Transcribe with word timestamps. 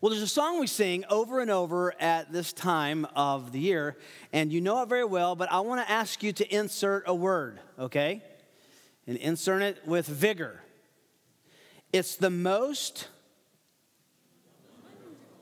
Well, 0.00 0.10
there's 0.10 0.22
a 0.22 0.28
song 0.28 0.60
we 0.60 0.66
sing 0.66 1.06
over 1.08 1.40
and 1.40 1.50
over 1.50 1.94
at 1.98 2.30
this 2.30 2.52
time 2.52 3.06
of 3.16 3.52
the 3.52 3.58
year, 3.58 3.96
and 4.30 4.52
you 4.52 4.60
know 4.60 4.82
it 4.82 4.90
very 4.90 5.06
well, 5.06 5.34
but 5.34 5.50
I 5.50 5.60
want 5.60 5.86
to 5.86 5.90
ask 5.90 6.22
you 6.22 6.34
to 6.34 6.54
insert 6.54 7.04
a 7.06 7.14
word, 7.14 7.60
okay? 7.78 8.22
And 9.06 9.16
insert 9.16 9.62
it 9.62 9.86
with 9.86 10.06
vigor. 10.06 10.60
It's 11.94 12.16
the 12.16 12.28
most 12.28 13.08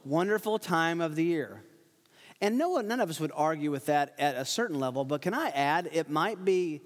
wonderful 0.04 0.61
time 0.61 1.00
of 1.00 1.16
the 1.16 1.25
year. 1.25 1.64
And 2.41 2.57
no 2.57 2.68
one, 2.68 2.86
none 2.86 3.00
of 3.00 3.11
us 3.11 3.18
would 3.18 3.32
argue 3.34 3.73
with 3.73 3.86
that 3.86 4.14
at 4.21 4.36
a 4.36 4.45
certain 4.45 4.79
level, 4.79 5.05
but 5.05 5.21
can 5.21 5.34
I 5.34 5.48
add, 5.48 5.89
it 5.93 6.09
might 6.09 6.45
be 6.45 6.82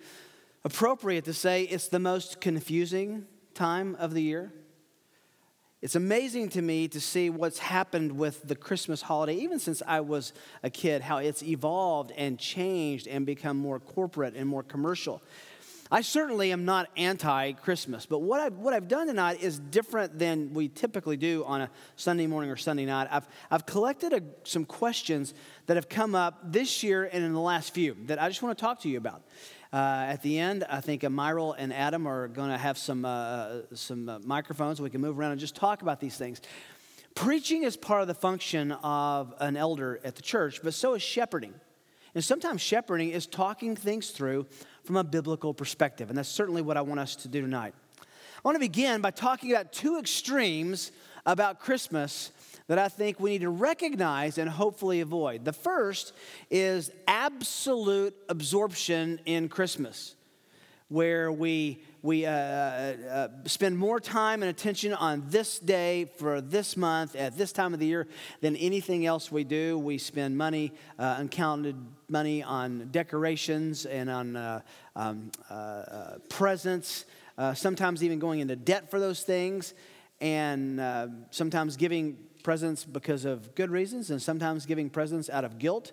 appropriate 0.65 1.27
to 1.27 1.35
say 1.35 1.65
it's 1.65 1.89
the 1.89 1.99
most 1.99 2.41
confusing 2.41 3.27
time 3.53 3.95
of 3.97 4.15
the 4.15 4.23
year. 4.23 4.55
It's 5.81 5.95
amazing 5.95 6.49
to 6.51 6.63
me 6.63 6.89
to 6.89 7.01
see 7.01 7.31
what's 7.31 7.61
happened 7.61 8.19
with 8.19 8.43
the 8.49 8.57
Christmas 8.57 9.01
holiday, 9.01 9.37
even 9.37 9.61
since 9.61 9.81
I 9.87 10.01
was 10.01 10.33
a 10.65 10.71
kid, 10.71 11.03
how 11.03 11.19
it's 11.19 11.41
evolved 11.41 12.11
and 12.17 12.37
changed 12.37 13.07
and 13.07 13.25
become 13.25 13.57
more 13.57 13.79
corporate 13.79 14.35
and 14.35 14.49
more 14.49 14.65
commercial. 14.65 15.23
I 15.89 16.01
certainly 16.01 16.51
am 16.51 16.65
not 16.65 16.89
anti 16.97 17.53
Christmas, 17.53 18.07
but 18.07 18.19
what 18.19 18.41
I've, 18.41 18.55
what 18.55 18.75
I've 18.75 18.89
done 18.89 19.07
tonight 19.07 19.41
is 19.41 19.61
different 19.61 20.19
than 20.19 20.53
we 20.53 20.69
typically 20.69 21.17
do 21.17 21.45
on 21.47 21.63
a 21.63 21.71
Sunday 21.95 22.27
morning 22.27 22.51
or 22.51 22.57
Sunday 22.57 22.85
night. 22.85 23.07
I've, 23.11 23.29
I've 23.49 23.65
collected 23.65 24.13
a, 24.13 24.23
some 24.43 24.65
questions 24.65 25.33
that 25.67 25.77
have 25.77 25.89
come 25.89 26.17
up 26.17 26.41
this 26.53 26.83
year 26.83 27.05
and 27.05 27.25
in 27.25 27.33
the 27.33 27.41
last 27.41 27.73
few 27.73 27.97
that 28.07 28.21
I 28.21 28.29
just 28.29 28.43
want 28.43 28.59
to 28.59 28.61
talk 28.61 28.81
to 28.81 28.89
you 28.89 28.99
about. 28.99 29.23
Uh, 29.71 30.07
at 30.09 30.23
the 30.23 30.39
end, 30.39 30.65
I 30.71 30.81
think 30.81 31.03
Myral 31.03 31.55
and 31.59 31.75
Adam 31.75 32.07
are 32.07 32.29
going 32.29 32.49
to 32.51 32.57
have 32.57 32.79
some, 32.79 33.05
uh, 33.05 33.61
some 33.75 34.09
uh, 34.09 34.19
microphones. 34.21 34.81
We 34.81 34.89
can 34.89 35.03
move 35.03 35.19
around 35.19 35.33
and 35.33 35.41
just 35.41 35.57
talk 35.57 35.83
about 35.83 36.01
these 36.01 36.17
things. 36.17 36.41
Preaching 37.15 37.65
is 37.65 37.77
part 37.77 38.01
of 38.01 38.09
the 38.09 38.15
function 38.15 38.73
of 38.73 39.35
an 39.41 39.57
elder 39.57 40.01
at 40.05 40.17
the 40.17 40.23
church, 40.23 40.61
but 40.63 40.73
so 40.73 40.95
is 40.95 41.03
shepherding. 41.03 41.53
And 42.15 42.25
sometimes 42.25 42.63
shepherding 42.63 43.11
is 43.11 43.27
talking 43.27 43.77
things 43.77 44.11
through 44.11 44.47
from 44.85 44.97
a 44.97 45.05
biblical 45.05 45.53
perspective. 45.53 46.09
And 46.09 46.17
that's 46.17 46.29
certainly 46.31 46.63
what 46.63 46.79
I 46.79 46.81
want 46.81 47.01
us 47.01 47.17
to 47.17 47.29
do 47.29 47.43
tonight. 47.43 47.75
I 48.01 48.41
want 48.45 48.55
to 48.55 48.61
begin 48.61 49.03
by 49.03 49.11
talking 49.11 49.51
about 49.53 49.73
two 49.73 49.99
extremes 49.99 50.93
about 51.27 51.61
Christmas 51.61 52.33
that 52.69 52.79
I 52.79 52.89
think 52.89 53.19
we 53.19 53.31
need 53.31 53.41
to 53.41 53.51
recognize 53.51 54.39
and 54.39 54.49
hopefully 54.49 55.01
avoid. 55.01 55.45
The 55.45 55.55
first 55.55 56.13
is 56.51 56.93
absolute 57.07 58.15
absorption 58.29 59.21
in 59.25 59.49
Christmas, 59.49 60.15
where 60.89 61.33
we, 61.33 61.83
we 62.03 62.27
uh, 62.27 62.31
uh, 62.31 63.29
spend 63.47 63.79
more 63.79 63.99
time 64.01 64.43
and 64.43 64.51
attention 64.51 64.93
on 64.93 65.25
this 65.29 65.59
day 65.59 66.11
for 66.19 66.43
this 66.43 66.77
month 66.77 67.17
at 67.17 67.39
this 67.39 67.53
time 67.53 67.73
of 67.73 67.81
the 67.81 67.87
year 67.87 68.07
than 68.43 68.55
anything 68.57 69.07
else 69.07 69.33
we 69.33 69.45
do. 69.45 69.79
We 69.79 69.97
spend 69.97 70.37
money, 70.37 70.73
uh, 70.99 71.17
uncounted 71.19 71.77
money, 72.11 72.43
on 72.43 72.89
decorations 72.91 73.87
and 73.87 74.11
on 74.11 74.37
uh, 74.37 74.61
um, 74.95 75.31
uh, 75.51 75.55
uh, 75.55 76.19
presents, 76.29 77.07
sometimes 77.55 78.03
even 78.05 78.19
going 78.19 78.41
into 78.41 78.57
debt 78.57 78.91
for 78.91 78.99
those 78.99 79.23
things 79.23 79.73
and 80.21 80.81
uh, 80.81 81.09
sometimes 81.31 81.77
giving 81.77 82.17
presents 82.49 82.83
because 82.83 83.27
of 83.27 83.55
good 83.55 83.71
reasons 83.71 84.11
and 84.11 84.23
sometimes 84.23 84.65
giving 84.65 84.89
presents 84.89 85.29
out 85.29 85.45
of 85.45 85.59
guilt. 85.59 85.93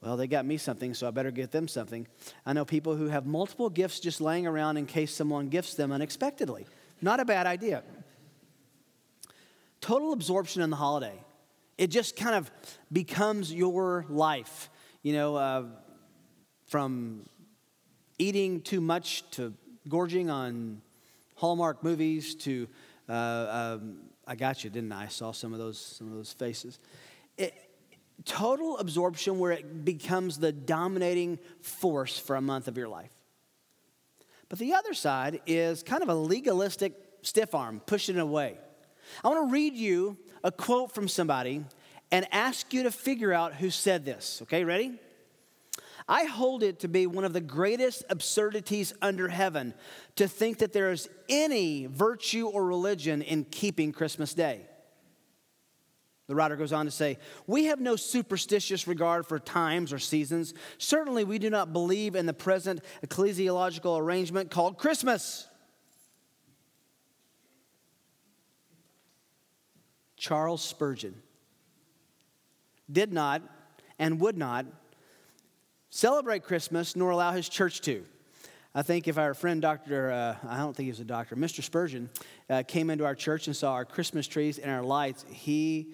Well, 0.00 0.16
they 0.16 0.26
got 0.26 0.44
me 0.44 0.56
something, 0.56 0.94
so 0.94 1.06
I 1.06 1.12
better 1.12 1.30
get 1.30 1.52
them 1.52 1.68
something. 1.68 2.08
I 2.44 2.52
know 2.54 2.64
people 2.64 2.96
who 2.96 3.06
have 3.06 3.24
multiple 3.24 3.70
gifts 3.70 4.00
just 4.00 4.20
laying 4.20 4.44
around 4.44 4.78
in 4.78 4.86
case 4.86 5.14
someone 5.14 5.48
gifts 5.48 5.74
them 5.74 5.92
unexpectedly. 5.92 6.66
Not 7.00 7.20
a 7.20 7.24
bad 7.24 7.46
idea. 7.46 7.84
Total 9.80 10.12
absorption 10.12 10.60
in 10.60 10.70
the 10.70 10.76
holiday. 10.76 11.14
It 11.78 11.86
just 11.86 12.16
kind 12.16 12.34
of 12.34 12.50
becomes 12.90 13.54
your 13.54 14.04
life. 14.08 14.70
You 15.04 15.12
know, 15.12 15.36
uh, 15.36 15.66
from 16.66 17.26
eating 18.18 18.60
too 18.60 18.80
much 18.80 19.22
to 19.36 19.54
gorging 19.88 20.30
on 20.30 20.82
Hallmark 21.36 21.84
movies 21.84 22.34
to 22.46 22.66
uh, 23.08 23.76
um, 23.78 23.98
I 24.26 24.34
got 24.36 24.64
you, 24.64 24.70
didn't 24.70 24.92
I? 24.92 25.04
I 25.04 25.08
saw 25.08 25.32
some 25.32 25.52
of 25.52 25.58
those, 25.58 25.78
some 25.78 26.08
of 26.08 26.14
those 26.14 26.32
faces. 26.32 26.78
It, 27.36 27.54
total 28.24 28.78
absorption 28.78 29.38
where 29.38 29.52
it 29.52 29.84
becomes 29.84 30.38
the 30.38 30.52
dominating 30.52 31.38
force 31.60 32.18
for 32.18 32.36
a 32.36 32.40
month 32.40 32.68
of 32.68 32.76
your 32.76 32.88
life. 32.88 33.12
But 34.48 34.58
the 34.58 34.74
other 34.74 34.94
side 34.94 35.40
is 35.46 35.82
kind 35.82 36.02
of 36.02 36.08
a 36.08 36.14
legalistic 36.14 36.94
stiff 37.22 37.54
arm, 37.54 37.80
pushing 37.86 38.16
it 38.16 38.20
away. 38.20 38.58
I 39.24 39.28
want 39.28 39.48
to 39.48 39.52
read 39.52 39.74
you 39.74 40.18
a 40.44 40.52
quote 40.52 40.92
from 40.94 41.08
somebody 41.08 41.64
and 42.10 42.26
ask 42.30 42.72
you 42.74 42.82
to 42.82 42.90
figure 42.90 43.32
out 43.32 43.54
who 43.54 43.70
said 43.70 44.04
this. 44.04 44.40
Okay, 44.42 44.64
ready? 44.64 45.00
I 46.08 46.24
hold 46.24 46.62
it 46.62 46.80
to 46.80 46.88
be 46.88 47.06
one 47.06 47.24
of 47.24 47.32
the 47.32 47.40
greatest 47.40 48.04
absurdities 48.10 48.92
under 49.00 49.28
heaven 49.28 49.74
to 50.16 50.28
think 50.28 50.58
that 50.58 50.72
there 50.72 50.90
is 50.90 51.08
any 51.28 51.86
virtue 51.86 52.46
or 52.46 52.64
religion 52.64 53.22
in 53.22 53.44
keeping 53.44 53.92
Christmas 53.92 54.34
Day. 54.34 54.62
The 56.28 56.34
writer 56.34 56.56
goes 56.56 56.72
on 56.72 56.86
to 56.86 56.90
say, 56.90 57.18
We 57.46 57.64
have 57.64 57.80
no 57.80 57.96
superstitious 57.96 58.86
regard 58.86 59.26
for 59.26 59.38
times 59.38 59.92
or 59.92 59.98
seasons. 59.98 60.54
Certainly, 60.78 61.24
we 61.24 61.38
do 61.38 61.50
not 61.50 61.72
believe 61.72 62.14
in 62.14 62.26
the 62.26 62.32
present 62.32 62.80
ecclesiological 63.06 63.98
arrangement 63.98 64.50
called 64.50 64.78
Christmas. 64.78 65.46
Charles 70.16 70.62
Spurgeon 70.62 71.20
did 72.90 73.12
not 73.12 73.42
and 73.98 74.20
would 74.20 74.38
not 74.38 74.66
celebrate 75.92 76.42
Christmas 76.42 76.96
nor 76.96 77.10
allow 77.10 77.32
his 77.32 77.48
church 77.48 77.82
to. 77.82 78.04
I 78.74 78.80
think 78.80 79.06
if 79.06 79.18
our 79.18 79.34
friend 79.34 79.60
Dr., 79.60 80.10
uh, 80.10 80.36
I 80.48 80.56
don't 80.56 80.74
think 80.74 80.86
he 80.86 80.90
was 80.90 81.00
a 81.00 81.04
doctor, 81.04 81.36
Mr. 81.36 81.62
Spurgeon, 81.62 82.08
uh, 82.48 82.62
came 82.66 82.88
into 82.88 83.04
our 83.04 83.14
church 83.14 83.46
and 83.46 83.54
saw 83.54 83.74
our 83.74 83.84
Christmas 83.84 84.26
trees 84.26 84.58
and 84.58 84.70
our 84.70 84.82
lights, 84.82 85.26
he, 85.28 85.92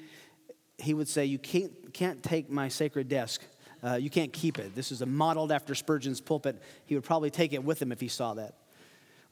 he 0.79 0.95
would 0.95 1.09
say, 1.09 1.25
You 1.25 1.39
can't, 1.39 1.93
can't 1.93 2.23
take 2.23 2.49
my 2.49 2.69
sacred 2.69 3.09
desk. 3.09 3.43
Uh, 3.83 3.95
you 3.95 4.11
can't 4.11 4.33
keep 4.33 4.59
it. 4.61 4.75
This 4.77 4.93
is 4.93 5.03
a 5.03 5.07
modeled 5.07 5.51
after 5.51 5.75
Spurgeon's 5.75 6.21
pulpit. 6.21 6.63
He 6.87 6.95
would 6.95 7.05
probably 7.05 7.31
take 7.31 7.53
it 7.53 7.65
with 7.65 7.83
him 7.83 7.91
if 7.91 8.01
he 8.01 8.09
saw 8.09 8.35
that. 8.35 8.55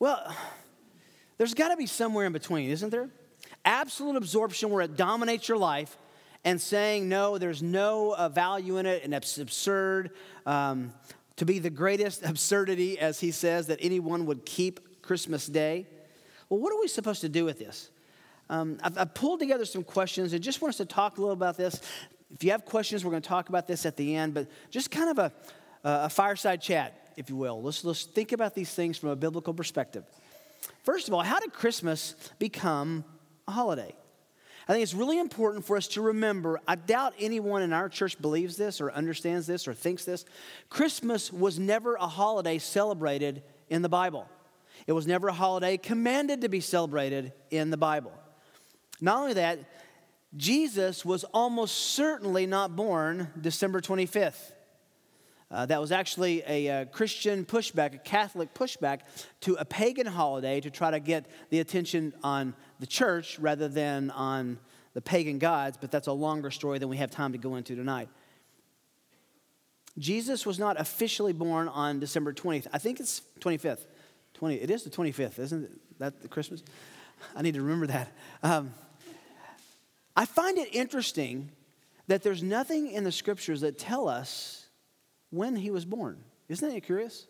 Well, 0.00 0.34
there's 1.38 1.55
got 1.55 1.69
to 1.69 1.76
be 1.76 1.87
somewhere 1.87 2.26
in 2.26 2.32
between, 2.32 2.71
isn't 2.71 2.91
there? 2.91 3.09
Absolute 3.65 4.16
absorption 4.16 4.71
where 4.71 4.82
it 4.82 4.97
dominates 4.97 5.49
your 5.49 5.59
life 5.59 5.97
and 6.46 6.60
saying, 6.60 7.08
no, 7.08 7.38
there's 7.38 7.60
no 7.60 8.14
uh, 8.14 8.28
value 8.28 8.78
in 8.78 8.86
it 8.86 9.02
and 9.02 9.12
it's 9.12 9.36
absurd. 9.36 10.12
Um, 10.46 10.94
to 11.34 11.44
be 11.44 11.58
the 11.58 11.70
greatest 11.70 12.22
absurdity, 12.24 13.00
as 13.00 13.18
he 13.18 13.32
says, 13.32 13.66
that 13.66 13.80
anyone 13.82 14.26
would 14.26 14.46
keep 14.46 15.02
Christmas 15.02 15.46
Day. 15.46 15.88
Well, 16.48 16.60
what 16.60 16.72
are 16.72 16.78
we 16.78 16.86
supposed 16.86 17.20
to 17.22 17.28
do 17.28 17.44
with 17.44 17.58
this? 17.58 17.90
Um, 18.48 18.78
I've, 18.80 18.96
I've, 18.96 19.12
pulled 19.12 19.40
together 19.40 19.64
some 19.64 19.82
questions 19.82 20.32
and 20.32 20.42
just 20.42 20.62
want 20.62 20.70
us 20.70 20.76
to 20.76 20.84
talk 20.84 21.18
a 21.18 21.20
little 21.20 21.32
about 21.34 21.56
this. 21.56 21.80
If 22.32 22.44
you 22.44 22.52
have 22.52 22.64
questions, 22.64 23.04
we're 23.04 23.10
going 23.10 23.22
to 23.22 23.28
talk 23.28 23.48
about 23.48 23.66
this 23.66 23.84
at 23.84 23.96
the 23.96 24.14
end, 24.14 24.32
but 24.32 24.46
just 24.70 24.92
kind 24.92 25.10
of 25.10 25.18
a, 25.18 25.32
a 25.82 26.08
fireside 26.08 26.62
chat, 26.62 27.12
if 27.16 27.28
you 27.28 27.34
will. 27.34 27.60
Let's, 27.60 27.84
let's 27.84 28.04
think 28.04 28.30
about 28.30 28.54
these 28.54 28.72
things 28.72 28.98
from 28.98 29.08
a 29.08 29.16
biblical 29.16 29.52
perspective. 29.52 30.04
First 30.84 31.08
of 31.08 31.14
all, 31.14 31.22
how 31.22 31.40
did 31.40 31.52
Christmas 31.52 32.14
become 32.38 33.04
a 33.48 33.50
holiday? 33.50 33.96
I 34.69 34.72
think 34.72 34.82
it's 34.82 34.94
really 34.94 35.19
important 35.19 35.65
for 35.65 35.77
us 35.77 35.87
to 35.88 36.03
remember. 36.03 36.60
I 36.66 36.75
doubt 36.75 37.15
anyone 37.21 37.62
in 37.62 37.72
our 37.72 37.88
church 37.88 38.21
believes 38.21 38.56
this 38.56 38.81
or 38.81 38.91
understands 38.91 39.47
this 39.47 39.69
or 39.69 39.75
thinks 39.75 40.04
this. 40.04 40.25
Christmas 40.71 41.32
was 41.32 41.59
never 41.59 41.94
a 41.94 42.06
holiday 42.09 42.59
celebrated 42.59 43.44
in 43.69 43.82
the 43.82 43.88
Bible, 43.88 44.28
it 44.87 44.93
was 44.93 45.06
never 45.06 45.28
a 45.28 45.32
holiday 45.32 45.76
commanded 45.76 46.43
to 46.43 46.49
be 46.49 46.60
celebrated 46.60 47.32
in 47.50 47.71
the 47.71 47.76
Bible. 47.76 48.12
Not 49.00 49.19
only 49.19 49.34
that, 49.34 49.59
Jesus 50.37 51.05
was 51.05 51.25
almost 51.25 51.75
certainly 51.94 52.46
not 52.46 52.76
born 52.76 53.29
December 53.40 53.81
25th. 53.81 54.52
Uh, 55.50 55.64
that 55.64 55.81
was 55.81 55.93
actually 55.93 56.43
a, 56.46 56.66
a, 56.66 56.82
uh, 56.82 56.84
Christian 56.87 57.44
pushback, 57.44 57.94
a 57.94 57.98
Catholic 57.98 58.52
pushback 58.52 59.00
to 59.43 59.54
a 59.54 59.64
pagan 59.64 60.06
holiday 60.06 60.60
to 60.60 60.70
try 60.70 60.90
to 60.90 60.98
get 60.98 61.26
the 61.50 61.60
attention 61.60 62.12
on 62.25 62.52
the 62.81 62.87
church 62.87 63.38
rather 63.38 63.69
than 63.69 64.10
on 64.10 64.58
the 64.94 65.00
pagan 65.00 65.38
gods, 65.38 65.76
but 65.81 65.90
that's 65.90 66.08
a 66.08 66.12
longer 66.12 66.50
story 66.50 66.78
than 66.78 66.88
we 66.88 66.96
have 66.96 67.10
time 67.10 67.32
to 67.32 67.38
go 67.38 67.54
into 67.54 67.76
tonight. 67.76 68.08
Jesus 69.98 70.44
was 70.44 70.58
not 70.58 70.81
officially 70.81 71.32
born 71.32 71.69
on 71.69 72.00
December 72.00 72.32
20th. 72.32 72.66
I 72.72 72.78
think 72.78 72.99
it's 72.99 73.22
25th. 73.40 73.87
20, 74.34 74.56
it 74.56 74.70
is 74.70 74.82
the 74.82 74.90
25th, 74.90 75.38
isn't 75.38 75.64
it? 75.64 75.99
that 75.99 76.22
the 76.22 76.28
Christmas? 76.28 76.62
I 77.34 77.42
need 77.42 77.54
to 77.54 77.62
remember 77.62 77.87
that. 77.87 78.12
Um, 78.42 78.75
I 80.14 80.26
find 80.26 80.58
it 80.58 80.75
interesting 80.75 81.50
that 82.08 82.22
there's 82.22 82.42
nothing 82.42 82.90
in 82.90 83.04
the 83.04 83.12
scriptures 83.12 83.62
that 83.62 83.78
tell 83.78 84.08
us 84.08 84.65
when 85.31 85.56
he 85.56 85.70
was 85.70 85.84
born. 85.84 86.19
Isn't 86.49 86.69
that 86.69 86.81
curious? 86.82 87.26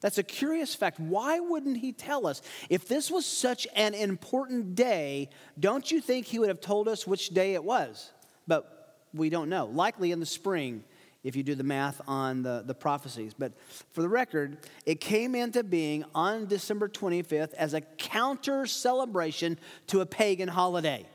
That's 0.00 0.18
a 0.18 0.22
curious 0.22 0.74
fact. 0.74 0.98
Why 0.98 1.40
wouldn't 1.40 1.76
he 1.76 1.92
tell 1.92 2.26
us? 2.26 2.40
If 2.70 2.88
this 2.88 3.10
was 3.10 3.26
such 3.26 3.66
an 3.76 3.94
important 3.94 4.74
day, 4.74 5.28
don't 5.58 5.90
you 5.90 6.00
think 6.00 6.26
he 6.26 6.38
would 6.38 6.48
have 6.48 6.60
told 6.60 6.88
us 6.88 7.06
which 7.06 7.30
day 7.30 7.54
it 7.54 7.62
was? 7.62 8.10
But 8.46 8.96
we 9.12 9.28
don't 9.28 9.50
know. 9.50 9.66
Likely 9.66 10.12
in 10.12 10.20
the 10.20 10.26
spring, 10.26 10.84
if 11.22 11.36
you 11.36 11.42
do 11.42 11.54
the 11.54 11.64
math 11.64 12.00
on 12.06 12.42
the, 12.42 12.62
the 12.66 12.74
prophecies. 12.74 13.34
But 13.34 13.52
for 13.92 14.00
the 14.00 14.08
record, 14.08 14.58
it 14.86 15.00
came 15.00 15.34
into 15.34 15.62
being 15.62 16.04
on 16.14 16.46
December 16.46 16.88
25th 16.88 17.52
as 17.54 17.74
a 17.74 17.82
counter 17.82 18.64
celebration 18.66 19.58
to 19.88 20.00
a 20.00 20.06
pagan 20.06 20.48
holiday. 20.48 21.06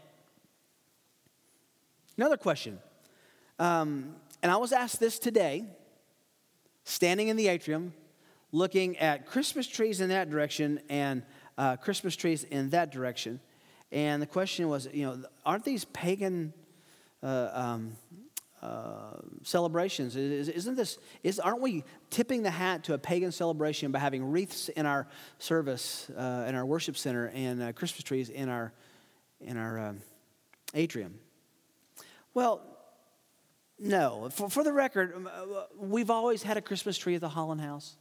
Another 2.17 2.37
question. 2.37 2.79
Um, 3.57 4.15
and 4.43 4.51
I 4.51 4.57
was 4.57 4.71
asked 4.71 4.99
this 4.99 5.17
today, 5.17 5.65
standing 6.85 7.27
in 7.27 7.35
the 7.35 7.49
atrium 7.49 7.93
looking 8.51 8.97
at 8.97 9.25
Christmas 9.25 9.67
trees 9.67 9.99
in 9.99 10.09
that 10.09 10.29
direction 10.29 10.79
and 10.87 11.23
uh, 11.57 11.75
Christmas 11.75 12.15
trees 12.15 12.45
in 12.45 12.69
that 12.69 12.91
direction. 12.91 13.41
And 13.91 14.21
the 14.21 14.27
question 14.27 14.69
was, 14.69 14.87
you 14.93 15.05
know, 15.05 15.23
aren't 15.45 15.65
these 15.65 15.85
pagan 15.85 16.53
uh, 17.21 17.49
um, 17.53 17.97
uh, 18.61 19.17
celebrations? 19.43 20.15
Isn't 20.15 20.75
this, 20.75 20.97
is, 21.23 21.39
aren't 21.39 21.61
we 21.61 21.83
tipping 22.09 22.43
the 22.43 22.51
hat 22.51 22.83
to 22.85 22.93
a 22.93 22.97
pagan 22.97 23.31
celebration 23.31 23.91
by 23.91 23.99
having 23.99 24.31
wreaths 24.31 24.69
in 24.69 24.85
our 24.85 25.07
service, 25.39 26.09
uh, 26.15 26.45
in 26.47 26.55
our 26.55 26.65
worship 26.65 26.97
center, 26.97 27.31
and 27.33 27.61
uh, 27.61 27.73
Christmas 27.73 28.03
trees 28.03 28.29
in 28.29 28.47
our, 28.47 28.73
in 29.41 29.57
our 29.57 29.79
um, 29.79 30.01
atrium? 30.73 31.19
Well, 32.33 32.74
no. 33.79 34.29
For, 34.31 34.49
for 34.49 34.63
the 34.63 34.73
record, 34.73 35.13
um, 35.15 35.27
uh, 35.31 35.63
we've 35.77 36.09
always 36.09 36.43
had 36.43 36.57
a 36.57 36.61
Christmas 36.61 36.97
tree 36.97 37.15
at 37.15 37.21
the 37.21 37.29
Holland 37.29 37.61
House. 37.61 37.97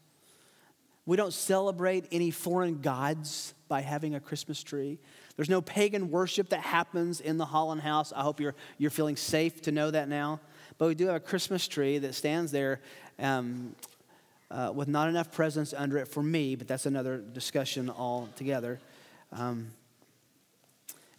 We 1.06 1.16
don't 1.16 1.34
celebrate 1.34 2.06
any 2.12 2.30
foreign 2.30 2.80
gods 2.80 3.54
by 3.68 3.82
having 3.82 4.14
a 4.14 4.20
Christmas 4.20 4.62
tree. 4.62 4.98
There's 5.36 5.50
no 5.50 5.60
pagan 5.60 6.10
worship 6.10 6.48
that 6.50 6.60
happens 6.60 7.20
in 7.20 7.36
the 7.36 7.44
Holland 7.44 7.82
House. 7.82 8.12
I 8.12 8.22
hope 8.22 8.40
you're, 8.40 8.54
you're 8.78 8.90
feeling 8.90 9.16
safe 9.16 9.60
to 9.62 9.72
know 9.72 9.90
that 9.90 10.08
now. 10.08 10.40
But 10.78 10.88
we 10.88 10.94
do 10.94 11.06
have 11.06 11.16
a 11.16 11.20
Christmas 11.20 11.68
tree 11.68 11.98
that 11.98 12.14
stands 12.14 12.52
there 12.52 12.80
um, 13.18 13.74
uh, 14.50 14.72
with 14.74 14.88
not 14.88 15.08
enough 15.08 15.30
presents 15.30 15.74
under 15.76 15.98
it 15.98 16.08
for 16.08 16.22
me, 16.22 16.56
but 16.56 16.68
that's 16.68 16.86
another 16.86 17.18
discussion 17.18 17.90
altogether. 17.90 18.80
Um, 19.32 19.72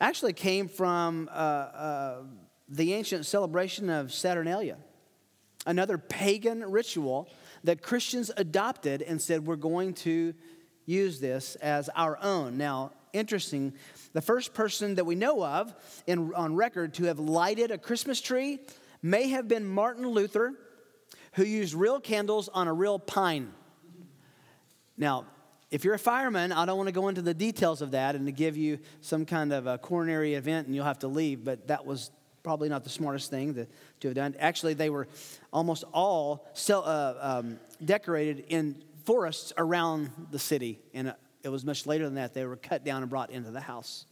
actually 0.01 0.33
came 0.33 0.67
from 0.67 1.29
uh, 1.31 1.35
uh, 1.35 2.17
the 2.67 2.93
ancient 2.93 3.25
celebration 3.25 3.89
of 3.89 4.11
Saturnalia, 4.11 4.77
another 5.65 5.97
pagan 5.97 6.63
ritual 6.63 7.29
that 7.63 7.81
Christians 7.81 8.31
adopted 8.37 9.01
and 9.01 9.21
said, 9.21 9.45
we're 9.45 9.55
going 9.55 9.93
to 9.95 10.33
use 10.85 11.19
this 11.19 11.55
as 11.55 11.89
our 11.95 12.17
own. 12.21 12.57
Now, 12.57 12.91
interesting, 13.13 13.73
the 14.13 14.21
first 14.21 14.53
person 14.53 14.95
that 14.95 15.05
we 15.05 15.15
know 15.15 15.43
of 15.43 15.73
in, 16.05 16.33
on 16.33 16.55
record 16.55 16.93
to 16.95 17.05
have 17.05 17.19
lighted 17.19 17.71
a 17.71 17.77
Christmas 17.77 18.21
tree 18.21 18.59
may 19.01 19.29
have 19.29 19.47
been 19.47 19.65
Martin 19.65 20.07
Luther, 20.07 20.53
who 21.33 21.43
used 21.43 21.73
real 21.73 21.99
candles 21.99 22.49
on 22.49 22.67
a 22.67 22.73
real 22.73 22.99
pine. 22.99 23.51
Now, 24.97 25.25
if 25.71 25.83
you're 25.83 25.95
a 25.95 25.99
fireman, 25.99 26.51
I 26.51 26.65
don't 26.65 26.77
want 26.77 26.87
to 26.87 26.93
go 26.93 27.09
into 27.09 27.21
the 27.21 27.33
details 27.33 27.81
of 27.81 27.91
that 27.91 28.15
and 28.15 28.25
to 28.27 28.31
give 28.31 28.55
you 28.55 28.79
some 29.01 29.25
kind 29.25 29.51
of 29.51 29.67
a 29.67 29.77
coronary 29.77 30.35
event 30.35 30.67
and 30.67 30.75
you'll 30.75 30.85
have 30.85 30.99
to 30.99 31.07
leave, 31.07 31.43
but 31.43 31.67
that 31.67 31.85
was 31.85 32.11
probably 32.45 32.69
not 32.69 32.83
the 32.83 32.89
smartest 32.91 33.31
thing 33.31 33.55
to, 33.55 33.67
to 33.99 34.07
have 34.07 34.15
done. 34.15 34.35
Actually, 34.39 34.75
they 34.75 34.91
were 34.91 35.07
almost 35.51 35.83
all 35.91 36.47
sell, 36.53 36.83
uh, 36.85 37.15
um, 37.19 37.59
decorated 37.83 38.45
in 38.49 38.83
forests 39.03 39.51
around 39.57 40.11
the 40.29 40.37
city, 40.37 40.79
and 40.93 41.13
it 41.43 41.49
was 41.49 41.65
much 41.65 41.87
later 41.87 42.05
than 42.05 42.15
that. 42.15 42.35
They 42.35 42.45
were 42.45 42.55
cut 42.55 42.85
down 42.85 43.01
and 43.01 43.09
brought 43.09 43.31
into 43.31 43.49
the 43.49 43.59
house. 43.59 44.05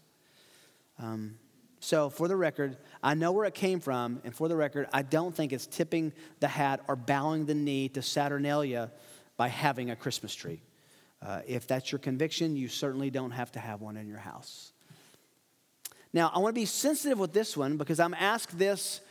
Um, 0.97 1.35
so, 1.79 2.09
for 2.09 2.27
the 2.27 2.35
record, 2.35 2.77
I 3.03 3.13
know 3.13 3.31
where 3.31 3.45
it 3.45 3.53
came 3.53 3.79
from, 3.79 4.19
and 4.23 4.33
for 4.33 4.47
the 4.47 4.55
record, 4.55 4.87
I 4.91 5.03
don't 5.03 5.35
think 5.35 5.53
it's 5.53 5.67
tipping 5.67 6.11
the 6.39 6.47
hat 6.47 6.81
or 6.87 6.95
bowing 6.95 7.45
the 7.45 7.53
knee 7.53 7.87
to 7.89 8.01
Saturnalia 8.01 8.91
by 9.37 9.47
having 9.47 9.91
a 9.91 9.95
Christmas 9.95 10.33
tree. 10.33 10.63
Uh, 11.21 11.41
if 11.45 11.67
that's 11.67 11.91
your 11.91 11.99
conviction, 11.99 12.55
you 12.55 12.67
certainly 12.67 13.11
don't 13.11 13.31
have 13.31 13.51
to 13.51 13.59
have 13.59 13.81
one 13.81 13.95
in 13.95 14.07
your 14.07 14.17
house. 14.17 14.72
Now, 16.13 16.31
I 16.33 16.39
want 16.39 16.53
to 16.53 16.61
be 16.61 16.65
sensitive 16.65 17.17
with 17.17 17.33
this 17.33 17.57
one 17.57 17.77
because 17.77 17.99
I'm 17.99 18.13
asked 18.13 18.57
this 18.57 19.01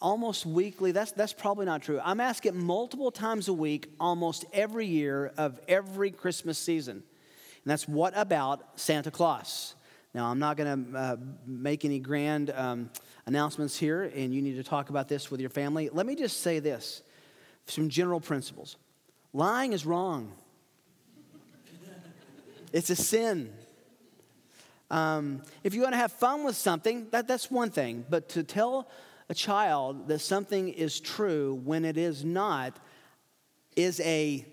almost 0.00 0.44
weekly. 0.44 0.90
That's, 0.90 1.12
that's 1.12 1.32
probably 1.32 1.66
not 1.66 1.82
true. 1.82 2.00
I'm 2.02 2.20
asked 2.20 2.44
it 2.44 2.54
multiple 2.54 3.12
times 3.12 3.46
a 3.46 3.52
week, 3.52 3.88
almost 4.00 4.44
every 4.52 4.86
year 4.86 5.32
of 5.36 5.60
every 5.68 6.10
Christmas 6.10 6.58
season. 6.58 6.96
And 6.96 7.70
that's 7.70 7.86
what 7.86 8.14
about 8.16 8.80
Santa 8.80 9.12
Claus? 9.12 9.74
Now, 10.12 10.26
I'm 10.26 10.40
not 10.40 10.56
going 10.56 10.92
to 10.92 10.98
uh, 10.98 11.16
make 11.46 11.84
any 11.84 12.00
grand 12.00 12.50
um, 12.50 12.90
announcements 13.26 13.76
here, 13.76 14.02
and 14.02 14.34
you 14.34 14.42
need 14.42 14.56
to 14.56 14.64
talk 14.64 14.90
about 14.90 15.08
this 15.08 15.30
with 15.30 15.40
your 15.40 15.50
family. 15.50 15.88
Let 15.92 16.04
me 16.04 16.16
just 16.16 16.40
say 16.40 16.58
this 16.58 17.02
some 17.66 17.88
general 17.88 18.18
principles 18.18 18.76
lying 19.32 19.72
is 19.72 19.86
wrong, 19.86 20.32
it's 22.72 22.90
a 22.90 22.96
sin. 22.96 23.52
Um, 24.90 25.42
if 25.62 25.74
you 25.74 25.82
want 25.82 25.92
to 25.92 25.98
have 25.98 26.12
fun 26.12 26.44
with 26.44 26.56
something, 26.56 27.06
that, 27.10 27.28
that's 27.28 27.50
one 27.50 27.70
thing. 27.70 28.04
But 28.08 28.28
to 28.30 28.42
tell 28.42 28.90
a 29.28 29.34
child 29.34 30.08
that 30.08 30.18
something 30.18 30.68
is 30.68 30.98
true 30.98 31.60
when 31.64 31.84
it 31.84 31.96
is 31.96 32.24
not 32.24 32.76
is 33.76 34.00
a 34.00 34.44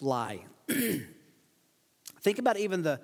lie. 0.00 0.44
Think 0.68 2.38
about 2.38 2.56
even 2.58 2.82
the, 2.82 3.00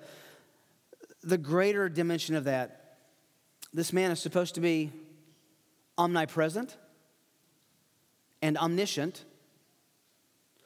the 1.23 1.37
greater 1.37 1.87
dimension 1.87 2.35
of 2.35 2.43
that. 2.43 2.97
This 3.73 3.93
man 3.93 4.11
is 4.11 4.19
supposed 4.19 4.55
to 4.55 4.61
be 4.61 4.91
omnipresent 5.97 6.75
and 8.41 8.57
omniscient, 8.57 9.23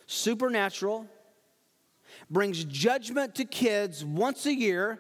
supernatural, 0.08 1.06
brings 2.30 2.64
judgment 2.66 3.36
to 3.36 3.46
kids 3.46 4.04
once 4.04 4.48
a 4.48 4.54
year 4.54 5.00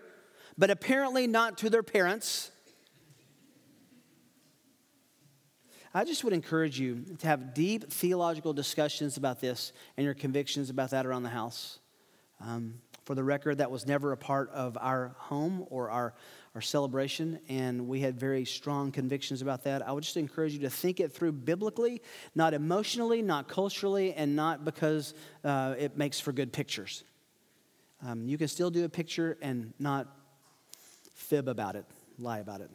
but 0.59 0.69
apparently 0.69 1.25
not 1.25 1.57
to 1.59 1.69
their 1.69 1.81
parents. 1.81 2.51
I 5.93 6.03
just 6.03 6.25
would 6.25 6.33
encourage 6.33 6.77
you 6.77 7.05
to 7.19 7.27
have 7.27 7.53
deep 7.53 7.91
theological 7.91 8.51
discussions 8.51 9.15
about 9.15 9.39
this 9.39 9.71
and 9.95 10.03
your 10.03 10.13
convictions 10.13 10.69
about 10.69 10.91
that 10.91 11.05
around 11.05 11.23
the 11.23 11.29
house. 11.29 11.79
Um, 12.41 12.75
for 13.05 13.15
the 13.15 13.23
record, 13.23 13.59
that 13.59 13.71
was 13.71 13.87
never 13.87 14.11
a 14.11 14.17
part 14.17 14.51
of 14.51 14.77
our 14.81 15.15
home 15.17 15.65
or 15.69 15.89
our, 15.89 16.13
our 16.53 16.61
celebration, 16.61 17.39
and 17.47 17.87
we 17.87 18.01
had 18.01 18.19
very 18.19 18.43
strong 18.43 18.91
convictions 18.91 19.41
about 19.41 19.63
that. 19.63 19.87
I 19.87 19.93
would 19.93 20.03
just 20.03 20.17
encourage 20.17 20.53
you 20.53 20.59
to 20.59 20.69
think 20.69 20.99
it 20.99 21.13
through 21.13 21.31
biblically, 21.31 22.01
not 22.35 22.53
emotionally, 22.53 23.21
not 23.21 23.47
culturally, 23.47 24.13
and 24.13 24.35
not 24.35 24.65
because 24.65 25.13
uh, 25.45 25.75
it 25.79 25.97
makes 25.97 26.19
for 26.19 26.33
good 26.33 26.51
pictures. 26.51 27.03
Um, 28.05 28.27
you 28.27 28.37
can 28.37 28.47
still 28.47 28.69
do 28.69 28.85
a 28.85 28.89
picture 28.89 29.37
and 29.41 29.73
not 29.79 30.18
fib 31.29 31.47
about 31.47 31.75
it, 31.75 31.85
lie 32.17 32.39
about 32.39 32.59
it. 32.59 32.71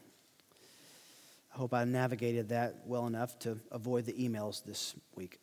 I 1.53 1.59
hope 1.59 1.75
I 1.75 1.83
navigated 1.83 2.51
that 2.51 2.83
well 2.87 3.09
enough 3.09 3.37
to 3.41 3.59
avoid 3.73 4.05
the 4.05 4.13
emails 4.13 4.65
this 4.65 4.95
week. 5.17 5.41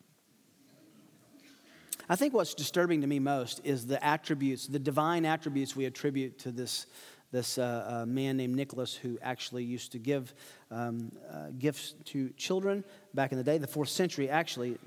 I 2.08 2.16
think 2.16 2.32
what's 2.32 2.54
disturbing 2.54 3.02
to 3.02 3.06
me 3.06 3.18
most 3.18 3.60
is 3.64 3.86
the 3.86 4.02
attributes, 4.02 4.66
the 4.66 4.78
divine 4.78 5.26
attributes 5.26 5.76
we 5.76 5.84
attribute 5.84 6.38
to 6.38 6.50
this, 6.50 6.86
this 7.32 7.58
uh, 7.58 8.00
uh, 8.02 8.06
man 8.06 8.38
named 8.38 8.56
Nicholas 8.56 8.94
who 8.94 9.18
actually 9.20 9.64
used 9.64 9.92
to 9.92 9.98
give 9.98 10.32
um, 10.70 11.12
uh, 11.30 11.48
gifts 11.58 11.94
to 12.06 12.30
children 12.30 12.82
back 13.12 13.30
in 13.30 13.36
the 13.36 13.44
day, 13.44 13.58
the 13.58 13.66
fourth 13.66 13.90
century 13.90 14.30
actually. 14.30 14.78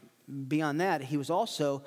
Beyond 0.48 0.82
that, 0.82 1.04
he 1.04 1.18
was 1.18 1.30
also 1.30 1.84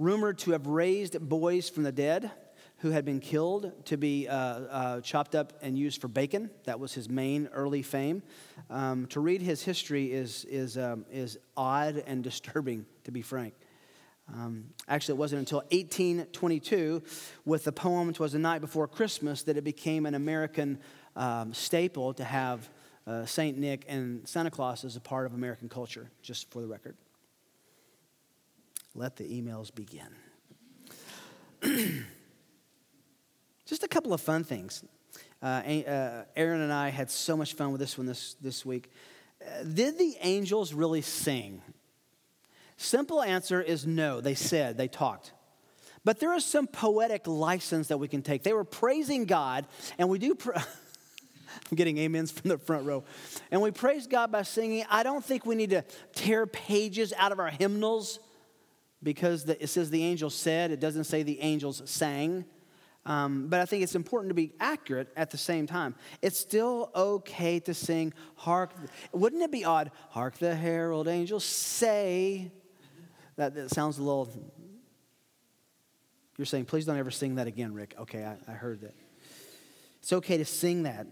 rumored 0.00 0.38
to 0.38 0.50
have 0.50 0.66
raised 0.66 1.16
boys 1.28 1.68
from 1.68 1.84
the 1.84 1.92
dead 1.92 2.32
who 2.78 2.90
had 2.90 3.04
been 3.04 3.20
killed 3.20 3.72
to 3.86 3.96
be 3.96 4.28
uh, 4.28 4.34
uh, 4.34 5.00
chopped 5.00 5.34
up 5.34 5.54
and 5.62 5.78
used 5.78 6.00
for 6.00 6.08
bacon. 6.08 6.50
That 6.64 6.78
was 6.78 6.92
his 6.92 7.08
main 7.08 7.48
early 7.52 7.82
fame. 7.82 8.22
Um, 8.68 9.06
to 9.08 9.20
read 9.20 9.40
his 9.40 9.62
history 9.62 10.12
is, 10.12 10.44
is, 10.44 10.76
um, 10.76 11.06
is 11.10 11.38
odd 11.56 12.02
and 12.06 12.22
disturbing, 12.22 12.84
to 13.04 13.10
be 13.10 13.22
frank. 13.22 13.54
Um, 14.32 14.66
actually, 14.88 15.14
it 15.14 15.18
wasn't 15.18 15.38
until 15.40 15.58
1822, 15.70 17.02
with 17.44 17.64
the 17.64 17.72
poem 17.72 18.12
"Twas 18.12 18.32
the 18.32 18.38
Night 18.40 18.60
Before 18.60 18.88
Christmas," 18.88 19.42
that 19.44 19.56
it 19.56 19.62
became 19.62 20.04
an 20.04 20.14
American 20.14 20.80
um, 21.14 21.54
staple 21.54 22.12
to 22.14 22.24
have 22.24 22.68
uh, 23.06 23.24
Saint 23.24 23.56
Nick 23.56 23.84
and 23.88 24.26
Santa 24.28 24.50
Claus 24.50 24.84
as 24.84 24.96
a 24.96 25.00
part 25.00 25.26
of 25.26 25.34
American 25.34 25.68
culture. 25.68 26.10
Just 26.22 26.50
for 26.50 26.60
the 26.60 26.66
record. 26.66 26.96
Let 28.96 29.16
the 29.16 29.24
emails 29.24 29.72
begin. 29.72 30.08
Just 33.66 33.82
a 33.82 33.88
couple 33.88 34.12
of 34.12 34.20
fun 34.20 34.44
things. 34.44 34.84
Uh, 35.42 35.46
uh, 35.46 36.24
Aaron 36.36 36.60
and 36.60 36.72
I 36.72 36.88
had 36.88 37.10
so 37.10 37.36
much 37.36 37.54
fun 37.54 37.72
with 37.72 37.80
this 37.80 37.98
one 37.98 38.06
this, 38.06 38.34
this 38.40 38.64
week. 38.64 38.90
Uh, 39.42 39.64
did 39.64 39.98
the 39.98 40.16
angels 40.20 40.72
really 40.72 41.02
sing? 41.02 41.60
Simple 42.76 43.22
answer 43.22 43.60
is 43.60 43.86
no. 43.86 44.20
They 44.20 44.34
said, 44.34 44.76
they 44.76 44.88
talked. 44.88 45.32
But 46.04 46.20
there 46.20 46.34
is 46.34 46.44
some 46.44 46.66
poetic 46.66 47.26
license 47.26 47.88
that 47.88 47.98
we 47.98 48.06
can 48.06 48.22
take. 48.22 48.44
They 48.44 48.52
were 48.52 48.64
praising 48.64 49.24
God, 49.24 49.66
and 49.98 50.08
we 50.08 50.18
do. 50.18 50.36
I'm 50.54 51.74
getting 51.74 51.98
amens 51.98 52.30
from 52.30 52.50
the 52.50 52.58
front 52.58 52.86
row. 52.86 53.02
And 53.50 53.60
we 53.60 53.70
praise 53.72 54.06
God 54.06 54.30
by 54.30 54.42
singing. 54.42 54.84
I 54.88 55.02
don't 55.02 55.24
think 55.24 55.46
we 55.46 55.54
need 55.54 55.70
to 55.70 55.82
tear 56.14 56.46
pages 56.46 57.12
out 57.16 57.32
of 57.32 57.40
our 57.40 57.48
hymnals 57.48 58.20
because 59.02 59.44
the, 59.44 59.60
it 59.62 59.68
says 59.68 59.90
the 59.90 60.04
angels 60.04 60.34
said, 60.34 60.70
it 60.70 60.80
doesn't 60.80 61.04
say 61.04 61.22
the 61.22 61.40
angels 61.40 61.82
sang. 61.86 62.44
Um, 63.06 63.46
but 63.46 63.60
I 63.60 63.66
think 63.66 63.84
it's 63.84 63.94
important 63.94 64.30
to 64.30 64.34
be 64.34 64.52
accurate 64.58 65.08
at 65.16 65.30
the 65.30 65.38
same 65.38 65.66
time. 65.66 65.94
It's 66.22 66.38
still 66.38 66.90
okay 66.94 67.60
to 67.60 67.72
sing, 67.72 68.12
Hark. 68.34 68.72
Wouldn't 69.12 69.42
it 69.42 69.52
be 69.52 69.64
odd? 69.64 69.92
Hark 70.10 70.38
the 70.38 70.54
herald 70.54 71.06
angels 71.06 71.44
say. 71.44 72.50
That, 73.36 73.54
that 73.54 73.70
sounds 73.70 73.98
a 73.98 74.02
little. 74.02 74.28
You're 76.36 76.46
saying, 76.46 76.64
please 76.64 76.84
don't 76.84 76.98
ever 76.98 77.12
sing 77.12 77.36
that 77.36 77.46
again, 77.46 77.72
Rick. 77.72 77.94
Okay, 78.00 78.24
I, 78.24 78.36
I 78.50 78.54
heard 78.54 78.80
that. 78.80 78.94
It's 80.00 80.12
okay 80.12 80.36
to 80.38 80.44
sing 80.44 80.82
that. 80.82 81.06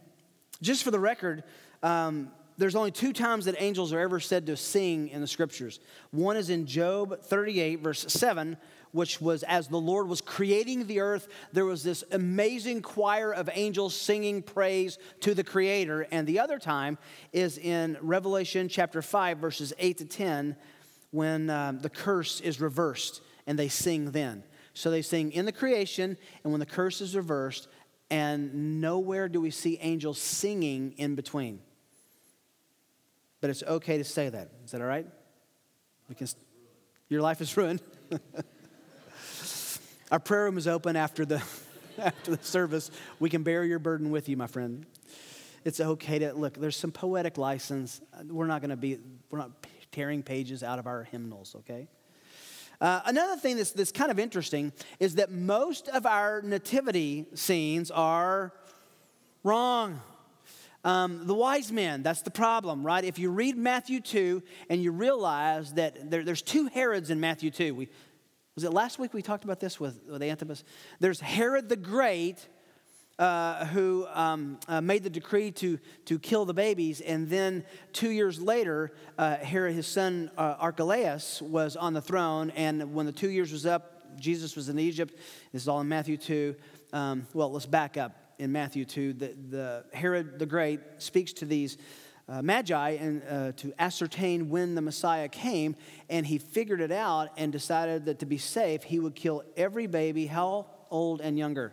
Just 0.60 0.82
for 0.82 0.90
the 0.90 1.00
record, 1.00 1.44
um, 1.82 2.30
there's 2.58 2.76
only 2.76 2.90
two 2.90 3.12
times 3.12 3.44
that 3.44 3.54
angels 3.58 3.92
are 3.92 4.00
ever 4.00 4.20
said 4.20 4.46
to 4.46 4.56
sing 4.56 5.08
in 5.08 5.20
the 5.20 5.26
scriptures. 5.26 5.80
One 6.10 6.36
is 6.36 6.50
in 6.50 6.66
Job 6.66 7.20
38, 7.20 7.80
verse 7.80 8.04
7, 8.08 8.56
which 8.94 9.20
was 9.20 9.42
as 9.42 9.66
the 9.66 9.76
Lord 9.76 10.06
was 10.06 10.20
creating 10.20 10.86
the 10.86 11.00
earth, 11.00 11.26
there 11.52 11.64
was 11.64 11.82
this 11.82 12.04
amazing 12.12 12.80
choir 12.80 13.32
of 13.32 13.50
angels 13.52 13.92
singing 13.96 14.40
praise 14.40 14.98
to 15.18 15.34
the 15.34 15.42
Creator. 15.42 16.06
And 16.12 16.28
the 16.28 16.38
other 16.38 16.60
time 16.60 16.96
is 17.32 17.58
in 17.58 17.98
Revelation 18.00 18.68
chapter 18.68 19.02
5, 19.02 19.38
verses 19.38 19.72
8 19.80 19.98
to 19.98 20.04
10, 20.04 20.54
when 21.10 21.50
um, 21.50 21.80
the 21.80 21.90
curse 21.90 22.40
is 22.40 22.60
reversed 22.60 23.20
and 23.48 23.58
they 23.58 23.66
sing 23.66 24.12
then. 24.12 24.44
So 24.74 24.92
they 24.92 25.02
sing 25.02 25.32
in 25.32 25.44
the 25.44 25.52
creation, 25.52 26.16
and 26.44 26.52
when 26.52 26.60
the 26.60 26.66
curse 26.66 27.00
is 27.00 27.16
reversed, 27.16 27.66
and 28.10 28.80
nowhere 28.80 29.28
do 29.28 29.40
we 29.40 29.50
see 29.50 29.76
angels 29.80 30.20
singing 30.20 30.94
in 30.98 31.16
between. 31.16 31.58
But 33.40 33.50
it's 33.50 33.64
okay 33.64 33.98
to 33.98 34.04
say 34.04 34.28
that. 34.28 34.50
Is 34.64 34.70
that 34.70 34.80
all 34.80 34.86
right? 34.86 35.06
We 36.08 36.14
can, 36.14 36.28
your 37.08 37.22
life 37.22 37.40
is 37.40 37.56
ruined. 37.56 37.82
Our 40.14 40.20
prayer 40.20 40.44
room 40.44 40.58
is 40.58 40.68
open 40.68 40.94
after 40.94 41.24
the, 41.24 41.42
after 41.98 42.36
the 42.36 42.44
service. 42.44 42.92
We 43.18 43.28
can 43.30 43.42
bear 43.42 43.64
your 43.64 43.80
burden 43.80 44.10
with 44.10 44.28
you, 44.28 44.36
my 44.36 44.46
friend. 44.46 44.86
It's 45.64 45.80
okay 45.80 46.20
to 46.20 46.32
look, 46.34 46.54
there's 46.54 46.76
some 46.76 46.92
poetic 46.92 47.36
license. 47.36 48.00
We're 48.28 48.46
not 48.46 48.60
going 48.60 48.70
to 48.70 48.76
be, 48.76 49.00
we're 49.28 49.40
not 49.40 49.50
tearing 49.90 50.22
pages 50.22 50.62
out 50.62 50.78
of 50.78 50.86
our 50.86 51.02
hymnals, 51.02 51.56
okay? 51.58 51.88
Uh, 52.80 53.00
another 53.06 53.34
thing 53.34 53.56
that's, 53.56 53.72
that's 53.72 53.90
kind 53.90 54.12
of 54.12 54.20
interesting 54.20 54.72
is 55.00 55.16
that 55.16 55.32
most 55.32 55.88
of 55.88 56.06
our 56.06 56.42
nativity 56.42 57.26
scenes 57.34 57.90
are 57.90 58.52
wrong. 59.42 60.00
Um, 60.84 61.26
the 61.26 61.34
wise 61.34 61.72
men, 61.72 62.04
that's 62.04 62.22
the 62.22 62.30
problem, 62.30 62.86
right? 62.86 63.04
If 63.04 63.18
you 63.18 63.30
read 63.30 63.56
Matthew 63.56 64.00
2 64.00 64.44
and 64.70 64.80
you 64.80 64.92
realize 64.92 65.72
that 65.72 66.08
there, 66.08 66.22
there's 66.22 66.42
two 66.42 66.66
Herods 66.66 67.10
in 67.10 67.18
Matthew 67.18 67.50
2, 67.50 67.74
we, 67.74 67.88
was 68.54 68.62
it 68.62 68.72
last 68.72 69.00
week 69.00 69.12
we 69.12 69.20
talked 69.20 69.42
about 69.42 69.58
this 69.58 69.80
with, 69.80 70.00
with 70.08 70.22
Antipas? 70.22 70.62
There's 71.00 71.18
Herod 71.18 71.68
the 71.68 71.76
Great, 71.76 72.46
uh, 73.18 73.64
who 73.66 74.06
um, 74.12 74.58
uh, 74.68 74.80
made 74.80 75.02
the 75.02 75.10
decree 75.10 75.50
to, 75.50 75.78
to 76.04 76.20
kill 76.20 76.44
the 76.44 76.54
babies. 76.54 77.00
And 77.00 77.28
then 77.28 77.64
two 77.92 78.10
years 78.10 78.40
later, 78.40 78.92
uh, 79.18 79.36
Herod, 79.36 79.74
his 79.74 79.88
son 79.88 80.30
uh, 80.38 80.54
Archelaus, 80.58 81.42
was 81.42 81.74
on 81.74 81.94
the 81.94 82.00
throne. 82.00 82.50
And 82.50 82.94
when 82.94 83.06
the 83.06 83.12
two 83.12 83.30
years 83.30 83.50
was 83.50 83.66
up, 83.66 84.20
Jesus 84.20 84.54
was 84.54 84.68
in 84.68 84.78
Egypt. 84.78 85.16
This 85.52 85.62
is 85.62 85.68
all 85.68 85.80
in 85.80 85.88
Matthew 85.88 86.16
2. 86.16 86.54
Um, 86.92 87.26
well, 87.34 87.50
let's 87.50 87.66
back 87.66 87.96
up. 87.96 88.20
In 88.38 88.50
Matthew 88.50 88.84
2, 88.84 89.12
the, 89.12 89.34
the 89.48 89.84
Herod 89.92 90.40
the 90.40 90.46
Great 90.46 90.80
speaks 90.98 91.32
to 91.34 91.44
these 91.44 91.78
uh, 92.28 92.42
magi 92.42 92.90
and 92.90 93.22
uh, 93.28 93.52
to 93.56 93.72
ascertain 93.78 94.48
when 94.50 94.74
the 94.74 94.82
Messiah 94.82 95.28
came, 95.28 95.76
and 96.08 96.26
he 96.26 96.38
figured 96.38 96.80
it 96.80 96.92
out 96.92 97.30
and 97.36 97.52
decided 97.52 98.06
that 98.06 98.18
to 98.20 98.26
be 98.26 98.38
safe, 98.38 98.82
he 98.82 98.98
would 98.98 99.14
kill 99.14 99.42
every 99.56 99.86
baby, 99.86 100.26
how 100.26 100.66
old 100.90 101.20
and 101.20 101.38
younger? 101.38 101.72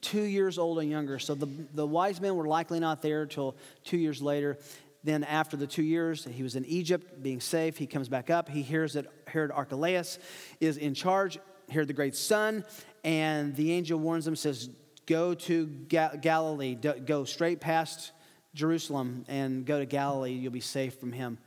two 0.00 0.22
years 0.22 0.58
old 0.58 0.78
and 0.78 0.90
younger. 0.90 1.18
So 1.18 1.34
the, 1.34 1.48
the 1.74 1.86
wise 1.86 2.20
men 2.20 2.34
were 2.36 2.46
likely 2.46 2.80
not 2.80 3.02
there 3.02 3.22
until 3.22 3.56
two 3.84 3.96
years 3.96 4.22
later. 4.22 4.58
Then, 5.02 5.24
after 5.24 5.56
the 5.56 5.66
two 5.66 5.82
years, 5.82 6.24
he 6.24 6.42
was 6.42 6.56
in 6.56 6.64
Egypt 6.66 7.22
being 7.22 7.40
safe. 7.40 7.78
He 7.78 7.86
comes 7.86 8.08
back 8.08 8.28
up. 8.28 8.48
He 8.48 8.62
hears 8.62 8.94
that 8.94 9.06
Herod 9.26 9.50
Archelaus 9.50 10.18
is 10.60 10.76
in 10.76 10.92
charge, 10.92 11.38
Herod 11.70 11.88
the 11.88 11.94
great 11.94 12.14
son, 12.14 12.64
and 13.02 13.56
the 13.56 13.72
angel 13.72 13.98
warns 13.98 14.26
him, 14.26 14.36
says, 14.36 14.68
Go 15.06 15.34
to 15.34 15.66
Ga- 15.66 16.16
Galilee, 16.20 16.74
go 16.74 17.24
straight 17.24 17.60
past 17.60 18.12
Jerusalem 18.54 19.24
and 19.28 19.64
go 19.64 19.78
to 19.78 19.86
Galilee. 19.86 20.32
You'll 20.32 20.52
be 20.52 20.60
safe 20.60 20.94
from 20.94 21.12
him. 21.12 21.38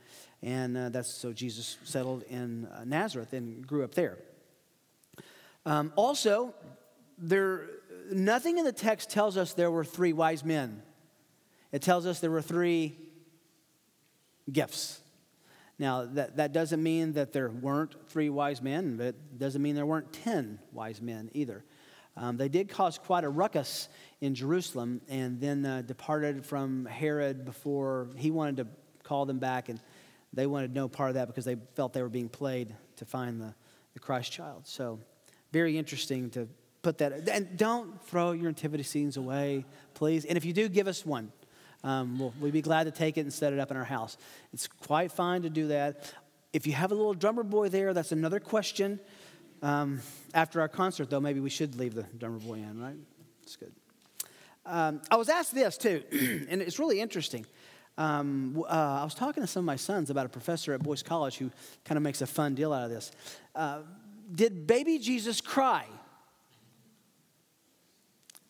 And 0.42 0.76
uh, 0.76 0.88
that's 0.90 1.12
so 1.12 1.32
Jesus 1.32 1.78
settled 1.84 2.22
in 2.24 2.66
uh, 2.66 2.84
Nazareth 2.84 3.32
and 3.32 3.66
grew 3.66 3.84
up 3.84 3.94
there. 3.94 4.18
Um, 5.64 5.92
also, 5.96 6.54
there 7.16 7.62
nothing 8.12 8.58
in 8.58 8.64
the 8.64 8.72
text 8.72 9.10
tells 9.10 9.36
us 9.36 9.54
there 9.54 9.70
were 9.70 9.84
three 9.84 10.12
wise 10.12 10.44
men. 10.44 10.82
It 11.72 11.80
tells 11.80 12.06
us 12.06 12.20
there 12.20 12.30
were 12.30 12.42
three 12.42 12.94
gifts. 14.52 15.00
Now, 15.78 16.04
that, 16.04 16.36
that 16.36 16.52
doesn't 16.52 16.82
mean 16.82 17.14
that 17.14 17.32
there 17.32 17.48
weren't 17.48 17.94
three 18.08 18.28
wise 18.28 18.62
men, 18.62 18.96
but 18.96 19.06
it 19.06 19.38
doesn't 19.38 19.60
mean 19.60 19.74
there 19.74 19.86
weren't 19.86 20.12
ten 20.12 20.58
wise 20.72 21.00
men 21.00 21.30
either. 21.34 21.64
Um, 22.16 22.36
they 22.36 22.48
did 22.48 22.68
cause 22.68 22.98
quite 22.98 23.24
a 23.24 23.28
ruckus 23.28 23.88
in 24.20 24.34
Jerusalem 24.34 25.00
and 25.08 25.40
then 25.40 25.66
uh, 25.66 25.82
departed 25.82 26.46
from 26.46 26.86
Herod 26.86 27.44
before 27.44 28.08
he 28.16 28.30
wanted 28.30 28.56
to 28.58 28.66
call 29.02 29.26
them 29.26 29.38
back, 29.38 29.68
and 29.68 29.80
they 30.32 30.46
wanted 30.46 30.74
no 30.74 30.88
part 30.88 31.10
of 31.10 31.14
that 31.14 31.26
because 31.26 31.44
they 31.44 31.56
felt 31.74 31.92
they 31.92 32.02
were 32.02 32.08
being 32.08 32.28
played 32.28 32.74
to 32.96 33.04
find 33.04 33.40
the, 33.40 33.54
the 33.94 34.00
Christ 34.00 34.32
child. 34.32 34.66
So, 34.66 34.98
very 35.52 35.76
interesting 35.76 36.30
to 36.30 36.48
put 36.82 36.98
that. 36.98 37.28
And 37.28 37.56
don't 37.56 38.00
throw 38.06 38.32
your 38.32 38.50
nativity 38.50 38.82
scenes 38.82 39.16
away, 39.16 39.64
please. 39.94 40.24
And 40.24 40.36
if 40.36 40.44
you 40.44 40.52
do, 40.52 40.68
give 40.68 40.86
us 40.86 41.04
one. 41.04 41.32
Um, 41.82 42.18
we'll, 42.18 42.32
we'd 42.40 42.52
be 42.52 42.62
glad 42.62 42.84
to 42.84 42.90
take 42.90 43.18
it 43.18 43.22
and 43.22 43.32
set 43.32 43.52
it 43.52 43.58
up 43.58 43.70
in 43.70 43.76
our 43.76 43.84
house. 43.84 44.16
It's 44.52 44.66
quite 44.66 45.12
fine 45.12 45.42
to 45.42 45.50
do 45.50 45.68
that. 45.68 46.12
If 46.52 46.66
you 46.66 46.72
have 46.72 46.92
a 46.92 46.94
little 46.94 47.14
drummer 47.14 47.42
boy 47.42 47.68
there, 47.68 47.92
that's 47.92 48.12
another 48.12 48.40
question. 48.40 49.00
Um, 49.64 50.02
after 50.34 50.60
our 50.60 50.68
concert, 50.68 51.08
though, 51.08 51.20
maybe 51.20 51.40
we 51.40 51.48
should 51.48 51.74
leave 51.76 51.94
the 51.94 52.02
drummer 52.18 52.38
boy 52.38 52.56
in, 52.56 52.78
right? 52.78 52.96
It's 53.42 53.56
good. 53.56 53.72
Um, 54.66 55.00
I 55.10 55.16
was 55.16 55.30
asked 55.30 55.54
this 55.54 55.78
too, 55.78 56.02
and 56.50 56.60
it's 56.60 56.78
really 56.78 57.00
interesting. 57.00 57.46
Um, 57.96 58.62
uh, 58.68 59.00
I 59.00 59.04
was 59.04 59.14
talking 59.14 59.42
to 59.42 59.46
some 59.46 59.60
of 59.60 59.64
my 59.64 59.76
sons 59.76 60.10
about 60.10 60.26
a 60.26 60.28
professor 60.28 60.74
at 60.74 60.82
Boyce 60.82 61.02
College 61.02 61.38
who 61.38 61.50
kind 61.86 61.96
of 61.96 62.02
makes 62.02 62.20
a 62.20 62.26
fun 62.26 62.54
deal 62.54 62.74
out 62.74 62.84
of 62.84 62.90
this. 62.90 63.10
Uh, 63.54 63.80
did 64.34 64.66
baby 64.66 64.98
Jesus 64.98 65.40
cry? 65.40 65.86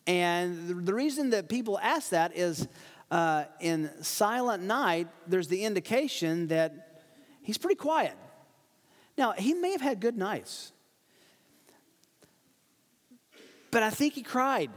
And 0.05 0.85
the 0.85 0.93
reason 0.93 1.29
that 1.29 1.47
people 1.47 1.79
ask 1.79 2.09
that 2.09 2.35
is 2.35 2.67
uh, 3.09 3.45
in 3.61 3.89
Silent 4.03 4.63
Night, 4.63 5.07
there's 5.27 5.47
the 5.47 5.63
indication 5.63 6.47
that 6.47 7.03
he's 7.41 7.57
pretty 7.57 7.75
quiet. 7.75 8.15
Now, 9.17 9.31
he 9.31 9.53
may 9.53 9.71
have 9.71 9.81
had 9.81 10.01
good 10.01 10.17
nights, 10.17 10.73
but 13.75 13.83
I 13.83 13.89
think 13.89 14.13
he 14.13 14.23
cried. 14.23 14.71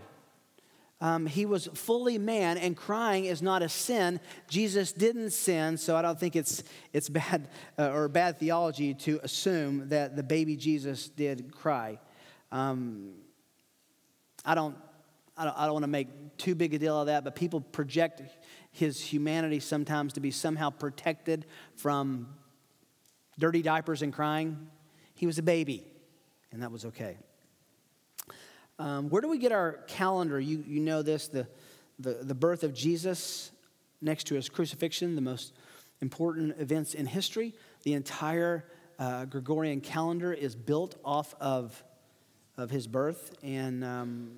Um, 1.01 1.27
he 1.27 1.47
was 1.47 1.69
fully 1.73 2.19
man, 2.19 2.59
and 2.59 2.77
crying 2.77 3.27
is 3.27 3.41
not 3.41 3.63
a 3.63 3.69
sin. 3.69 4.19
Jesus 4.49 4.91
didn't 4.91 5.31
sin, 5.31 5.77
so 5.77 5.95
I 5.95 6.03
don't 6.03 6.19
think 6.19 6.35
it's, 6.35 6.65
it's 6.93 7.09
bad 7.09 7.49
uh, 7.79 7.93
or 7.93 8.09
bad 8.09 8.41
theology 8.41 8.95
to 8.95 9.21
assume 9.23 9.91
that 9.91 10.17
the 10.17 10.25
baby 10.25 10.57
Jesus 10.57 11.09
did 11.09 11.55
cry. 11.55 12.01
Um, 12.51 13.13
I 14.45 14.57
don't 14.57 14.77
I 15.37 15.45
don't, 15.45 15.57
I 15.57 15.65
don't 15.67 15.75
want 15.75 15.85
to 15.85 15.87
make 15.87 16.37
too 16.37 16.57
big 16.57 16.75
a 16.75 16.79
deal 16.81 17.01
of 17.01 17.07
that, 17.07 17.23
but 17.23 17.37
people 17.37 17.61
project 17.61 18.21
his 18.73 19.01
humanity 19.01 19.61
sometimes 19.61 20.15
to 20.15 20.21
be 20.21 20.33
somehow 20.33 20.71
protected 20.71 21.47
from 21.77 22.35
dirty 23.39 23.63
diapers 23.63 24.03
and 24.03 24.13
crying. 24.13 24.67
He 25.15 25.25
was 25.25 25.39
a 25.39 25.45
baby, 25.45 25.87
and 26.51 26.65
that 26.65 26.73
was 26.73 26.85
okay. 26.87 27.19
Um, 28.79 29.09
where 29.09 29.21
do 29.21 29.29
we 29.29 29.39
get 29.39 29.53
our 29.53 29.81
calendar? 29.89 30.39
You, 30.39 30.65
you 30.67 30.81
know 30.81 31.03
this 31.03 31.29
the, 31.29 31.47
the, 31.99 32.15
the 32.23 32.35
birth 32.35 32.63
of 32.63 32.75
Jesus 32.75 33.51
next 34.01 34.25
to 34.29 34.35
his 34.35 34.49
crucifixion, 34.49 35.15
the 35.15 35.21
most 35.21 35.53
important 36.01 36.61
events 36.61 36.95
in 36.95 37.07
history. 37.07 37.55
The 37.83 37.95
entire 37.95 38.65
uh, 38.99 39.25
Gregorian 39.25 39.81
calendar 39.81 40.33
is 40.33 40.55
built 40.55 40.97
off 41.05 41.35
of, 41.41 41.83
of 42.57 42.71
his 42.71 42.87
birth. 42.87 43.37
And 43.43 43.85
um, 43.85 44.31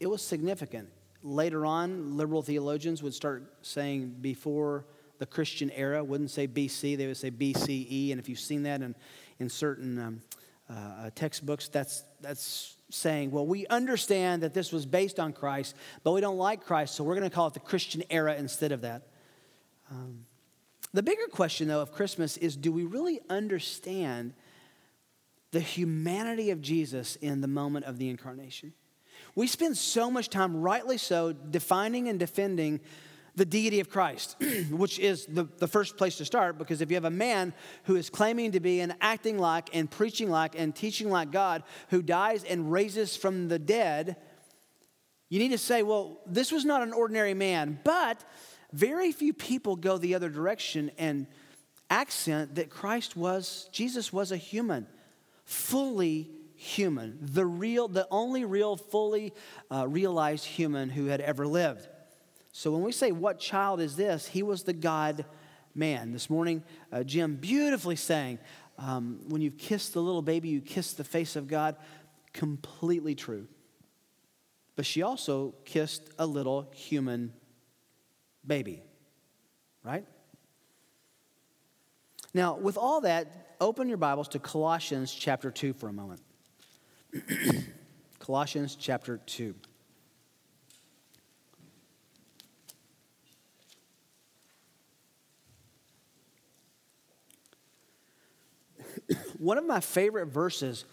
it 0.00 0.06
was 0.06 0.22
significant. 0.22 0.88
Later 1.22 1.66
on, 1.66 2.16
liberal 2.16 2.42
theologians 2.42 3.02
would 3.02 3.14
start 3.14 3.52
saying 3.62 4.16
before 4.20 4.86
the 5.18 5.26
Christian 5.26 5.70
era, 5.72 6.02
wouldn't 6.02 6.30
say 6.30 6.46
BC, 6.46 6.96
they 6.96 7.06
would 7.06 7.16
say 7.16 7.30
BCE. 7.30 8.12
And 8.12 8.20
if 8.20 8.28
you've 8.28 8.38
seen 8.38 8.62
that 8.64 8.82
in, 8.82 8.94
in 9.40 9.48
certain 9.48 9.98
um, 9.98 10.20
uh, 10.70 11.10
textbooks, 11.14 11.68
that's, 11.68 12.04
that's 12.20 12.76
saying, 12.90 13.30
well, 13.30 13.46
we 13.46 13.66
understand 13.66 14.42
that 14.42 14.54
this 14.54 14.72
was 14.72 14.86
based 14.86 15.20
on 15.20 15.32
Christ, 15.32 15.74
but 16.02 16.12
we 16.12 16.20
don't 16.20 16.38
like 16.38 16.64
Christ, 16.64 16.94
so 16.94 17.04
we're 17.04 17.16
going 17.16 17.28
to 17.28 17.34
call 17.34 17.48
it 17.48 17.54
the 17.54 17.60
Christian 17.60 18.02
era 18.10 18.34
instead 18.34 18.72
of 18.72 18.80
that. 18.82 19.08
Um, 19.90 20.24
the 20.94 21.02
bigger 21.02 21.26
question, 21.30 21.68
though, 21.68 21.82
of 21.82 21.92
Christmas 21.92 22.36
is 22.36 22.56
do 22.56 22.72
we 22.72 22.84
really 22.84 23.20
understand 23.28 24.32
the 25.50 25.60
humanity 25.60 26.50
of 26.50 26.60
Jesus 26.60 27.16
in 27.16 27.40
the 27.40 27.48
moment 27.48 27.84
of 27.84 27.98
the 27.98 28.08
incarnation? 28.08 28.72
We 29.34 29.46
spend 29.46 29.76
so 29.76 30.10
much 30.10 30.30
time, 30.30 30.56
rightly 30.56 30.98
so, 30.98 31.32
defining 31.32 32.08
and 32.08 32.18
defending 32.18 32.80
the 33.38 33.46
deity 33.46 33.80
of 33.80 33.88
Christ, 33.88 34.36
which 34.70 34.98
is 34.98 35.24
the, 35.26 35.44
the 35.58 35.68
first 35.68 35.96
place 35.96 36.16
to 36.16 36.24
start 36.24 36.58
because 36.58 36.80
if 36.80 36.90
you 36.90 36.96
have 36.96 37.04
a 37.04 37.10
man 37.10 37.54
who 37.84 37.96
is 37.96 38.10
claiming 38.10 38.52
to 38.52 38.60
be 38.60 38.80
and 38.80 38.94
acting 39.00 39.38
like 39.38 39.70
and 39.72 39.90
preaching 39.90 40.28
like 40.28 40.58
and 40.58 40.74
teaching 40.74 41.08
like 41.08 41.30
God 41.30 41.62
who 41.88 42.02
dies 42.02 42.44
and 42.44 42.70
raises 42.70 43.16
from 43.16 43.48
the 43.48 43.58
dead, 43.58 44.16
you 45.30 45.38
need 45.38 45.50
to 45.50 45.58
say, 45.58 45.82
well, 45.82 46.20
this 46.26 46.52
was 46.52 46.64
not 46.64 46.82
an 46.82 46.92
ordinary 46.92 47.34
man. 47.34 47.78
But 47.84 48.22
very 48.72 49.12
few 49.12 49.32
people 49.32 49.76
go 49.76 49.96
the 49.96 50.14
other 50.14 50.28
direction 50.28 50.90
and 50.98 51.26
accent 51.88 52.56
that 52.56 52.68
Christ 52.68 53.16
was, 53.16 53.68
Jesus 53.72 54.12
was 54.12 54.32
a 54.32 54.36
human, 54.36 54.86
fully 55.44 56.30
human, 56.54 57.18
the 57.20 57.46
real, 57.46 57.86
the 57.88 58.08
only 58.10 58.44
real, 58.44 58.76
fully 58.76 59.32
uh, 59.70 59.86
realized 59.86 60.44
human 60.44 60.90
who 60.90 61.06
had 61.06 61.20
ever 61.20 61.46
lived. 61.46 61.88
So 62.58 62.72
when 62.72 62.82
we 62.82 62.90
say, 62.90 63.12
What 63.12 63.38
child 63.38 63.80
is 63.80 63.94
this? 63.94 64.26
He 64.26 64.42
was 64.42 64.64
the 64.64 64.72
God 64.72 65.24
man. 65.76 66.10
This 66.10 66.28
morning, 66.28 66.64
uh, 66.90 67.04
Jim 67.04 67.36
beautifully 67.36 67.94
saying, 67.94 68.40
um, 68.78 69.20
When 69.28 69.40
you've 69.40 69.58
kissed 69.58 69.94
the 69.94 70.02
little 70.02 70.22
baby, 70.22 70.48
you 70.48 70.60
kiss 70.60 70.94
the 70.94 71.04
face 71.04 71.36
of 71.36 71.46
God. 71.46 71.76
Completely 72.32 73.14
true. 73.14 73.46
But 74.74 74.86
she 74.86 75.02
also 75.02 75.54
kissed 75.64 76.10
a 76.18 76.26
little 76.26 76.68
human 76.74 77.32
baby, 78.44 78.82
right? 79.84 80.04
Now, 82.34 82.56
with 82.56 82.76
all 82.76 83.02
that, 83.02 83.54
open 83.60 83.86
your 83.88 83.98
Bibles 83.98 84.26
to 84.30 84.40
Colossians 84.40 85.14
chapter 85.14 85.52
2 85.52 85.74
for 85.74 85.88
a 85.88 85.92
moment. 85.92 86.22
Colossians 88.18 88.74
chapter 88.74 89.18
2. 89.26 89.54
One 99.38 99.56
of 99.56 99.64
my 99.64 99.78
favorite 99.78 100.26
verses 100.26 100.84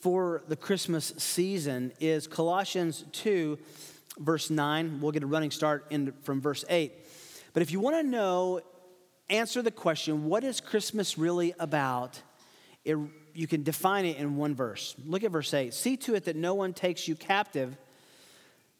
for 0.00 0.42
the 0.48 0.56
Christmas 0.56 1.12
season 1.18 1.92
is 2.00 2.26
Colossians 2.26 3.04
2, 3.12 3.58
verse 4.18 4.48
9. 4.48 5.00
We'll 5.02 5.12
get 5.12 5.22
a 5.22 5.26
running 5.26 5.50
start 5.50 5.84
in, 5.90 6.12
from 6.22 6.40
verse 6.40 6.64
8. 6.70 6.92
But 7.52 7.62
if 7.62 7.70
you 7.70 7.80
want 7.80 7.96
to 7.96 8.02
know, 8.02 8.62
answer 9.28 9.60
the 9.60 9.70
question, 9.70 10.24
what 10.24 10.44
is 10.44 10.62
Christmas 10.62 11.18
really 11.18 11.52
about? 11.58 12.20
It 12.86 12.96
you 13.34 13.46
can 13.46 13.64
define 13.64 14.06
it 14.06 14.16
in 14.16 14.36
one 14.36 14.54
verse. 14.54 14.94
Look 15.04 15.24
at 15.24 15.32
verse 15.32 15.52
8. 15.52 15.74
See 15.74 15.96
to 15.98 16.14
it 16.14 16.24
that 16.24 16.36
no 16.36 16.54
one 16.54 16.72
takes 16.72 17.06
you 17.08 17.16
captive 17.16 17.76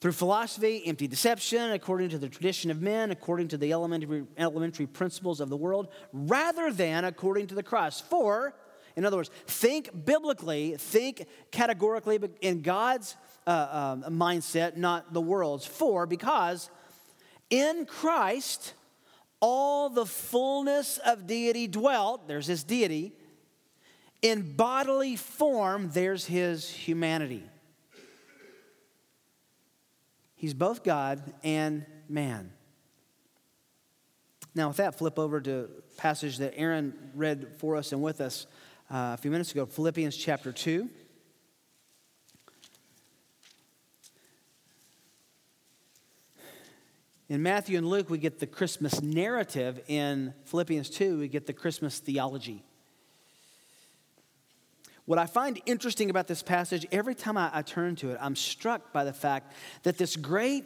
through 0.01 0.13
philosophy, 0.13 0.83
empty 0.87 1.09
deception, 1.09 1.73
according 1.73 2.11
to 2.11 2.19
the 2.19 2.29
tradition 2.29 2.71
of 2.71 2.81
men, 2.81 3.11
according 3.11 3.49
to 3.49 3.57
the 3.57 3.73
elementary, 3.73 4.25
elementary 4.39 4.87
principles 4.87 5.41
of 5.41 5.49
the 5.49 5.57
world, 5.57 5.89
rather 6.13 6.73
than 6.73 7.05
according 7.05 7.49
to 7.49 7.55
the 7.55 7.63
cross. 7.63 8.01
For, 8.01 8.55
in 8.97 9.05
other 9.05 9.17
words, 9.17 9.31
think 9.47 9.91
biblically, 10.05 10.77
think 10.77 11.27
categorically 11.51 12.21
in 12.41 12.63
God's 12.63 13.17
uh, 13.47 13.95
um, 14.05 14.13
mindset, 14.13 14.77
not 14.77 15.13
the 15.13 15.21
world's. 15.21 15.67
For, 15.67 16.07
because 16.07 16.71
in 17.51 17.87
Christ, 17.87 18.75
all 19.41 19.91
the 19.91 20.07
fullness 20.07 20.99
of 20.99 21.27
deity 21.27 21.67
dwelt, 21.67 22.29
there's 22.29 22.47
this 22.47 22.62
deity 22.62 23.12
in 24.25 24.55
bodily 24.57 25.16
form, 25.16 25.90
there's 25.92 26.25
his 26.25 26.71
humanity. 26.71 27.42
He's 30.35 30.55
both 30.55 30.83
God 30.83 31.35
and 31.42 31.85
man. 32.09 32.51
Now, 34.55 34.68
with 34.68 34.79
that, 34.79 34.97
flip 34.97 35.18
over 35.18 35.42
to 35.42 35.68
passage 35.99 36.38
that 36.38 36.55
Aaron 36.57 36.95
read 37.14 37.49
for 37.59 37.77
us 37.77 37.92
and 37.92 38.01
with 38.01 38.23
us 38.23 38.47
uh, 38.90 39.14
a 39.14 39.16
few 39.16 39.31
minutes 39.31 39.53
ago 39.53 39.66
Philippians 39.66 40.16
chapter 40.16 40.53
2. 40.53 40.88
In 47.31 47.42
Matthew 47.42 47.79
and 47.79 47.88
Luke, 47.88 48.11
we 48.11 48.18
get 48.18 48.38
the 48.38 48.47
Christmas 48.47 49.01
narrative. 49.01 49.81
In 49.88 50.35
Philippians 50.44 50.90
2, 50.90 51.18
we 51.18 51.29
get 51.29 51.47
the 51.47 51.55
Christmas 51.55 51.99
theology. 51.99 52.62
What 55.07 55.18
I 55.18 55.27
find 55.27 55.61
interesting 55.64 56.11
about 56.11 56.29
this 56.29 56.42
passage, 56.42 56.87
every 56.92 57.14
time 57.14 57.37
I, 57.38 57.51
I 57.53 57.62
turn 57.62 57.97
to 57.97 58.11
it, 58.11 58.18
I'm 58.20 58.37
struck 58.37 58.92
by 58.92 59.05
the 59.05 59.12
fact 59.12 59.53
that 59.83 59.97
this 59.97 60.16
great 60.16 60.64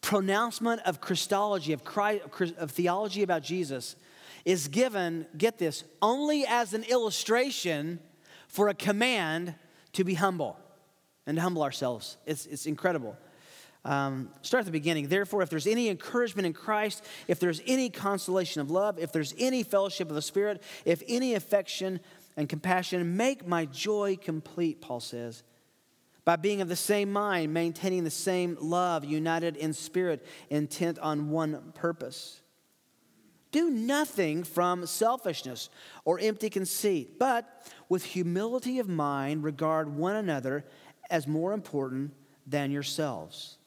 pronouncement 0.00 0.80
of 0.86 1.00
Christology, 1.00 1.74
of, 1.74 1.84
Christ, 1.84 2.22
of 2.56 2.70
theology 2.70 3.22
about 3.22 3.42
Jesus, 3.42 3.96
is 4.44 4.68
given, 4.68 5.26
get 5.36 5.58
this, 5.58 5.84
only 6.00 6.46
as 6.46 6.74
an 6.74 6.84
illustration 6.84 8.00
for 8.48 8.68
a 8.68 8.74
command 8.74 9.54
to 9.92 10.04
be 10.04 10.14
humble 10.14 10.56
and 11.26 11.36
to 11.36 11.42
humble 11.42 11.62
ourselves. 11.62 12.16
It's, 12.26 12.46
it's 12.46 12.66
incredible. 12.66 13.16
Um, 13.84 14.28
start 14.42 14.60
at 14.60 14.66
the 14.66 14.72
beginning. 14.72 15.08
Therefore, 15.08 15.42
if 15.42 15.48
there's 15.48 15.66
any 15.66 15.88
encouragement 15.88 16.46
in 16.46 16.52
Christ, 16.52 17.04
if 17.28 17.40
there's 17.40 17.62
any 17.66 17.88
consolation 17.88 18.60
of 18.60 18.70
love, 18.70 18.98
if 18.98 19.10
there's 19.10 19.34
any 19.38 19.62
fellowship 19.62 20.08
of 20.10 20.14
the 20.14 20.22
Spirit, 20.22 20.62
if 20.84 21.02
any 21.08 21.34
affection, 21.34 22.00
and 22.36 22.48
compassion. 22.48 23.16
Make 23.16 23.46
my 23.46 23.66
joy 23.66 24.16
complete, 24.20 24.80
Paul 24.80 25.00
says, 25.00 25.42
by 26.24 26.36
being 26.36 26.60
of 26.60 26.68
the 26.68 26.76
same 26.76 27.12
mind, 27.12 27.52
maintaining 27.52 28.04
the 28.04 28.10
same 28.10 28.56
love, 28.60 29.04
united 29.04 29.56
in 29.56 29.72
spirit, 29.72 30.24
intent 30.48 30.98
on 30.98 31.30
one 31.30 31.72
purpose. 31.74 32.40
Do 33.52 33.70
nothing 33.70 34.44
from 34.44 34.86
selfishness 34.86 35.70
or 36.04 36.18
empty 36.20 36.50
conceit, 36.50 37.18
but 37.18 37.66
with 37.88 38.04
humility 38.04 38.78
of 38.78 38.88
mind, 38.88 39.42
regard 39.42 39.96
one 39.96 40.16
another 40.16 40.64
as 41.10 41.26
more 41.26 41.52
important 41.52 42.12
than 42.46 42.70
yourselves. 42.70 43.58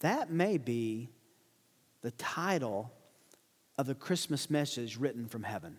That 0.00 0.30
may 0.30 0.58
be 0.58 1.10
the 2.02 2.12
title 2.12 2.92
of 3.76 3.86
the 3.86 3.94
Christmas 3.94 4.48
message 4.48 4.96
written 4.96 5.26
from 5.26 5.42
heaven. 5.42 5.78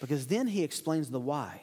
Because 0.00 0.26
then 0.26 0.46
he 0.46 0.62
explains 0.62 1.10
the 1.10 1.20
why. 1.20 1.62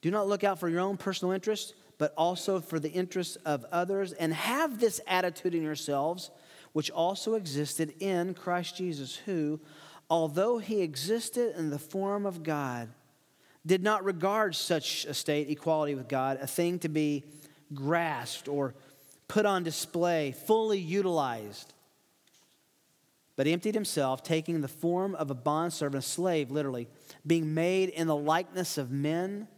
Do 0.00 0.10
not 0.10 0.28
look 0.28 0.44
out 0.44 0.58
for 0.58 0.68
your 0.68 0.80
own 0.80 0.96
personal 0.96 1.32
interest, 1.32 1.74
but 1.98 2.14
also 2.16 2.60
for 2.60 2.80
the 2.80 2.90
interests 2.90 3.36
of 3.44 3.64
others, 3.70 4.12
and 4.12 4.32
have 4.32 4.80
this 4.80 5.00
attitude 5.06 5.54
in 5.54 5.62
yourselves, 5.62 6.30
which 6.72 6.90
also 6.90 7.34
existed 7.34 7.94
in 8.00 8.34
Christ 8.34 8.76
Jesus, 8.76 9.16
who, 9.16 9.60
although 10.08 10.58
he 10.58 10.82
existed 10.82 11.56
in 11.56 11.70
the 11.70 11.78
form 11.78 12.26
of 12.26 12.42
God, 12.42 12.88
did 13.66 13.82
not 13.82 14.04
regard 14.04 14.54
such 14.54 15.04
a 15.04 15.14
state, 15.14 15.50
equality 15.50 15.94
with 15.94 16.08
God, 16.08 16.38
a 16.40 16.46
thing 16.46 16.78
to 16.80 16.88
be 16.88 17.24
grasped 17.74 18.48
or 18.48 18.74
put 19.28 19.46
on 19.46 19.62
display, 19.62 20.32
fully 20.32 20.78
utilized 20.78 21.74
but 23.40 23.46
emptied 23.46 23.74
himself, 23.74 24.22
taking 24.22 24.60
the 24.60 24.68
form 24.68 25.14
of 25.14 25.30
a 25.30 25.34
bondservant, 25.34 26.04
a 26.04 26.06
slave, 26.06 26.50
literally, 26.50 26.86
being 27.26 27.54
made 27.54 27.88
in 27.88 28.06
the 28.06 28.14
likeness 28.14 28.76
of 28.76 28.90
men, 28.90 29.48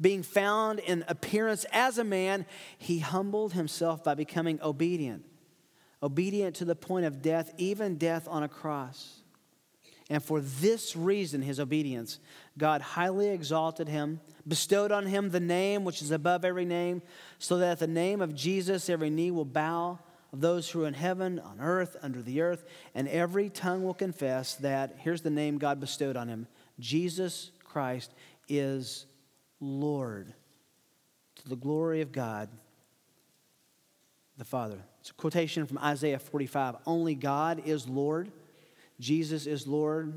being 0.00 0.22
found 0.22 0.78
in 0.78 1.04
appearance 1.08 1.66
as 1.70 1.98
a 1.98 2.04
man, 2.04 2.46
he 2.78 3.00
humbled 3.00 3.52
himself 3.52 4.02
by 4.02 4.14
becoming 4.14 4.58
obedient, 4.62 5.26
obedient 6.02 6.56
to 6.56 6.64
the 6.64 6.76
point 6.76 7.06
of 7.06 7.22
death, 7.22 7.52
even 7.58 7.96
death 7.96 8.28
on 8.28 8.42
a 8.42 8.48
cross. 8.48 9.20
And 10.10 10.22
for 10.22 10.40
this 10.40 10.96
reason, 10.96 11.42
his 11.42 11.60
obedience, 11.60 12.18
God 12.56 12.80
highly 12.80 13.28
exalted 13.28 13.88
him, 13.88 14.20
bestowed 14.46 14.90
on 14.90 15.06
him 15.06 15.30
the 15.30 15.40
name 15.40 15.84
which 15.84 16.00
is 16.00 16.10
above 16.10 16.44
every 16.44 16.64
name, 16.64 17.02
so 17.38 17.58
that 17.58 17.72
at 17.72 17.78
the 17.78 17.86
name 17.86 18.22
of 18.22 18.34
Jesus 18.34 18.88
every 18.88 19.10
knee 19.10 19.30
will 19.30 19.44
bow 19.44 19.98
of 20.32 20.40
those 20.40 20.70
who 20.70 20.84
are 20.84 20.86
in 20.86 20.94
heaven, 20.94 21.38
on 21.38 21.60
earth, 21.60 21.96
under 22.02 22.22
the 22.22 22.40
earth, 22.40 22.64
and 22.94 23.08
every 23.08 23.50
tongue 23.50 23.82
will 23.84 23.94
confess 23.94 24.54
that, 24.56 24.96
here's 24.98 25.22
the 25.22 25.30
name 25.30 25.58
God 25.58 25.80
bestowed 25.80 26.16
on 26.16 26.28
him 26.28 26.46
Jesus 26.78 27.50
Christ 27.64 28.12
is 28.48 29.06
Lord, 29.60 30.32
to 31.36 31.48
the 31.48 31.56
glory 31.56 32.00
of 32.00 32.12
God 32.12 32.48
the 34.38 34.44
Father. 34.44 34.78
It's 35.08 35.14
a 35.14 35.22
quotation 35.22 35.64
from 35.64 35.78
Isaiah 35.78 36.18
45. 36.18 36.76
Only 36.84 37.14
God 37.14 37.62
is 37.64 37.88
Lord. 37.88 38.30
Jesus 39.00 39.46
is 39.46 39.66
Lord. 39.66 40.12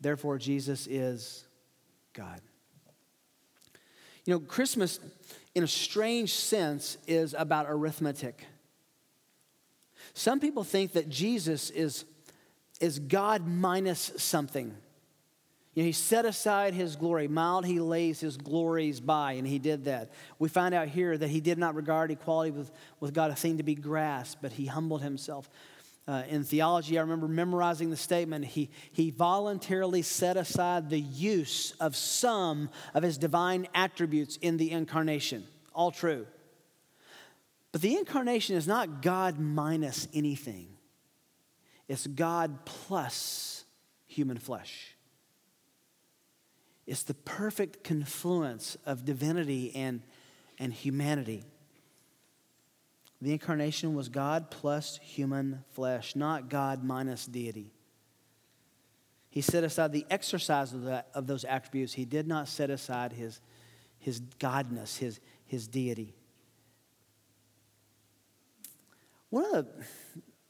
Therefore, 0.00 0.36
Jesus 0.36 0.88
is 0.88 1.44
God. 2.12 2.40
You 4.24 4.34
know, 4.34 4.40
Christmas, 4.40 4.98
in 5.54 5.62
a 5.62 5.68
strange 5.68 6.34
sense, 6.34 6.98
is 7.06 7.36
about 7.38 7.66
arithmetic. 7.68 8.46
Some 10.12 10.40
people 10.40 10.64
think 10.64 10.94
that 10.94 11.08
Jesus 11.08 11.70
is, 11.70 12.04
is 12.80 12.98
God 12.98 13.46
minus 13.46 14.10
something. 14.16 14.74
You 15.80 15.84
know, 15.84 15.86
he 15.86 15.92
set 15.92 16.26
aside 16.26 16.74
his 16.74 16.94
glory. 16.94 17.26
Mild 17.26 17.64
he 17.64 17.80
lays 17.80 18.20
his 18.20 18.36
glories 18.36 19.00
by, 19.00 19.32
and 19.32 19.46
he 19.46 19.58
did 19.58 19.86
that. 19.86 20.10
We 20.38 20.50
find 20.50 20.74
out 20.74 20.88
here 20.88 21.16
that 21.16 21.28
he 21.28 21.40
did 21.40 21.56
not 21.56 21.74
regard 21.74 22.10
equality 22.10 22.50
with, 22.50 22.70
with 23.00 23.14
God 23.14 23.30
a 23.30 23.34
thing 23.34 23.56
to 23.56 23.62
be 23.62 23.74
grasped, 23.74 24.42
but 24.42 24.52
he 24.52 24.66
humbled 24.66 25.00
himself. 25.00 25.48
Uh, 26.06 26.24
in 26.28 26.44
theology, 26.44 26.98
I 26.98 27.00
remember 27.00 27.28
memorizing 27.28 27.88
the 27.88 27.96
statement 27.96 28.44
he, 28.44 28.68
he 28.92 29.10
voluntarily 29.10 30.02
set 30.02 30.36
aside 30.36 30.90
the 30.90 31.00
use 31.00 31.72
of 31.80 31.96
some 31.96 32.68
of 32.92 33.02
his 33.02 33.16
divine 33.16 33.66
attributes 33.74 34.36
in 34.36 34.58
the 34.58 34.72
incarnation. 34.72 35.46
All 35.74 35.92
true. 35.92 36.26
But 37.72 37.80
the 37.80 37.96
incarnation 37.96 38.54
is 38.54 38.66
not 38.66 39.00
God 39.00 39.38
minus 39.38 40.08
anything, 40.12 40.76
it's 41.88 42.06
God 42.06 42.66
plus 42.66 43.64
human 44.06 44.36
flesh. 44.36 44.94
It's 46.90 47.04
the 47.04 47.14
perfect 47.14 47.84
confluence 47.84 48.76
of 48.84 49.04
divinity 49.04 49.70
and, 49.76 50.02
and 50.58 50.74
humanity. 50.74 51.44
The 53.22 53.30
incarnation 53.30 53.94
was 53.94 54.08
God 54.08 54.50
plus 54.50 54.98
human 55.00 55.62
flesh, 55.70 56.16
not 56.16 56.48
God 56.48 56.82
minus 56.82 57.26
deity. 57.26 57.70
He 59.28 59.40
set 59.40 59.62
aside 59.62 59.92
the 59.92 60.04
exercise 60.10 60.72
of, 60.72 60.82
that, 60.86 61.10
of 61.14 61.28
those 61.28 61.44
attributes. 61.44 61.92
He 61.92 62.04
did 62.04 62.26
not 62.26 62.48
set 62.48 62.70
aside 62.70 63.12
his, 63.12 63.40
his 64.00 64.20
godness, 64.20 64.98
his, 64.98 65.20
his 65.46 65.68
deity. 65.68 66.12
One 69.28 69.44
of, 69.44 69.52
the, 69.52 69.84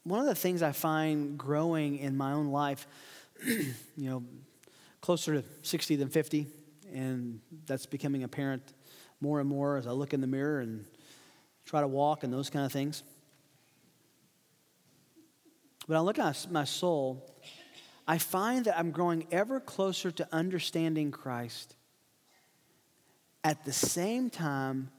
one 0.05 0.21
of 0.21 0.25
the 0.25 0.33
things 0.33 0.63
I 0.63 0.71
find 0.71 1.37
growing 1.37 1.99
in 1.99 2.17
my 2.17 2.31
own 2.31 2.47
life, 2.47 2.87
you 3.45 3.69
know, 3.95 4.23
closer 5.01 5.41
to 5.41 5.43
60 5.63 5.95
than 5.97 6.09
50, 6.09 6.47
and 6.93 7.41
that's 7.65 7.85
becoming 7.85 8.23
apparent 8.23 8.73
more 9.19 9.39
and 9.39 9.49
more 9.49 9.77
as 9.77 9.87
I 9.87 9.91
look 9.91 10.13
in 10.13 10.21
the 10.21 10.27
mirror 10.27 10.61
and 10.61 10.85
try 11.65 11.81
to 11.81 11.87
walk 11.87 12.23
and 12.23 12.31
those 12.31 12.49
kind 12.49 12.65
of 12.65 12.71
things. 12.71 13.03
But 15.87 15.97
I 15.97 15.99
look 15.99 16.19
at 16.19 16.47
my 16.51 16.63
soul, 16.63 17.35
I 18.07 18.17
find 18.17 18.65
that 18.65 18.77
I'm 18.77 18.91
growing 18.91 19.27
ever 19.31 19.59
closer 19.59 20.11
to 20.11 20.27
understanding 20.31 21.11
Christ. 21.11 21.75
At 23.43 23.65
the 23.65 23.73
same 23.73 24.29
time, 24.29 24.91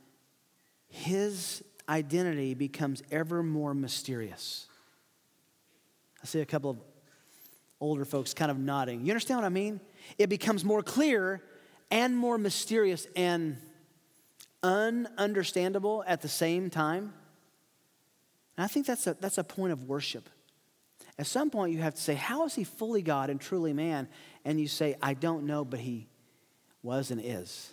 his 0.88 1.64
identity 1.88 2.54
becomes 2.54 3.02
ever 3.10 3.42
more 3.42 3.74
mysterious. 3.74 4.66
I 6.22 6.26
see 6.26 6.40
a 6.40 6.46
couple 6.46 6.70
of 6.70 6.78
older 7.82 8.04
folks 8.04 8.32
kind 8.32 8.50
of 8.50 8.58
nodding. 8.58 9.04
You 9.04 9.12
understand 9.12 9.40
what 9.40 9.46
I 9.46 9.50
mean? 9.50 9.80
it 10.18 10.28
becomes 10.28 10.64
more 10.64 10.82
clear 10.82 11.42
and 11.90 12.16
more 12.16 12.38
mysterious 12.38 13.06
and 13.16 13.56
ununderstandable 14.62 16.04
at 16.06 16.22
the 16.22 16.28
same 16.28 16.70
time. 16.70 17.12
And 18.56 18.64
I 18.64 18.68
think 18.68 18.86
that's 18.86 19.06
a, 19.06 19.14
that's 19.14 19.38
a 19.38 19.44
point 19.44 19.72
of 19.72 19.84
worship. 19.84 20.28
At 21.18 21.26
some 21.26 21.50
point, 21.50 21.72
you 21.72 21.80
have 21.82 21.94
to 21.94 22.00
say, 22.00 22.14
How 22.14 22.46
is 22.46 22.54
he 22.54 22.64
fully 22.64 23.02
God 23.02 23.30
and 23.30 23.40
truly 23.40 23.72
man? 23.72 24.08
And 24.44 24.60
you 24.60 24.68
say, 24.68 24.96
I 25.02 25.14
don't 25.14 25.44
know, 25.44 25.64
but 25.64 25.80
he 25.80 26.08
was 26.82 27.10
and 27.10 27.20
is. 27.22 27.72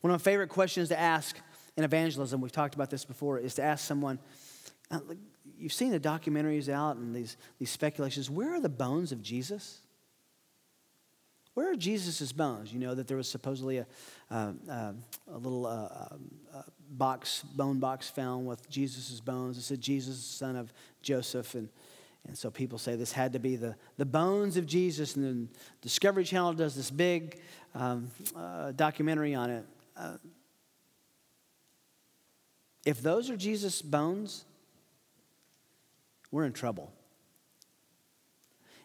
One 0.00 0.12
of 0.12 0.20
my 0.20 0.24
favorite 0.24 0.48
questions 0.48 0.88
to 0.88 0.98
ask 0.98 1.36
in 1.76 1.84
evangelism, 1.84 2.40
we've 2.40 2.52
talked 2.52 2.74
about 2.74 2.90
this 2.90 3.04
before, 3.04 3.38
is 3.38 3.54
to 3.54 3.62
ask 3.62 3.86
someone, 3.86 4.18
uh, 4.90 5.00
You've 5.62 5.72
seen 5.72 5.92
the 5.92 6.00
documentaries 6.00 6.68
out 6.68 6.96
and 6.96 7.14
these, 7.14 7.36
these 7.60 7.70
speculations. 7.70 8.28
Where 8.28 8.52
are 8.52 8.60
the 8.60 8.68
bones 8.68 9.12
of 9.12 9.22
Jesus? 9.22 9.78
Where 11.54 11.70
are 11.70 11.76
Jesus' 11.76 12.32
bones? 12.32 12.72
You 12.72 12.80
know 12.80 12.96
that 12.96 13.06
there 13.06 13.16
was 13.16 13.28
supposedly 13.28 13.78
a, 13.78 13.86
uh, 14.28 14.52
uh, 14.68 14.92
a 15.32 15.38
little 15.38 15.66
uh, 15.66 16.08
um, 16.10 16.30
uh, 16.52 16.62
box, 16.90 17.44
bone 17.54 17.78
box 17.78 18.08
found 18.08 18.44
with 18.44 18.68
Jesus' 18.68 19.20
bones. 19.20 19.56
It 19.56 19.62
said 19.62 19.80
Jesus, 19.80 20.18
son 20.18 20.56
of 20.56 20.72
Joseph. 21.00 21.54
And, 21.54 21.68
and 22.26 22.36
so 22.36 22.50
people 22.50 22.76
say 22.76 22.96
this 22.96 23.12
had 23.12 23.32
to 23.34 23.38
be 23.38 23.54
the, 23.54 23.76
the 23.98 24.06
bones 24.06 24.56
of 24.56 24.66
Jesus. 24.66 25.14
And 25.14 25.24
then 25.24 25.48
Discovery 25.80 26.24
Channel 26.24 26.54
does 26.54 26.74
this 26.74 26.90
big 26.90 27.40
um, 27.76 28.10
uh, 28.34 28.72
documentary 28.72 29.36
on 29.36 29.50
it. 29.50 29.64
Uh, 29.96 30.16
if 32.84 33.00
those 33.00 33.30
are 33.30 33.36
Jesus' 33.36 33.80
bones, 33.80 34.44
we're 36.32 36.44
in 36.44 36.52
trouble. 36.52 36.92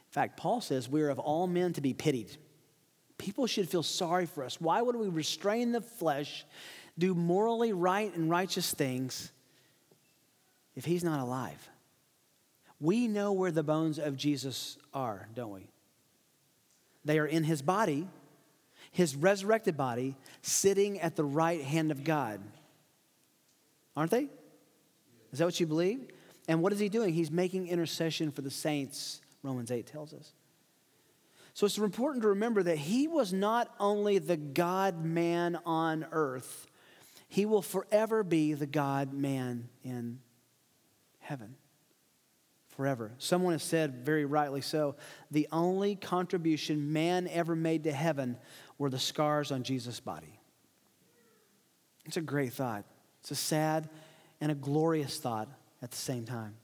In 0.08 0.12
fact, 0.12 0.38
Paul 0.38 0.62
says 0.62 0.88
we 0.88 1.02
are 1.02 1.10
of 1.10 1.18
all 1.18 1.48
men 1.48 1.74
to 1.74 1.82
be 1.82 1.94
pitied. 1.94 2.38
People 3.18 3.48
should 3.48 3.68
feel 3.68 3.84
sorry 3.84 4.28
for 4.28 4.44
us. 4.44 4.62
Why 4.62 4.82
would 4.82 4.96
we 4.96 5.08
restrain 5.08 5.72
the 5.72 5.82
flesh, 5.82 6.46
do 7.00 7.16
morally 7.16 7.74
right 7.74 8.14
and 8.16 8.30
righteous 8.30 8.72
things 8.72 9.32
if 10.76 10.86
he's 10.86 11.04
not 11.04 11.20
alive? 11.20 11.70
We 12.80 13.08
know 13.08 13.34
where 13.34 13.52
the 13.52 13.64
bones 13.64 13.98
of 13.98 14.18
Jesus 14.18 14.78
are, 14.94 15.28
don't 15.34 15.52
we? 15.52 15.68
They 17.06 17.18
are 17.18 17.26
in 17.26 17.44
his 17.44 17.62
body, 17.62 18.08
his 18.92 19.16
resurrected 19.16 19.76
body, 19.78 20.16
sitting 20.42 21.00
at 21.00 21.16
the 21.16 21.24
right 21.24 21.62
hand 21.62 21.90
of 21.90 22.04
God. 22.04 22.40
Aren't 23.96 24.12
they? 24.12 24.28
Is 25.32 25.40
that 25.40 25.46
what 25.46 25.60
you 25.60 25.66
believe? 25.66 26.08
And 26.48 26.62
what 26.62 26.72
is 26.72 26.80
he 26.80 26.90
doing? 26.90 27.14
He's 27.14 27.32
making 27.32 27.68
intercession 27.68 28.32
for 28.32 28.42
the 28.42 28.52
saints, 28.52 29.22
Romans 29.44 29.72
8 29.72 29.86
tells 29.86 30.14
us. 30.14 30.34
So 31.54 31.66
it's 31.66 31.78
important 31.78 32.22
to 32.22 32.30
remember 32.30 32.62
that 32.64 32.78
he 32.78 33.08
was 33.08 33.34
not 33.34 33.74
only 33.80 34.20
the 34.20 34.38
God 34.38 35.04
man 35.04 35.58
on 35.66 36.06
earth, 36.12 36.68
he 37.28 37.46
will 37.46 37.62
forever 37.62 38.24
be 38.24 38.54
the 38.54 38.68
God 38.68 39.12
man 39.14 39.68
in 39.84 40.20
heaven. 41.20 41.56
Forever. 42.68 43.12
Someone 43.18 43.54
has 43.54 43.64
said, 43.64 44.06
very 44.06 44.24
rightly 44.24 44.62
so, 44.62 44.96
the 45.32 45.48
only 45.52 45.96
contribution 45.96 46.94
man 46.94 47.28
ever 47.28 47.56
made 47.56 47.86
to 47.86 47.92
heaven 47.92 48.38
were 48.78 48.92
the 48.92 49.00
scars 49.00 49.52
on 49.52 49.64
Jesus' 49.64 50.00
body. 50.00 50.40
It's 52.06 52.18
a 52.18 52.22
great 52.22 52.54
thought. 52.54 52.86
It's 53.22 53.32
a 53.32 53.36
sad 53.36 53.90
and 54.40 54.52
a 54.52 54.56
glorious 54.56 55.18
thought 55.18 55.50
at 55.82 55.92
the 55.92 55.98
same 55.98 56.26
time. 56.26 56.56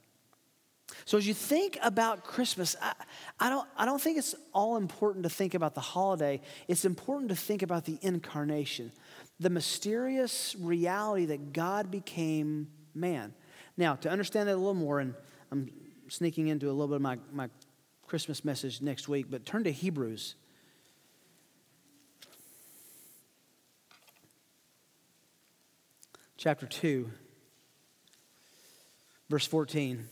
So 1.06 1.18
as 1.18 1.28
you 1.28 1.34
think 1.34 1.78
about 1.82 2.24
Christmas, 2.24 2.76
I, 2.82 2.94
I, 3.40 3.50
don't, 3.50 3.68
I 3.78 3.86
don't 3.86 4.02
think 4.02 4.18
it's 4.18 4.36
all 4.54 4.78
important 4.78 5.24
to 5.24 5.30
think 5.30 5.54
about 5.54 5.76
the 5.76 5.82
holiday. 5.82 6.42
It's 6.68 6.86
important 6.86 7.30
to 7.30 7.36
think 7.36 7.62
about 7.62 7.86
the 7.86 7.98
incarnation, 8.02 8.92
the 9.40 9.50
mysterious 9.50 10.56
reality 10.60 11.26
that 11.26 11.54
God 11.54 11.90
became 11.90 12.68
man. 12.94 13.34
Now, 13.76 13.96
to 13.96 14.10
understand 14.10 14.48
that 14.50 14.56
a 14.56 14.58
little 14.58 14.74
more, 14.74 15.00
and 15.00 15.16
I'm 15.52 15.72
sneaking 16.10 16.48
into 16.48 16.68
a 16.68 16.74
little 16.74 16.88
bit 16.88 16.98
of 16.98 17.02
my, 17.02 17.18
my 17.32 17.50
Christmas 18.06 18.46
message 18.46 18.82
next 18.82 19.08
week, 19.08 19.28
but 19.30 19.46
turn 19.46 19.64
to 19.64 19.72
Hebrews. 19.72 20.36
Chapter 26.38 26.68
2, 26.68 27.10
verse 29.30 29.46
14. 29.46 30.08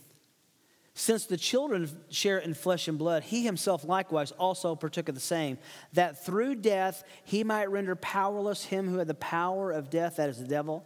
Since 0.94 1.26
the 1.26 1.38
children 1.38 1.90
share 2.10 2.38
in 2.38 2.54
flesh 2.54 2.88
and 2.88 2.98
blood, 2.98 3.24
he 3.24 3.44
himself 3.44 3.86
likewise 3.86 4.32
also 4.32 4.76
partook 4.76 5.08
of 5.08 5.16
the 5.16 5.22
same, 5.22 5.58
that 5.94 6.26
through 6.26 6.56
death 6.56 7.04
he 7.24 7.44
might 7.44 7.72
render 7.72 7.96
powerless 7.96 8.66
him 8.66 8.90
who 8.90 8.98
had 8.98 9.08
the 9.08 9.14
power 9.14 9.72
of 9.72 9.90
death, 9.90 10.18
that 10.18 10.30
is 10.30 10.38
the 10.38 10.48
devil, 10.48 10.86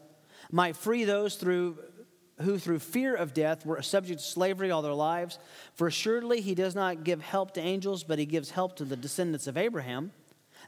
might 0.52 0.76
free 0.76 1.06
those 1.06 1.36
through 1.36 1.78
who 2.42 2.60
through 2.60 2.80
fear 2.80 3.16
of 3.16 3.34
death 3.34 3.66
were 3.66 3.82
subject 3.82 4.20
to 4.20 4.26
slavery 4.26 4.70
all 4.70 4.82
their 4.82 4.94
lives. 4.94 5.40
For 5.74 5.88
assuredly 5.88 6.42
he 6.42 6.54
does 6.54 6.76
not 6.76 7.04
give 7.04 7.22
help 7.22 7.54
to 7.54 7.62
angels, 7.62 8.04
but 8.04 8.20
he 8.20 8.26
gives 8.26 8.52
help 8.52 8.76
to 8.76 8.86
the 8.86 8.98
descendants 8.98 9.48
of 9.48 9.58
Abraham. 9.58 10.12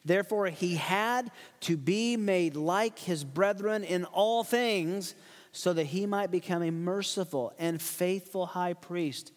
Therefore 0.06 0.48
he 0.48 0.76
had 0.76 1.30
to 1.62 1.76
be 1.76 2.16
made 2.16 2.56
like 2.56 3.00
his 3.00 3.26
brethren 3.26 3.84
in 3.84 4.06
all 4.06 4.44
things, 4.44 5.14
so 5.52 5.74
that 5.74 5.86
he 5.86 6.06
might 6.06 6.32
become 6.32 6.62
a 6.62 6.72
merciful 6.72 7.54
and 7.58 7.82
faithful 7.82 8.46
high 8.46 8.74
priest 8.74 9.32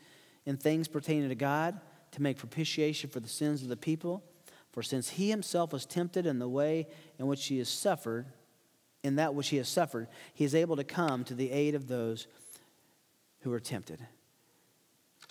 in 0.47 0.57
things 0.57 0.89
pertaining 0.89 1.29
to 1.29 1.35
God 1.35 1.81
to 2.13 2.23
make 2.23 2.39
propitiation 2.39 3.11
for 3.11 3.21
the 3.21 3.29
sins 3.29 3.63
of 3.63 3.69
the 3.69 3.77
people. 3.77 4.23
For 4.73 4.83
since 4.83 5.11
he 5.11 5.31
himself 5.31 5.73
was 5.73 5.87
tempted 5.87 6.27
in 6.27 6.39
the 6.39 6.49
way 6.49 6.89
in 7.19 7.27
which 7.27 7.47
he 7.47 7.59
has 7.59 7.69
suffered, 7.69 8.27
in 9.03 9.17
that 9.17 9.35
which 9.35 9.49
he 9.49 9.57
has 9.57 9.69
suffered, 9.69 10.09
he 10.35 10.45
is 10.45 10.55
able 10.55 10.77
to 10.77 10.85
come 10.85 11.25
to 11.25 11.35
the 11.35 11.51
aid 11.51 11.75
of 11.75 11.89
those 11.89 12.27
who 13.41 13.53
are 13.53 13.61
tempted. 13.61 14.01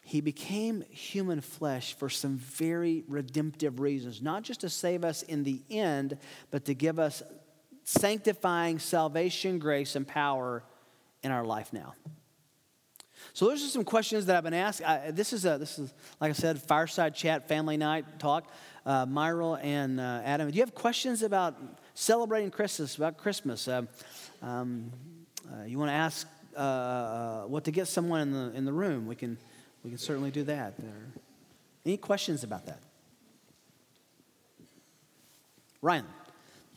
He 0.04 0.22
became 0.22 0.84
human 0.90 1.40
flesh 1.40 1.94
for 1.94 2.10
some 2.10 2.38
very 2.38 3.04
redemptive 3.08 3.80
reasons, 3.80 4.22
not 4.22 4.44
just 4.44 4.62
to 4.62 4.70
save 4.70 5.04
us 5.04 5.22
in 5.22 5.44
the 5.44 5.62
end, 5.70 6.18
but 6.50 6.66
to 6.66 6.74
give 6.74 6.98
us 6.98 7.22
sanctifying 7.90 8.78
salvation, 8.78 9.58
grace, 9.58 9.96
and 9.96 10.08
power 10.08 10.64
in 11.24 11.32
our 11.32 11.44
life 11.44 11.74
now. 11.74 11.96
So 13.34 13.48
those 13.48 13.64
are 13.64 13.68
some 13.68 13.84
questions 13.84 14.28
that 14.28 14.36
I've 14.36 14.44
been 14.44 14.54
asked. 14.54 14.84
I, 14.84 15.12
this 15.12 15.34
is 15.34 15.44
a 15.46 15.58
this 15.58 15.80
is 15.80 15.92
like 16.20 16.30
I 16.30 16.34
said, 16.34 16.62
fireside 16.62 17.16
chat, 17.16 17.48
family 17.48 17.78
night 17.78 18.20
talk. 18.20 18.52
Uh, 18.86 19.06
Myral 19.06 19.60
and 19.64 20.00
uh, 20.00 20.22
Adam, 20.24 20.50
do 20.50 20.56
you 20.56 20.62
have 20.62 20.74
questions 20.74 21.24
about 21.24 21.56
celebrating 21.96 22.52
Christmas? 22.52 22.96
About 22.96 23.18
Christmas? 23.18 23.68
Uh, 23.68 23.84
um, 24.42 24.92
uh, 25.52 25.64
you 25.66 25.78
want 25.80 25.90
to 25.90 25.96
ask 25.96 26.28
uh, 26.56 26.60
uh, 26.60 27.44
what 27.44 27.64
to 27.66 27.72
get 27.72 27.88
someone 27.88 28.22
in 28.22 28.32
the 28.32 28.52
in 28.56 28.66
the 28.66 28.74
room? 28.74 29.08
We 29.08 29.16
can 29.16 29.38
we 29.84 29.90
can 29.90 30.00
certainly 30.00 30.32
do 30.32 30.44
that. 30.44 30.76
Any 31.86 31.98
questions 31.98 32.44
about 32.44 32.68
that? 32.68 32.80
Ryan. 35.82 36.06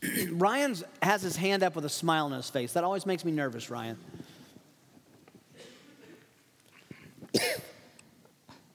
Ryan 0.32 0.76
has 1.02 1.22
his 1.22 1.36
hand 1.36 1.62
up 1.62 1.76
with 1.76 1.84
a 1.84 1.90
smile 1.90 2.26
on 2.26 2.32
his 2.32 2.50
face. 2.50 2.72
That 2.72 2.84
always 2.84 3.06
makes 3.06 3.24
me 3.24 3.32
nervous, 3.32 3.70
Ryan. 3.70 3.96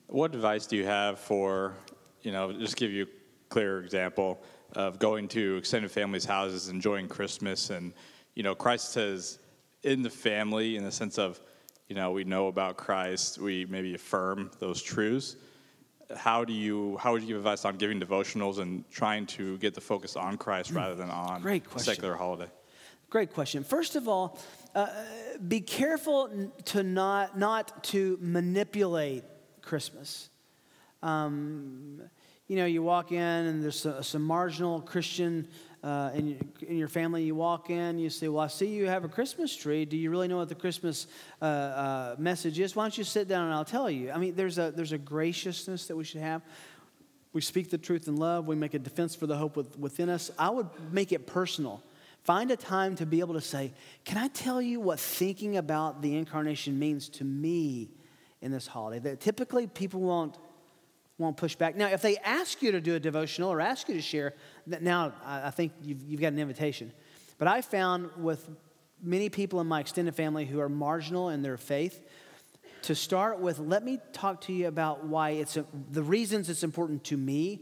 what 0.07 0.33
advice 0.33 0.65
do 0.65 0.75
you 0.77 0.85
have 0.85 1.19
for, 1.19 1.73
you 2.21 2.31
know, 2.31 2.51
just 2.53 2.75
give 2.75 2.91
you 2.91 3.03
a 3.03 3.07
clear 3.49 3.81
example 3.81 4.41
of 4.73 4.99
going 4.99 5.27
to 5.27 5.57
extended 5.57 5.91
families' 5.91 6.25
houses, 6.25 6.69
enjoying 6.69 7.07
Christmas, 7.07 7.69
and, 7.69 7.93
you 8.35 8.43
know, 8.43 8.55
Christ 8.55 8.91
says 8.91 9.39
in 9.83 10.01
the 10.01 10.09
family, 10.09 10.75
in 10.75 10.83
the 10.83 10.91
sense 10.91 11.17
of, 11.17 11.39
you 11.87 11.95
know, 11.95 12.11
we 12.11 12.23
know 12.23 12.47
about 12.47 12.77
Christ, 12.77 13.37
we 13.37 13.65
maybe 13.65 13.93
affirm 13.95 14.51
those 14.59 14.81
truths. 14.81 15.35
How 16.15 16.45
do 16.45 16.53
you, 16.53 16.97
how 16.97 17.11
would 17.11 17.21
you 17.21 17.27
give 17.27 17.37
advice 17.37 17.65
on 17.65 17.75
giving 17.75 17.99
devotionals 17.99 18.59
and 18.59 18.89
trying 18.89 19.25
to 19.27 19.57
get 19.57 19.73
the 19.73 19.81
focus 19.81 20.15
on 20.15 20.37
Christ 20.37 20.71
rather 20.71 20.95
than 20.95 21.09
on 21.09 21.41
Great 21.41 21.65
question. 21.65 21.93
secular 21.93 22.15
holiday? 22.15 22.49
Great 23.09 23.33
question. 23.33 23.63
First 23.63 23.95
of 23.95 24.07
all, 24.07 24.39
uh, 24.75 24.87
be 25.47 25.61
careful 25.61 26.51
to 26.65 26.83
not, 26.83 27.37
not 27.37 27.83
to 27.85 28.17
manipulate 28.21 29.23
Christmas. 29.61 30.29
Um, 31.03 32.01
you 32.47 32.55
know, 32.55 32.65
you 32.65 32.81
walk 32.81 33.11
in 33.11 33.17
and 33.17 33.63
there's 33.63 33.79
some, 33.79 34.01
some 34.03 34.21
marginal 34.21 34.81
Christian 34.81 35.47
uh, 35.87 36.11
in, 36.13 36.37
in, 36.67 36.77
your 36.77 36.89
family. 36.89 37.23
You 37.23 37.33
walk 37.33 37.69
in, 37.69 37.97
you 37.97 38.09
say, 38.09 38.27
Well, 38.27 38.43
I 38.43 38.47
see 38.47 38.67
you 38.67 38.87
have 38.87 39.05
a 39.05 39.07
Christmas 39.07 39.55
tree. 39.55 39.85
Do 39.85 39.95
you 39.95 40.11
really 40.11 40.27
know 40.27 40.37
what 40.37 40.49
the 40.49 40.55
Christmas 40.55 41.07
uh, 41.41 41.45
uh, 41.45 42.15
message 42.17 42.59
is? 42.59 42.75
Why 42.75 42.83
don't 42.83 42.97
you 42.97 43.05
sit 43.05 43.29
down 43.29 43.45
and 43.45 43.53
I'll 43.53 43.63
tell 43.63 43.89
you? 43.89 44.11
I 44.11 44.17
mean, 44.17 44.35
there's 44.35 44.57
a, 44.57 44.71
there's 44.75 44.91
a 44.91 44.97
graciousness 44.97 45.87
that 45.87 45.95
we 45.95 46.03
should 46.03 46.19
have. 46.19 46.41
We 47.31 47.39
speak 47.39 47.69
the 47.69 47.77
truth 47.77 48.07
in 48.09 48.17
love, 48.17 48.47
we 48.47 48.55
make 48.55 48.73
a 48.73 48.79
defense 48.79 49.15
for 49.15 49.27
the 49.27 49.37
hope 49.37 49.77
within 49.77 50.09
us. 50.09 50.29
I 50.37 50.49
would 50.49 50.67
make 50.91 51.13
it 51.13 51.25
personal. 51.25 51.81
Find 52.23 52.51
a 52.51 52.57
time 52.57 52.95
to 52.97 53.05
be 53.05 53.21
able 53.21 53.35
to 53.35 53.41
say, 53.41 53.71
Can 54.03 54.17
I 54.17 54.27
tell 54.27 54.61
you 54.61 54.81
what 54.81 54.99
thinking 54.99 55.55
about 55.55 56.01
the 56.01 56.17
incarnation 56.17 56.77
means 56.77 57.07
to 57.09 57.23
me 57.23 57.91
in 58.41 58.51
this 58.51 58.67
holiday? 58.67 58.99
That 58.99 59.21
typically 59.21 59.67
people 59.67 60.01
won't 60.01 60.37
won't 61.17 61.37
push 61.37 61.55
back. 61.55 61.75
Now, 61.75 61.87
if 61.87 62.01
they 62.01 62.17
ask 62.17 62.61
you 62.61 62.71
to 62.71 62.81
do 62.81 62.95
a 62.95 62.99
devotional 62.99 63.51
or 63.51 63.59
ask 63.59 63.87
you 63.89 63.95
to 63.95 64.01
share, 64.01 64.33
now 64.65 65.13
I 65.25 65.49
think 65.49 65.73
you've, 65.81 66.03
you've 66.03 66.21
got 66.21 66.33
an 66.33 66.39
invitation. 66.39 66.91
But 67.37 67.47
I 67.47 67.61
found 67.61 68.09
with 68.17 68.47
many 69.01 69.29
people 69.29 69.59
in 69.61 69.67
my 69.67 69.79
extended 69.79 70.15
family 70.15 70.45
who 70.45 70.59
are 70.59 70.69
marginal 70.69 71.29
in 71.29 71.41
their 71.41 71.57
faith, 71.57 71.99
to 72.83 72.95
start 72.95 73.39
with, 73.39 73.59
let 73.59 73.83
me 73.83 73.99
talk 74.13 74.41
to 74.41 74.53
you 74.53 74.67
about 74.67 75.05
why 75.05 75.31
it's 75.31 75.57
a, 75.57 75.65
the 75.91 76.03
reasons 76.03 76.49
it's 76.49 76.63
important 76.63 77.03
to 77.05 77.17
me 77.17 77.61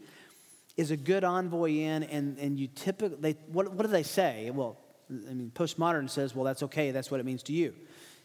is 0.77 0.91
a 0.91 0.97
good 0.97 1.23
envoy 1.23 1.71
in, 1.71 2.03
and, 2.03 2.37
and 2.37 2.59
you 2.59 2.67
typically, 2.67 3.17
they, 3.19 3.31
what, 3.47 3.71
what 3.71 3.85
do 3.85 3.91
they 3.91 4.03
say? 4.03 4.51
Well, 4.51 4.77
I 5.09 5.33
mean, 5.33 5.51
postmodern 5.55 6.09
says, 6.09 6.35
well, 6.35 6.43
that's 6.43 6.63
okay, 6.63 6.91
that's 6.91 7.09
what 7.09 7.19
it 7.19 7.25
means 7.25 7.43
to 7.43 7.53
you. 7.53 7.73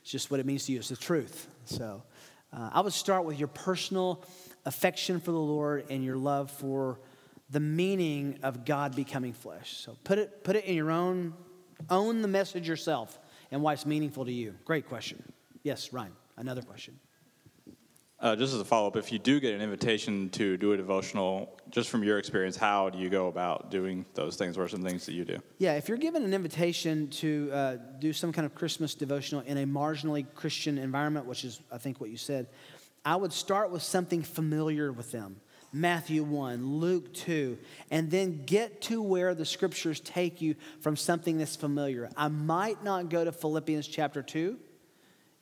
It's 0.03 0.11
just 0.11 0.31
what 0.31 0.40
it 0.40 0.47
means 0.47 0.66
to 0.66 0.73
you, 0.73 0.79
it's 0.79 0.88
the 0.88 0.97
truth. 0.97 1.47
So 1.64 2.03
uh, 2.53 2.71
I 2.73 2.81
would 2.81 2.93
start 2.93 3.25
with 3.25 3.38
your 3.38 3.49
personal 3.49 4.25
affection 4.64 5.20
for 5.20 5.33
the 5.33 5.38
Lord 5.38 5.87
and 5.90 6.05
your 6.05 6.16
love 6.16 6.51
for 6.51 7.01
the 7.51 7.61
meaning 7.61 8.38
of 8.42 8.64
God 8.64 8.94
becoming 8.94 9.33
flesh. 9.33 9.77
So 9.79 9.96
put 10.05 10.18
it, 10.18 10.44
put 10.44 10.57
it 10.57 10.64
in 10.64 10.75
your 10.77 10.90
own, 10.90 11.35
own 11.88 12.23
the 12.23 12.29
message 12.29 12.68
yourself 12.68 13.18
and 13.51 13.62
why 13.62 13.73
it's 13.73 13.87
meaningful 13.87 14.25
to 14.25 14.33
you. 14.33 14.55
Great 14.64 14.88
question. 14.88 15.23
Yes, 15.62 15.92
Ryan, 15.92 16.12
another 16.37 16.62
question. 16.62 16.99
Uh, 18.20 18.37
just 18.37 18.53
as 18.53 18.61
a 18.61 18.64
follow 18.64 18.87
up, 18.87 18.96
if 18.96 19.11
you 19.11 19.18
do 19.18 19.40
get 19.40 19.55
an 19.55 19.62
invitation 19.62 20.29
to 20.29 20.59
do 20.59 20.75
a 20.75 20.77
devotional, 20.77 21.59
just 21.70 21.88
from 21.88 22.05
your 22.05 22.18
experience, 22.18 22.55
how 22.55 22.90
do 22.90 22.99
you 22.99 23.09
go 23.09 23.29
about 23.29 23.70
doing 23.70 24.05
those 24.12 24.37
things? 24.37 24.59
What 24.59 24.64
are 24.64 24.68
some 24.68 24.83
things 24.83 25.07
that 25.07 25.14
you 25.14 25.25
do? 25.25 25.38
Yeah, 25.57 25.77
if 25.77 25.88
you're 25.88 25.96
given 25.96 26.23
an 26.23 26.35
invitation 26.35 27.09
to 27.09 27.51
uh, 27.51 27.77
do 27.99 28.12
some 28.12 28.31
kind 28.31 28.44
of 28.44 28.55
Christmas 28.55 28.94
devotional 28.94 29.40
in 29.46 29.57
a 29.57 29.64
marginally 29.64 30.27
Christian 30.35 30.77
environment, 30.77 31.25
which 31.25 31.46
is, 31.46 31.62
I 31.73 31.79
think, 31.79 31.99
what 31.99 32.11
you 32.11 32.18
said, 32.18 32.49
I 33.05 33.17
would 33.17 33.33
start 33.33 33.71
with 33.71 33.83
something 33.83 34.23
familiar 34.23 34.93
with 34.93 35.13
them. 35.13 35.41
Matthew 35.73 36.25
1, 36.25 36.67
Luke 36.67 37.15
2, 37.15 37.57
and 37.91 38.11
then 38.11 38.45
get 38.45 38.81
to 38.83 39.01
where 39.01 39.35
the 39.35 39.45
scriptures 39.45 40.01
take 40.01 40.41
you 40.41 40.57
from 40.81 40.97
something 40.97 41.39
that's 41.39 41.55
familiar. 41.55 42.11
I 42.17 42.29
might 42.29 42.83
not 42.83 43.09
go 43.09 43.25
to 43.25 43.31
Philippians 43.31 43.87
chapter 43.87 44.21
2, 44.21 44.59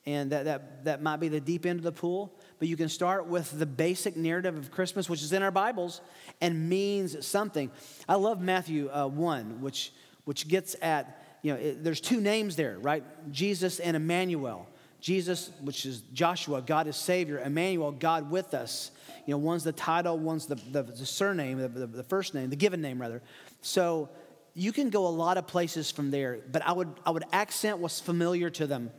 and 0.04 0.30
that, 0.32 0.44
that, 0.44 0.84
that 0.84 1.02
might 1.02 1.16
be 1.16 1.28
the 1.28 1.40
deep 1.40 1.64
end 1.64 1.78
of 1.78 1.84
the 1.84 1.92
pool, 1.92 2.38
but 2.58 2.68
you 2.68 2.76
can 2.76 2.90
start 2.90 3.26
with 3.26 3.58
the 3.58 3.66
basic 3.66 4.16
narrative 4.16 4.56
of 4.56 4.70
Christmas, 4.70 5.08
which 5.08 5.22
is 5.22 5.32
in 5.32 5.42
our 5.42 5.50
Bibles 5.50 6.02
and 6.42 6.68
means 6.68 7.26
something. 7.26 7.70
I 8.06 8.16
love 8.16 8.40
Matthew 8.40 8.90
uh, 8.90 9.06
1, 9.06 9.62
which, 9.62 9.92
which 10.24 10.46
gets 10.46 10.76
at, 10.82 11.24
you 11.42 11.52
know, 11.52 11.58
it, 11.58 11.84
there's 11.84 12.00
two 12.00 12.20
names 12.20 12.54
there, 12.54 12.78
right? 12.78 13.02
Jesus 13.32 13.80
and 13.80 13.96
Emmanuel. 13.96 14.66
Jesus, 15.00 15.50
which 15.60 15.86
is 15.86 16.02
Joshua, 16.12 16.60
God 16.60 16.86
is 16.86 16.96
Savior. 16.96 17.38
Emmanuel, 17.38 17.92
God 17.92 18.30
with 18.30 18.54
us. 18.54 18.90
You 19.26 19.32
know, 19.32 19.38
one's 19.38 19.64
the 19.64 19.72
title, 19.72 20.18
one's 20.18 20.46
the, 20.46 20.56
the, 20.56 20.82
the 20.82 21.06
surname, 21.06 21.58
the, 21.58 21.68
the, 21.68 21.86
the, 21.86 22.02
first 22.02 22.34
name, 22.34 22.50
the 22.50 22.56
given 22.56 22.80
name, 22.80 23.00
rather. 23.00 23.22
So 23.62 24.08
you 24.54 24.72
can 24.72 24.90
go 24.90 25.06
a 25.06 25.08
lot 25.08 25.36
of 25.36 25.46
places 25.46 25.90
from 25.90 26.10
there, 26.10 26.40
but 26.50 26.62
I 26.66 26.72
would, 26.72 26.88
I 27.06 27.10
would 27.10 27.24
accent 27.32 27.78
what's 27.78 28.00
familiar 28.00 28.50
to 28.50 28.66
them 28.66 28.90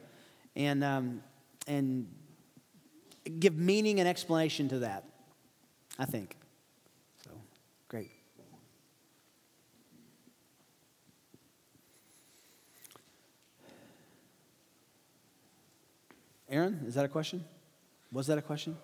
and, 0.56 0.84
um, 0.84 1.24
and 1.68 2.08
give 3.40 3.58
meaning 3.58 4.00
and 4.00 4.08
explanation 4.08 4.70
to 4.70 4.80
that, 4.80 5.04
I 5.98 6.06
think. 6.06 6.36
So, 7.24 7.32
great. 7.88 8.12
Aaron, 16.50 16.84
is 16.88 16.96
that 16.96 17.06
a 17.06 17.08
question? 17.08 17.44
Was 18.12 18.28
that 18.28 18.38
a 18.38 18.42
question? 18.42 18.76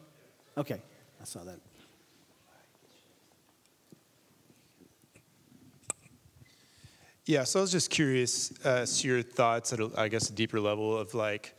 Okay, 0.56 0.82
I 1.19 1.23
saw 1.23 1.43
that. 1.43 1.60
Yeah, 7.25 7.43
so 7.43 7.60
I 7.60 7.62
was 7.62 7.71
just 7.71 7.89
curious 7.89 8.54
uh, 8.63 8.86
to 8.86 9.08
your 9.08 9.23
thoughts 9.23 9.73
at, 9.73 9.80
a, 9.80 9.89
I 9.97 10.10
guess, 10.10 10.30
a 10.30 10.34
deeper 10.34 10.60
level 10.60 10.95
of 10.95 11.15
like, 11.15 11.56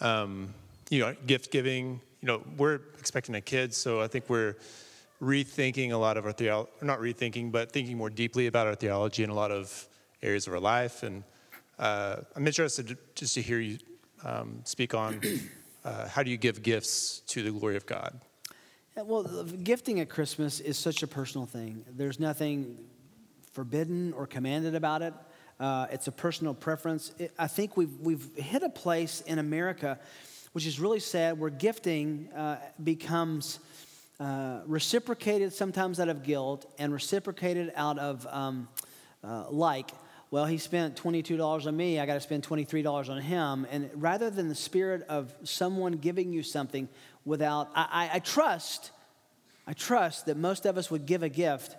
um, 0.00 0.54
you 0.88 1.00
know, 1.00 1.14
gift 1.26 1.50
giving. 1.50 2.00
You 2.22 2.26
know, 2.26 2.42
we're 2.56 2.80
expecting 2.98 3.34
a 3.34 3.40
kid, 3.42 3.74
so 3.74 4.00
I 4.00 4.08
think 4.08 4.30
we're 4.30 4.56
rethinking 5.20 5.92
a 5.92 5.96
lot 5.96 6.16
of 6.16 6.24
our 6.24 6.32
theology, 6.32 6.70
not 6.80 7.00
rethinking, 7.00 7.52
but 7.52 7.70
thinking 7.70 7.98
more 7.98 8.08
deeply 8.08 8.46
about 8.46 8.66
our 8.66 8.74
theology 8.74 9.24
in 9.24 9.28
a 9.28 9.34
lot 9.34 9.50
of 9.50 9.88
areas 10.22 10.46
of 10.46 10.54
our 10.54 10.60
life. 10.60 11.02
And 11.02 11.22
uh, 11.78 12.16
I'm 12.34 12.46
interested 12.46 12.96
just 13.14 13.34
to 13.34 13.42
hear 13.42 13.60
you 13.60 13.76
um, 14.24 14.60
speak 14.64 14.94
on 14.94 15.20
uh, 15.84 16.08
how 16.08 16.22
do 16.22 16.30
you 16.30 16.36
give 16.36 16.62
gifts 16.62 17.20
to 17.26 17.42
the 17.42 17.50
glory 17.50 17.76
of 17.76 17.86
God? 17.86 18.18
Well, 18.96 19.24
gifting 19.44 20.00
at 20.00 20.08
Christmas 20.08 20.60
is 20.60 20.78
such 20.78 21.02
a 21.02 21.06
personal 21.06 21.46
thing. 21.46 21.84
There's 21.96 22.20
nothing 22.20 22.78
forbidden 23.52 24.12
or 24.12 24.26
commanded 24.26 24.74
about 24.74 25.02
it. 25.02 25.14
Uh, 25.58 25.86
it's 25.90 26.06
a 26.06 26.12
personal 26.12 26.54
preference. 26.54 27.12
It, 27.18 27.32
I 27.38 27.46
think 27.46 27.76
we've, 27.76 28.00
we've 28.00 28.28
hit 28.36 28.62
a 28.62 28.68
place 28.68 29.20
in 29.22 29.38
America, 29.38 29.98
which 30.52 30.66
is 30.66 30.80
really 30.80 31.00
sad, 31.00 31.38
where 31.38 31.50
gifting 31.50 32.28
uh, 32.36 32.56
becomes 32.82 33.58
uh, 34.20 34.60
reciprocated 34.66 35.52
sometimes 35.52 35.98
out 35.98 36.08
of 36.08 36.22
guilt 36.22 36.72
and 36.78 36.92
reciprocated 36.92 37.72
out 37.74 37.98
of 37.98 38.26
um, 38.30 38.68
uh, 39.24 39.46
like 39.50 39.90
well, 40.34 40.46
he 40.46 40.58
spent 40.58 41.00
$22 41.00 41.64
on 41.64 41.76
me, 41.76 42.00
I 42.00 42.06
got 42.06 42.14
to 42.14 42.20
spend 42.20 42.42
$23 42.42 43.08
on 43.08 43.20
him. 43.20 43.68
And 43.70 43.88
rather 43.94 44.30
than 44.30 44.48
the 44.48 44.56
spirit 44.56 45.02
of 45.08 45.32
someone 45.44 45.92
giving 45.92 46.32
you 46.32 46.42
something 46.42 46.88
without, 47.24 47.70
I, 47.72 48.08
I, 48.12 48.16
I 48.16 48.18
trust, 48.18 48.90
I 49.64 49.74
trust 49.74 50.26
that 50.26 50.36
most 50.36 50.66
of 50.66 50.76
us 50.76 50.90
would 50.90 51.06
give 51.06 51.22
a 51.22 51.28
gift 51.28 51.76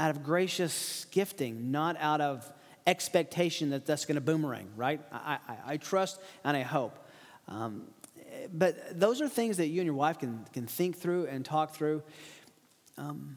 out 0.00 0.10
of 0.10 0.24
gracious 0.24 1.06
gifting, 1.12 1.70
not 1.70 1.96
out 2.00 2.20
of 2.20 2.52
expectation 2.88 3.70
that 3.70 3.86
that's 3.86 4.04
going 4.04 4.16
to 4.16 4.20
boomerang, 4.20 4.66
right? 4.74 5.00
I, 5.12 5.38
I, 5.48 5.56
I, 5.64 5.76
trust 5.76 6.20
and 6.42 6.56
I 6.56 6.62
hope. 6.62 6.98
Um, 7.46 7.84
but 8.52 8.98
those 8.98 9.20
are 9.20 9.28
things 9.28 9.58
that 9.58 9.68
you 9.68 9.80
and 9.80 9.86
your 9.86 9.94
wife 9.94 10.18
can, 10.18 10.44
can 10.52 10.66
think 10.66 10.98
through 10.98 11.28
and 11.28 11.44
talk 11.44 11.72
through. 11.72 12.02
Um, 12.98 13.36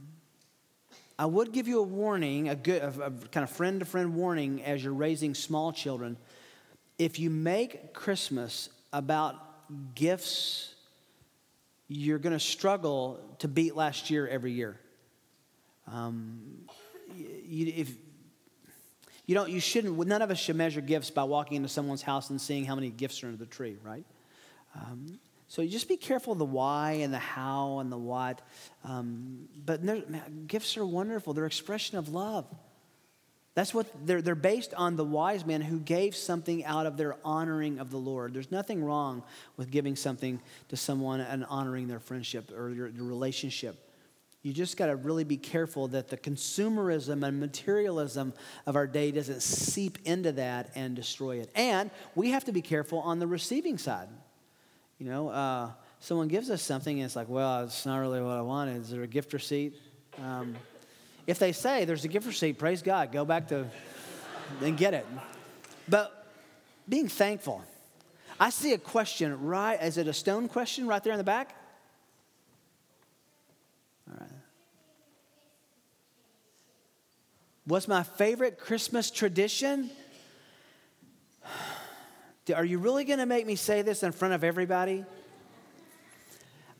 I 1.20 1.26
would 1.26 1.52
give 1.52 1.68
you 1.68 1.80
a 1.80 1.84
warning, 1.84 2.50
a 2.50 2.56
good, 2.56 2.82
a, 2.82 3.06
a 3.06 3.12
kind 3.12 3.44
of 3.44 3.50
friend 3.50 3.80
to 3.80 3.86
friend 3.86 4.16
warning 4.16 4.64
as 4.64 4.84
you're 4.84 4.94
raising 4.94 5.34
small 5.34 5.72
children. 5.72 6.18
If 7.00 7.20
you 7.20 7.30
make 7.30 7.94
Christmas 7.94 8.70
about 8.94 9.36
gifts, 9.96 10.74
you're 11.88 12.20
going 12.20 12.34
to 12.34 12.40
struggle 12.40 13.20
to 13.40 13.48
beat 13.48 13.76
last 13.76 14.10
year 14.10 14.28
every 14.28 14.52
year. 14.52 14.80
Um, 15.92 16.68
you, 17.16 17.74
if, 17.76 17.92
you 19.26 19.36
don't, 19.36 19.50
you 19.50 19.60
shouldn't, 19.60 19.98
none 20.08 20.22
of 20.22 20.30
us 20.32 20.38
should 20.38 20.56
measure 20.56 20.82
gifts 20.82 21.10
by 21.10 21.24
walking 21.24 21.58
into 21.58 21.70
someone's 21.70 22.02
house 22.02 22.30
and 22.30 22.40
seeing 22.40 22.66
how 22.66 22.76
many 22.76 22.90
gifts 22.90 23.24
are 23.24 23.28
under 23.28 23.38
the 23.38 23.46
tree, 23.46 23.78
right? 23.84 24.06
Um, 24.76 25.20
so 25.48 25.62
you 25.62 25.70
just 25.70 25.88
be 25.88 25.98
careful 25.98 26.36
the 26.36 26.46
why 26.46 26.92
and 27.02 27.14
the 27.14 27.20
how 27.20 27.80
and 27.80 27.92
the 27.92 27.98
what. 27.98 28.42
Um, 28.84 29.48
but 29.66 29.82
man, 29.82 30.44
gifts 30.48 30.76
are 30.78 30.86
wonderful. 30.86 31.34
They're 31.34 31.46
expression 31.46 31.98
of 31.98 32.10
love. 32.10 32.46
That's 33.54 33.74
what 33.74 33.88
they're, 34.06 34.22
they're 34.22 34.36
based 34.36 34.74
on 34.76 34.98
the 34.98 35.06
wise 35.06 35.46
man 35.46 35.62
who 35.62 35.80
gave 35.80 36.16
something 36.16 36.64
out 36.64 36.86
of 36.86 36.96
their 36.96 37.16
honoring 37.26 37.80
of 37.80 37.90
the 37.90 37.98
Lord. 37.98 38.34
There's 38.34 38.52
nothing 38.52 38.84
wrong 38.84 39.24
with 39.56 39.72
giving 39.72 39.96
something 39.96 40.40
to 40.70 40.78
someone 40.78 41.22
and 41.22 41.44
honoring 41.46 41.88
their 41.88 42.00
friendship 42.00 42.52
or 42.52 42.70
your, 42.70 42.90
your 42.90 43.06
relationship. 43.06 43.90
You 44.44 44.54
just 44.54 44.78
got 44.78 44.88
to 44.88 44.96
really 44.96 45.24
be 45.24 45.38
careful 45.38 45.88
that 45.88 46.10
the 46.10 46.18
consumerism 46.18 47.26
and 47.26 47.40
materialism 47.40 48.34
of 48.68 48.76
our 48.76 48.86
day 48.86 49.12
doesn't 49.12 49.42
seep 49.42 49.98
into 50.06 50.34
that 50.34 50.72
and 50.76 50.96
destroy 50.96 51.38
it. 51.38 51.50
And 51.56 51.90
we 52.16 52.32
have 52.32 52.46
to 52.46 52.52
be 52.52 52.62
careful 52.62 53.00
on 53.00 53.18
the 53.18 53.28
receiving 53.28 53.78
side. 53.78 54.10
You 55.00 55.06
know, 55.06 55.30
uh, 55.30 55.72
someone 56.00 56.28
gives 56.28 56.50
us 56.50 56.62
something 56.62 56.98
and 56.98 57.06
it's 57.06 57.16
like, 57.16 57.30
well, 57.30 57.64
it's 57.64 57.86
not 57.86 57.98
really 57.98 58.22
what 58.22 58.38
I 58.38 58.42
wanted. 58.42 58.82
Is 58.82 58.90
there 58.90 59.04
a 59.04 59.08
gift 59.08 59.34
receipt? 59.34 59.76
Um, 60.24 60.56
if 61.28 61.38
they 61.40 61.52
say 61.52 61.86
there's 61.86 62.06
a 62.06 62.08
gift 62.08 62.26
receipt, 62.26 62.58
praise 62.58 62.82
God, 62.82 63.12
go 63.12 63.26
back 63.26 63.48
to 63.50 63.68
and 64.62 64.78
get 64.78 64.94
it. 64.94 65.06
But 65.88 66.26
being 66.88 67.08
thankful. 67.08 67.64
I 68.40 68.50
see 68.50 68.74
a 68.74 68.78
question 68.78 69.42
right, 69.42 69.82
is 69.82 69.98
it 69.98 70.08
a 70.08 70.14
stone 70.14 70.48
question 70.48 70.88
right 70.88 71.04
there 71.04 71.14
in 71.14 71.18
the 71.18 71.24
back? 71.24 71.56
All 74.10 74.18
right. 74.20 74.30
What's 77.66 77.88
my 77.88 78.04
favorite 78.04 78.60
Christmas 78.60 79.12
tradition? 79.12 79.90
Are 82.56 82.66
you 82.66 82.78
really 82.78 83.04
going 83.04 83.20
to 83.20 83.26
make 83.26 83.46
me 83.46 83.56
say 83.56 83.82
this 83.82 84.04
in 84.04 84.12
front 84.12 84.34
of 84.34 84.44
everybody? 84.44 85.06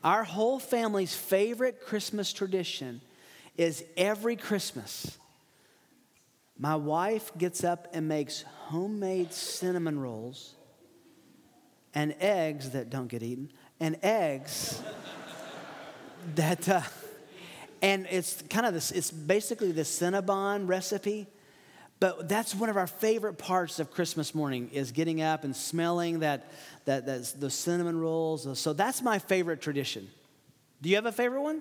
Our 0.02 0.24
whole 0.24 0.58
family's 0.58 1.14
favorite 1.14 1.80
Christmas 1.84 2.32
tradition 2.32 3.00
is 3.56 3.84
every 3.96 4.36
Christmas, 4.36 5.18
my 6.58 6.76
wife 6.76 7.30
gets 7.36 7.64
up 7.64 7.88
and 7.92 8.08
makes 8.08 8.42
homemade 8.42 9.32
cinnamon 9.32 9.98
rolls 9.98 10.54
and 11.94 12.14
eggs 12.20 12.70
that 12.70 12.90
don't 12.90 13.08
get 13.08 13.22
eaten, 13.22 13.50
and 13.80 13.96
eggs 14.02 14.80
that, 16.36 16.68
uh, 16.68 16.82
and 17.82 18.06
it's 18.10 18.42
kind 18.50 18.66
of 18.66 18.74
this, 18.74 18.92
it's 18.92 19.10
basically 19.10 19.72
the 19.72 19.82
Cinnabon 19.82 20.68
recipe. 20.68 21.26
But 22.00 22.28
that's 22.28 22.54
one 22.54 22.68
of 22.68 22.76
our 22.76 22.86
favorite 22.86 23.38
parts 23.38 23.80
of 23.80 23.90
Christmas 23.90 24.34
morning 24.34 24.70
is 24.72 24.92
getting 24.92 25.20
up 25.20 25.42
and 25.42 25.54
smelling 25.54 26.20
that, 26.20 26.50
that, 26.84 27.06
that 27.06 27.34
the 27.40 27.50
cinnamon 27.50 27.98
rolls. 27.98 28.58
So 28.58 28.72
that's 28.72 29.02
my 29.02 29.18
favorite 29.18 29.60
tradition. 29.60 30.08
Do 30.80 30.88
you 30.88 30.94
have 30.94 31.06
a 31.06 31.12
favorite 31.12 31.42
one? 31.42 31.60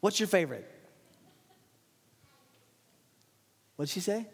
What's 0.00 0.20
your 0.20 0.28
favorite? 0.28 0.70
What'd 3.74 3.90
she 3.90 4.00
say? 4.00 4.26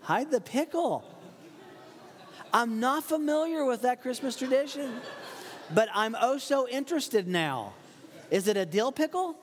Hide 0.00 0.30
the 0.30 0.40
pickle. 0.40 1.04
I'm 2.52 2.78
not 2.78 3.02
familiar 3.02 3.64
with 3.64 3.82
that 3.82 4.00
Christmas 4.00 4.36
tradition, 4.36 5.00
but 5.74 5.88
I'm 5.92 6.16
oh 6.20 6.38
so 6.38 6.68
interested 6.68 7.26
now. 7.26 7.74
Is 8.30 8.46
it 8.46 8.56
a 8.56 8.64
dill 8.64 8.92
pickle? 8.92 9.36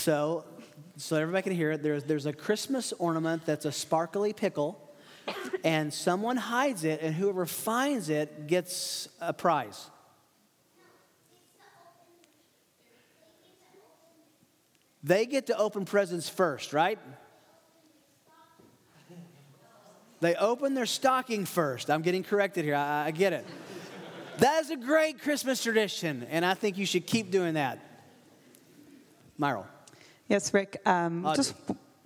So, 0.00 0.44
so 0.96 1.16
everybody 1.16 1.42
can 1.42 1.52
hear 1.52 1.72
it. 1.72 1.82
There's, 1.82 2.04
there's 2.04 2.24
a 2.24 2.32
Christmas 2.32 2.94
ornament 2.94 3.44
that's 3.44 3.66
a 3.66 3.72
sparkly 3.72 4.32
pickle, 4.32 4.80
and 5.62 5.92
someone 5.92 6.38
hides 6.38 6.84
it, 6.84 7.02
and 7.02 7.14
whoever 7.14 7.44
finds 7.44 8.08
it 8.08 8.46
gets 8.46 9.10
a 9.20 9.34
prize. 9.34 9.90
They 15.02 15.26
get 15.26 15.48
to 15.48 15.58
open 15.58 15.84
presents 15.84 16.30
first, 16.30 16.72
right? 16.72 16.98
They 20.20 20.34
open 20.34 20.72
their 20.72 20.86
stocking 20.86 21.44
first. 21.44 21.90
I'm 21.90 22.00
getting 22.00 22.22
corrected 22.22 22.64
here. 22.64 22.74
I, 22.74 23.08
I 23.08 23.10
get 23.10 23.34
it. 23.34 23.44
That 24.38 24.62
is 24.62 24.70
a 24.70 24.76
great 24.76 25.20
Christmas 25.20 25.62
tradition, 25.62 26.26
and 26.30 26.42
I 26.42 26.54
think 26.54 26.78
you 26.78 26.86
should 26.86 27.06
keep 27.06 27.30
doing 27.30 27.52
that. 27.52 27.78
Myral. 29.38 29.66
Yes, 30.30 30.54
Rick. 30.54 30.80
Um, 30.86 31.28
just 31.34 31.56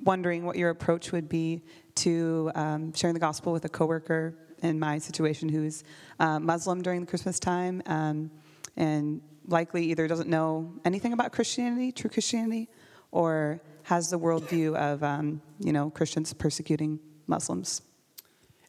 wondering 0.03 0.47
what 0.47 0.57
your 0.57 0.71
approach 0.71 1.13
would 1.13 1.29
be 1.29 1.63
to 1.97 2.51
um, 2.55 2.95
sharing 2.95 3.13
the 3.13 3.21
gospel 3.21 3.53
with 3.53 3.67
a 3.67 3.69
coworker 3.69 4.35
in 4.63 4.79
my 4.79 4.97
situation 4.97 5.47
who's 5.51 5.85
uh, 6.19 6.39
Muslim 6.39 6.81
during 6.81 7.03
the 7.03 7.07
Christmas 7.07 7.39
time 7.39 7.83
um, 7.85 8.31
and 8.79 9.21
likely 9.47 9.91
either 9.91 10.09
doesn't 10.09 10.31
know 10.31 10.73
anything 10.87 11.13
about 11.13 11.33
Christianity, 11.33 11.93
true 11.93 12.09
Christianity, 12.09 12.71
or 13.13 13.61
has 13.83 14.09
the 14.09 14.19
worldview 14.19 14.75
of 14.75 15.03
um, 15.03 15.43
you 15.61 15.75
know 15.75 15.91
Christians 15.91 16.33
persecuting 16.33 16.99
Muslims. 17.27 17.83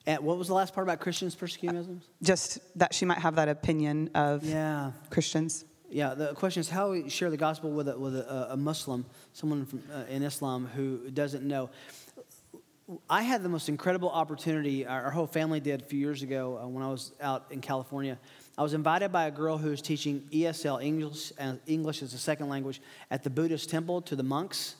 And 0.05 0.19
what 0.19 0.37
was 0.37 0.49
the 0.49 0.53
last 0.53 0.75
part 0.75 0.85
about 0.85 0.99
Christians 0.99 1.33
persecuting 1.33 1.77
Muslims? 1.77 2.09
Just 2.21 2.59
that 2.77 2.93
she 2.93 3.05
might 3.05 3.19
have 3.19 3.35
that 3.35 3.47
opinion 3.47 4.09
of 4.15 4.43
yeah. 4.43 4.91
Christians. 5.09 5.63
Yeah, 5.89 6.15
the 6.15 6.33
question 6.33 6.61
is 6.61 6.69
how 6.69 6.91
we 6.91 7.09
share 7.09 7.29
the 7.29 7.37
gospel 7.37 7.71
with 7.71 7.87
a, 7.87 7.97
with 7.97 8.15
a, 8.15 8.47
a 8.51 8.57
Muslim, 8.57 9.05
someone 9.33 9.65
from, 9.65 9.83
uh, 9.93 10.03
in 10.09 10.23
Islam 10.23 10.65
who 10.65 11.09
doesn't 11.11 11.43
know. 11.43 11.69
I 13.09 13.21
had 13.21 13.43
the 13.43 13.49
most 13.49 13.69
incredible 13.69 14.09
opportunity, 14.09 14.85
our, 14.85 15.05
our 15.05 15.11
whole 15.11 15.27
family 15.27 15.59
did 15.59 15.81
a 15.81 15.85
few 15.85 15.99
years 15.99 16.21
ago 16.21 16.59
uh, 16.61 16.67
when 16.67 16.83
I 16.83 16.89
was 16.89 17.11
out 17.21 17.45
in 17.51 17.61
California. 17.61 18.17
I 18.57 18.63
was 18.63 18.73
invited 18.73 19.11
by 19.11 19.27
a 19.27 19.31
girl 19.31 19.57
who 19.57 19.69
was 19.69 19.81
teaching 19.81 20.27
ESL, 20.31 20.83
English, 20.83 21.31
uh, 21.39 21.53
English 21.67 22.01
as 22.01 22.13
a 22.13 22.17
second 22.17 22.49
language, 22.49 22.81
at 23.11 23.23
the 23.23 23.29
Buddhist 23.29 23.69
temple 23.69 24.01
to 24.03 24.15
the 24.15 24.23
monks. 24.23 24.75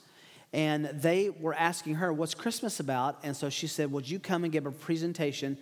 And 0.52 0.86
they 0.86 1.30
were 1.30 1.54
asking 1.54 1.96
her, 1.96 2.12
What's 2.12 2.34
Christmas 2.34 2.80
about? 2.80 3.18
And 3.22 3.36
so 3.36 3.48
she 3.50 3.66
said, 3.66 3.92
Would 3.92 4.08
you 4.08 4.18
come 4.18 4.44
and 4.44 4.52
give 4.52 4.66
a 4.66 4.72
presentation 4.72 5.58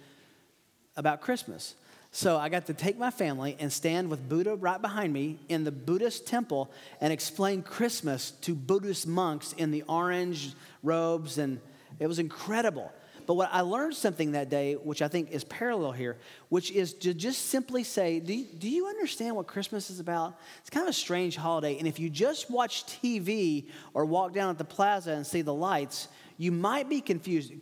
about 0.97 1.21
Christmas? 1.21 1.75
So 2.17 2.39
I 2.39 2.49
got 2.49 2.67
to 2.67 2.75
take 2.75 2.97
my 2.97 3.11
family 3.11 3.57
and 3.59 3.73
stand 3.73 4.09
with 4.09 4.29
Buddha 4.29 4.55
right 4.55 4.81
behind 4.81 5.13
me 5.13 5.41
in 5.49 5.65
the 5.65 5.73
Buddhist 5.73 6.29
temple 6.29 6.71
and 7.01 7.13
explain 7.13 7.61
Christmas 7.61 8.31
to 8.43 8.55
Buddhist 8.55 9.09
monks 9.09 9.53
in 9.55 9.73
the 9.73 9.83
orange 9.89 10.55
robes, 10.85 11.39
and 11.39 11.61
it 11.99 12.07
was 12.07 12.21
incredible. 12.21 12.93
But 13.27 13.35
what 13.35 13.49
I 13.53 13.63
learned 13.63 13.97
something 13.97 14.31
that 14.33 14.49
day, 14.49 14.75
which 14.75 15.03
I 15.03 15.09
think 15.09 15.33
is 15.33 15.43
parallel 15.43 15.91
here, 15.91 16.17
which 16.51 16.71
is 16.71 16.95
to 16.95 17.15
just 17.15 17.47
simply 17.47 17.83
say, 17.83 18.21
do 18.21 18.33
you, 18.33 18.45
do 18.45 18.71
you 18.71 18.87
understand 18.87 19.35
what 19.35 19.49
Christmas 19.49 19.91
is 19.91 19.99
about? 19.99 20.39
It's 20.61 20.71
kind 20.71 20.85
of 20.85 20.91
a 20.91 20.97
strange 20.97 21.35
holiday. 21.35 21.81
And 21.81 21.89
if 21.89 21.99
you 21.99 22.09
just 22.09 22.49
watch 22.49 22.87
TV 22.87 23.67
or 23.93 24.05
walk 24.05 24.33
down 24.33 24.51
at 24.51 24.59
the 24.59 24.65
plaza 24.65 25.11
and 25.11 25.27
see 25.27 25.43
the 25.43 25.53
lights, 25.53 26.07
you 26.39 26.53
might 26.53 26.89
be 26.89 27.01
confused. 27.01 27.53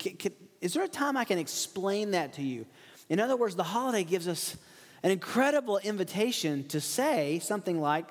Is 0.61 0.75
there 0.75 0.85
a 0.85 0.89
time 0.89 1.17
I 1.17 1.25
can 1.25 1.39
explain 1.39 2.11
that 2.11 2.35
to 2.35 2.43
you? 2.43 2.67
In 3.09 3.21
other 3.21 3.37
words, 3.37 3.57
the 3.57 3.63
holiday 3.63 4.05
gives 4.05 4.29
us 4.29 4.57
an 5.03 5.11
incredible 5.11 5.79
invitation 5.79 6.67
to 6.69 6.81
say 6.81 7.39
something 7.41 7.81
like, 7.81 8.07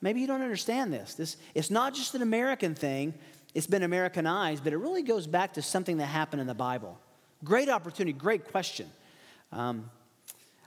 maybe 0.00 0.20
you 0.20 0.26
don't 0.26 0.42
understand 0.42 0.92
this. 0.92 1.14
this 1.14 1.36
it's 1.54 1.70
not 1.70 1.94
just 1.94 2.14
an 2.14 2.22
American 2.22 2.74
thing, 2.74 3.14
it's 3.54 3.66
been 3.66 3.82
Americanized, 3.82 4.64
but 4.64 4.72
it 4.72 4.78
really 4.78 5.02
goes 5.02 5.26
back 5.26 5.54
to 5.54 5.62
something 5.62 5.98
that 5.98 6.06
happened 6.06 6.40
in 6.40 6.46
the 6.46 6.54
Bible. 6.54 6.98
Great 7.42 7.68
opportunity, 7.68 8.12
great 8.12 8.50
question. 8.50 8.90
Um, 9.52 9.90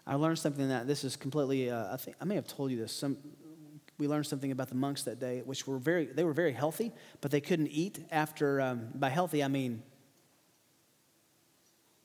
I 0.05 0.15
learned 0.15 0.39
something 0.39 0.69
that 0.69 0.87
this 0.87 1.03
is 1.03 1.15
completely, 1.15 1.69
uh, 1.69 1.93
I 1.93 1.97
think 1.97 2.15
I 2.21 2.25
may 2.25 2.35
have 2.35 2.47
told 2.47 2.71
you 2.71 2.77
this. 2.77 2.93
Some, 2.93 3.17
we 3.99 4.07
learned 4.07 4.25
something 4.25 4.51
about 4.51 4.69
the 4.69 4.75
monks 4.75 5.03
that 5.03 5.19
day, 5.19 5.41
which 5.43 5.67
were 5.67 5.77
very, 5.77 6.05
they 6.05 6.23
were 6.23 6.33
very 6.33 6.53
healthy, 6.53 6.93
but 7.19 7.29
they 7.29 7.41
couldn't 7.41 7.67
eat 7.67 7.99
after, 8.09 8.61
um, 8.61 8.87
by 8.95 9.09
healthy, 9.09 9.43
I 9.43 9.49
mean, 9.49 9.83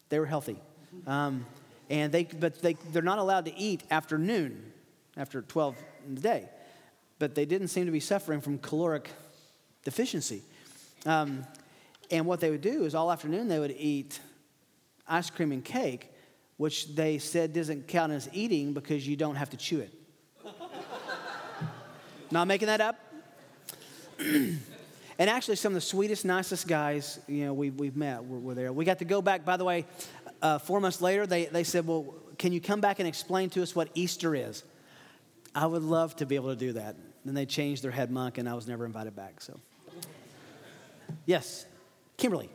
they 0.08 0.18
were 0.18 0.26
healthy. 0.26 0.58
Um, 1.06 1.46
And 1.92 2.10
they, 2.10 2.24
but 2.24 2.62
they, 2.62 2.72
they're 2.90 3.02
not 3.02 3.18
allowed 3.18 3.44
to 3.44 3.54
eat 3.54 3.82
after 3.90 4.16
noon, 4.16 4.72
after 5.14 5.42
12 5.42 5.76
in 6.06 6.14
the 6.14 6.22
day. 6.22 6.48
But 7.18 7.34
they 7.34 7.44
didn't 7.44 7.68
seem 7.68 7.84
to 7.84 7.92
be 7.92 8.00
suffering 8.00 8.40
from 8.40 8.56
caloric 8.58 9.10
deficiency. 9.84 10.42
Um, 11.04 11.44
and 12.10 12.24
what 12.24 12.40
they 12.40 12.50
would 12.50 12.62
do 12.62 12.84
is 12.84 12.94
all 12.94 13.12
afternoon 13.12 13.46
they 13.46 13.58
would 13.58 13.76
eat 13.76 14.20
ice 15.06 15.28
cream 15.28 15.52
and 15.52 15.62
cake, 15.62 16.10
which 16.56 16.94
they 16.94 17.18
said 17.18 17.52
doesn't 17.52 17.88
count 17.88 18.10
as 18.10 18.26
eating 18.32 18.72
because 18.72 19.06
you 19.06 19.14
don't 19.14 19.36
have 19.36 19.50
to 19.50 19.58
chew 19.58 19.80
it. 19.80 19.92
Not 22.30 22.48
making 22.48 22.68
that 22.68 22.80
up. 22.80 22.98
and 24.18 24.58
actually, 25.18 25.56
some 25.56 25.72
of 25.72 25.74
the 25.74 25.82
sweetest, 25.82 26.24
nicest 26.24 26.66
guys, 26.66 27.20
you 27.28 27.44
know, 27.44 27.52
we, 27.52 27.68
we've 27.68 27.96
met 27.96 28.24
were, 28.24 28.38
were 28.38 28.54
there. 28.54 28.72
We 28.72 28.86
got 28.86 29.00
to 29.00 29.04
go 29.04 29.20
back, 29.20 29.44
by 29.44 29.58
the 29.58 29.64
way, 29.64 29.84
uh, 30.42 30.58
four 30.58 30.80
months 30.80 31.00
later, 31.00 31.26
they, 31.26 31.46
they 31.46 31.64
said, 31.64 31.86
Well, 31.86 32.14
can 32.38 32.52
you 32.52 32.60
come 32.60 32.80
back 32.80 32.98
and 32.98 33.08
explain 33.08 33.48
to 33.50 33.62
us 33.62 33.74
what 33.74 33.88
Easter 33.94 34.34
is? 34.34 34.64
I 35.54 35.66
would 35.66 35.82
love 35.82 36.16
to 36.16 36.26
be 36.26 36.34
able 36.34 36.50
to 36.50 36.56
do 36.56 36.72
that. 36.72 36.96
Then 37.24 37.34
they 37.34 37.46
changed 37.46 37.84
their 37.84 37.90
head 37.90 38.10
monk, 38.10 38.38
and 38.38 38.48
I 38.48 38.54
was 38.54 38.66
never 38.66 38.84
invited 38.84 39.14
back. 39.14 39.40
So, 39.40 39.58
yes, 41.24 41.66
Kimberly. 42.16 42.50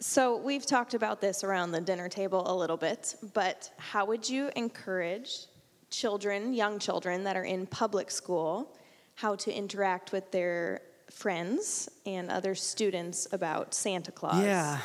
So, 0.00 0.36
we've 0.36 0.66
talked 0.66 0.94
about 0.94 1.20
this 1.20 1.44
around 1.44 1.70
the 1.70 1.80
dinner 1.80 2.08
table 2.08 2.42
a 2.50 2.54
little 2.54 2.76
bit, 2.76 3.14
but 3.34 3.70
how 3.78 4.04
would 4.06 4.28
you 4.28 4.50
encourage 4.56 5.46
children, 5.90 6.52
young 6.52 6.80
children 6.80 7.22
that 7.22 7.36
are 7.36 7.44
in 7.44 7.66
public 7.66 8.10
school, 8.10 8.74
how 9.14 9.36
to 9.36 9.52
interact 9.52 10.10
with 10.10 10.32
their 10.32 10.80
friends 11.10 11.88
and 12.06 12.30
other 12.30 12.56
students 12.56 13.28
about 13.30 13.74
Santa 13.74 14.10
Claus? 14.10 14.42
Yeah, 14.42 14.80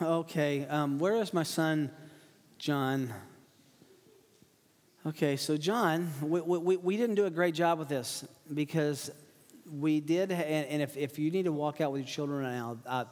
okay. 0.00 0.66
Um, 0.66 0.98
where 0.98 1.16
is 1.16 1.34
my 1.34 1.42
son, 1.42 1.90
John? 2.58 3.12
Okay, 5.06 5.36
so 5.36 5.56
John, 5.56 6.10
we, 6.22 6.40
we, 6.40 6.76
we 6.76 6.96
didn't 6.96 7.16
do 7.16 7.26
a 7.26 7.30
great 7.30 7.54
job 7.54 7.78
with 7.78 7.88
this 7.88 8.24
because 8.52 9.10
we 9.70 10.00
did, 10.00 10.30
and, 10.30 10.66
and 10.66 10.82
if, 10.82 10.96
if 10.96 11.18
you 11.18 11.30
need 11.30 11.44
to 11.44 11.52
walk 11.52 11.80
out 11.80 11.92
with 11.92 12.02
your 12.02 12.08
children 12.08 12.42
now, 12.42 12.78
I, 12.86 13.04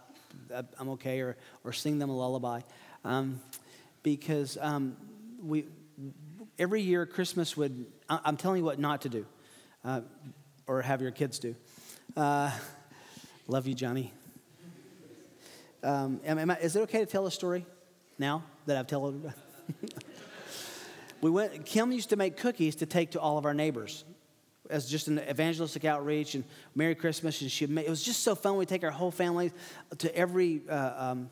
I'm 0.79 0.91
okay, 0.91 1.21
or, 1.21 1.37
or 1.65 1.73
sing 1.73 1.99
them 1.99 2.11
a 2.11 2.17
lullaby. 2.17 2.61
Um, 3.05 3.41
because 4.03 4.59
um, 4.61 4.97
we, 5.43 5.67
every 6.59 6.83
year 6.83 7.07
Christmas 7.07 7.57
would, 7.57 7.87
I'm 8.09 8.37
telling 8.37 8.59
you 8.59 8.65
what 8.65 8.79
not 8.79 9.03
to 9.03 9.09
do, 9.09 9.27
uh, 9.85 10.01
or 10.67 10.83
have 10.83 11.01
your 11.01 11.11
kids 11.11 11.39
do. 11.39 11.55
Uh, 12.17 12.51
love 13.47 13.67
you, 13.67 13.75
Johnny. 13.75 14.13
Um, 15.83 16.21
am, 16.25 16.39
am 16.39 16.51
I, 16.51 16.59
is 16.59 16.75
it 16.75 16.81
okay 16.81 16.99
to 16.99 17.07
tell 17.07 17.27
a 17.27 17.31
story 17.31 17.65
now 18.19 18.43
that 18.67 18.77
I've 18.77 18.87
told 18.87 19.33
we 21.21 21.31
went, 21.31 21.65
Kim 21.65 21.93
used 21.93 22.11
to 22.11 22.17
make 22.17 22.37
cookies 22.37 22.77
to 22.77 22.87
take 22.87 23.13
to 23.13 23.21
all 23.21 23.39
of 23.39 23.45
our 23.45 23.55
neighbors 23.55 24.05
as 24.71 24.89
just 24.89 25.09
an 25.09 25.19
evangelistic 25.19 25.85
outreach 25.85 26.35
and 26.35 26.45
Merry 26.75 26.95
Christmas. 26.95 27.41
And 27.41 27.51
she 27.51 27.67
made, 27.67 27.87
it 27.87 27.91
was 27.91 28.03
just 28.03 28.23
so 28.23 28.35
fun. 28.35 28.57
We 28.57 28.67
take 28.67 28.85
our 28.85 28.91
whole 28.91 29.11
family 29.11 29.53
to 29.99 30.15
every 30.17 30.63
uh, 30.69 30.93
um, 30.97 31.31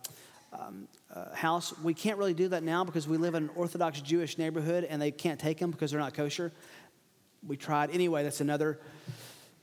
um, 0.53 0.89
uh, 1.15 1.35
house. 1.35 1.77
We 1.81 1.93
can't 1.93 2.19
really 2.19 2.35
do 2.35 2.49
that 2.49 2.63
now 2.63 2.85
because 2.85 3.07
we 3.07 3.17
live 3.17 3.35
in 3.35 3.45
an 3.45 3.51
Orthodox 3.55 4.01
Jewish 4.01 4.39
neighborhood 4.39 4.85
and 4.85 5.01
they 5.01 5.11
can't 5.11 5.41
take 5.41 5.59
them 5.59 5.71
because 5.71 5.91
they're 5.91 6.01
not 6.01 6.15
kosher. 6.15 6.53
We 7.47 7.57
tried. 7.57 7.91
Anyway, 7.91 8.23
that's 8.23 8.41
another 8.41 8.79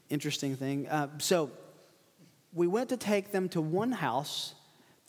interesting 0.09 0.55
thing. 0.55 0.87
Uh, 0.87 1.07
so 1.17 1.51
we 2.53 2.67
went 2.67 2.89
to 2.89 2.97
take 2.97 3.31
them 3.31 3.49
to 3.49 3.61
one 3.61 3.91
house 3.91 4.53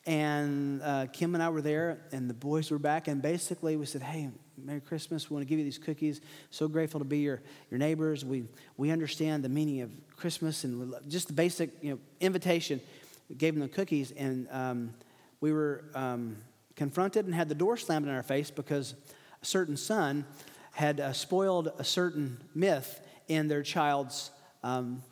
and 0.07 0.83
uh, 0.83 1.07
Kim 1.13 1.35
and 1.35 1.43
I 1.43 1.49
were 1.49 1.63
there, 1.63 1.99
and 2.13 2.29
the 2.29 2.35
boys 2.35 2.71
were 2.71 2.79
back. 2.79 3.09
And 3.09 3.23
basically, 3.23 3.77
we 3.77 3.87
said, 3.87 4.03
Hey, 4.03 4.31
Merry 4.63 4.81
Christmas. 4.81 5.29
We 5.29 5.35
want 5.35 5.47
to 5.47 5.49
give 5.49 5.59
you 5.59 5.65
these 5.65 5.79
cookies. 5.79 6.21
So 6.51 6.69
grateful 6.69 7.01
to 7.01 7.05
be 7.05 7.19
your, 7.19 7.43
your 7.71 7.79
neighbors. 7.79 8.25
We, 8.25 8.45
we 8.77 8.91
understand 8.91 9.43
the 9.43 9.49
meaning 9.49 9.81
of 9.81 9.91
Christmas 10.17 10.65
and 10.65 10.95
just 11.09 11.27
the 11.27 11.33
basic 11.33 11.71
you 11.83 11.93
know, 11.93 11.99
invitation. 12.21 12.81
We 13.29 13.37
gave 13.37 13.55
them 13.55 13.63
the 13.63 13.69
cookies, 13.69 14.13
and 14.13 14.47
um, 14.51 14.95
we 15.41 15.53
were 15.53 15.85
um, 15.95 16.37
confronted 16.77 17.25
and 17.25 17.35
had 17.35 17.49
the 17.49 17.55
door 17.55 17.77
slammed 17.77 18.07
in 18.07 18.13
our 18.13 18.23
face 18.23 18.51
because 18.51 18.95
a 19.43 19.47
certain 19.47 19.77
son 19.77 20.25
had 20.73 21.01
uh, 21.01 21.13
spoiled 21.13 21.73
a 21.79 21.85
certain 21.85 22.39
myth 22.55 23.01
in 23.29 23.49
their 23.49 23.63
child's 23.63 24.31
um, 24.63 25.03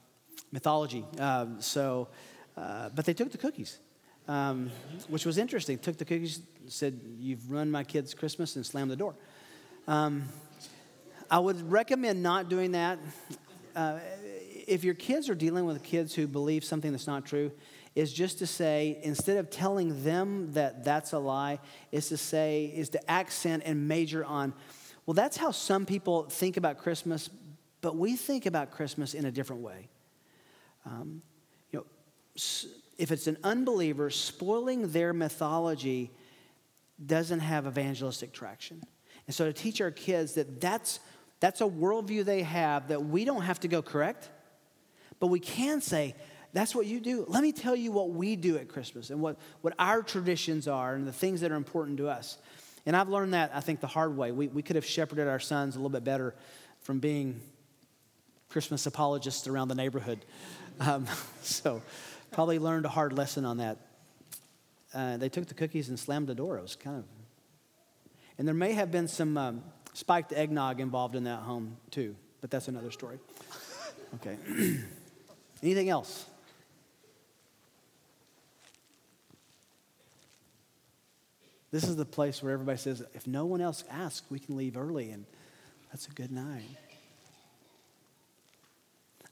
mythology. 0.50 1.04
Um, 1.18 1.60
so, 1.60 2.08
uh, 2.56 2.90
but 2.94 3.06
they 3.06 3.14
took 3.14 3.32
the 3.32 3.38
cookies 3.38 3.78
um, 4.28 4.70
which 5.08 5.26
was 5.26 5.38
interesting. 5.38 5.78
Took 5.78 5.98
the 5.98 6.04
cookies, 6.04 6.40
said, 6.66 7.00
You've 7.18 7.50
run 7.50 7.70
my 7.70 7.84
kids' 7.84 8.14
Christmas, 8.14 8.56
and 8.56 8.64
slammed 8.64 8.90
the 8.90 8.96
door. 8.96 9.14
Um, 9.86 10.24
I 11.30 11.38
would 11.38 11.70
recommend 11.70 12.22
not 12.22 12.48
doing 12.48 12.72
that. 12.72 12.98
Uh, 13.74 13.98
if 14.66 14.84
your 14.84 14.94
kids 14.94 15.28
are 15.28 15.34
dealing 15.34 15.64
with 15.64 15.82
kids 15.82 16.14
who 16.14 16.26
believe 16.26 16.64
something 16.64 16.92
that's 16.92 17.06
not 17.06 17.24
true, 17.24 17.50
is 17.94 18.12
just 18.12 18.38
to 18.38 18.46
say, 18.46 18.98
instead 19.02 19.36
of 19.36 19.50
telling 19.50 20.02
them 20.04 20.52
that 20.52 20.84
that's 20.84 21.12
a 21.12 21.18
lie, 21.18 21.58
is 21.90 22.08
to 22.08 22.16
say, 22.16 22.72
is 22.74 22.88
to 22.90 23.10
accent 23.10 23.62
and 23.66 23.86
major 23.86 24.24
on, 24.24 24.54
well, 25.04 25.14
that's 25.14 25.36
how 25.36 25.50
some 25.50 25.84
people 25.84 26.24
think 26.24 26.56
about 26.56 26.78
Christmas, 26.78 27.28
but 27.80 27.96
we 27.96 28.16
think 28.16 28.46
about 28.46 28.70
Christmas 28.70 29.14
in 29.14 29.24
a 29.24 29.30
different 29.30 29.62
way. 29.62 29.88
Um, 30.86 31.22
you 31.70 31.80
know, 31.80 31.86
if 32.98 33.10
it's 33.10 33.26
an 33.26 33.38
unbeliever, 33.42 34.10
spoiling 34.10 34.92
their 34.92 35.12
mythology 35.12 36.10
doesn't 37.04 37.40
have 37.40 37.66
evangelistic 37.66 38.32
traction. 38.32 38.82
And 39.26 39.34
so 39.34 39.46
to 39.46 39.52
teach 39.52 39.80
our 39.80 39.90
kids 39.90 40.34
that 40.34 40.60
that's, 40.60 41.00
that's 41.40 41.60
a 41.60 41.64
worldview 41.64 42.24
they 42.24 42.42
have 42.42 42.88
that 42.88 43.04
we 43.04 43.24
don't 43.24 43.42
have 43.42 43.60
to 43.60 43.68
go 43.68 43.82
correct, 43.82 44.28
but 45.20 45.28
we 45.28 45.40
can 45.40 45.80
say, 45.80 46.14
that's 46.52 46.74
what 46.74 46.86
you 46.86 47.00
do. 47.00 47.24
Let 47.28 47.42
me 47.42 47.52
tell 47.52 47.74
you 47.74 47.92
what 47.92 48.10
we 48.10 48.36
do 48.36 48.58
at 48.58 48.68
Christmas 48.68 49.10
and 49.10 49.20
what, 49.20 49.38
what 49.62 49.74
our 49.78 50.02
traditions 50.02 50.68
are 50.68 50.94
and 50.94 51.06
the 51.06 51.12
things 51.12 51.40
that 51.40 51.50
are 51.50 51.56
important 51.56 51.96
to 51.98 52.08
us. 52.08 52.36
And 52.84 52.96
I've 52.96 53.08
learned 53.08 53.32
that, 53.34 53.52
I 53.54 53.60
think, 53.60 53.80
the 53.80 53.86
hard 53.86 54.16
way. 54.16 54.32
We, 54.32 54.48
we 54.48 54.62
could 54.62 54.76
have 54.76 54.84
shepherded 54.84 55.28
our 55.28 55.40
sons 55.40 55.76
a 55.76 55.78
little 55.78 55.90
bit 55.90 56.04
better 56.04 56.34
from 56.80 56.98
being 56.98 57.40
Christmas 58.48 58.86
apologists 58.86 59.46
around 59.46 59.68
the 59.68 59.74
neighborhood. 59.74 60.24
Um, 60.80 61.06
so, 61.42 61.80
Probably 62.32 62.58
learned 62.58 62.86
a 62.86 62.88
hard 62.88 63.12
lesson 63.12 63.44
on 63.44 63.58
that. 63.58 63.78
Uh, 64.94 65.16
they 65.16 65.28
took 65.28 65.46
the 65.46 65.54
cookies 65.54 65.88
and 65.88 65.98
slammed 65.98 66.26
the 66.26 66.34
door. 66.34 66.58
It 66.58 66.62
was 66.62 66.76
kind 66.76 66.98
of. 66.98 67.04
And 68.38 68.46
there 68.46 68.54
may 68.54 68.72
have 68.72 68.90
been 68.90 69.08
some 69.08 69.36
um, 69.36 69.62
spiked 69.92 70.32
eggnog 70.32 70.80
involved 70.80 71.14
in 71.14 71.24
that 71.24 71.40
home, 71.40 71.76
too, 71.90 72.16
but 72.40 72.50
that's 72.50 72.68
another 72.68 72.90
story. 72.90 73.18
Okay. 74.16 74.36
Anything 75.62 75.88
else? 75.88 76.26
This 81.70 81.84
is 81.84 81.96
the 81.96 82.04
place 82.04 82.42
where 82.42 82.52
everybody 82.52 82.78
says, 82.78 83.02
if 83.14 83.26
no 83.26 83.46
one 83.46 83.60
else 83.62 83.84
asks, 83.90 84.30
we 84.30 84.38
can 84.38 84.56
leave 84.56 84.76
early, 84.76 85.10
and 85.10 85.24
that's 85.90 86.06
a 86.06 86.10
good 86.10 86.30
night. 86.30 86.64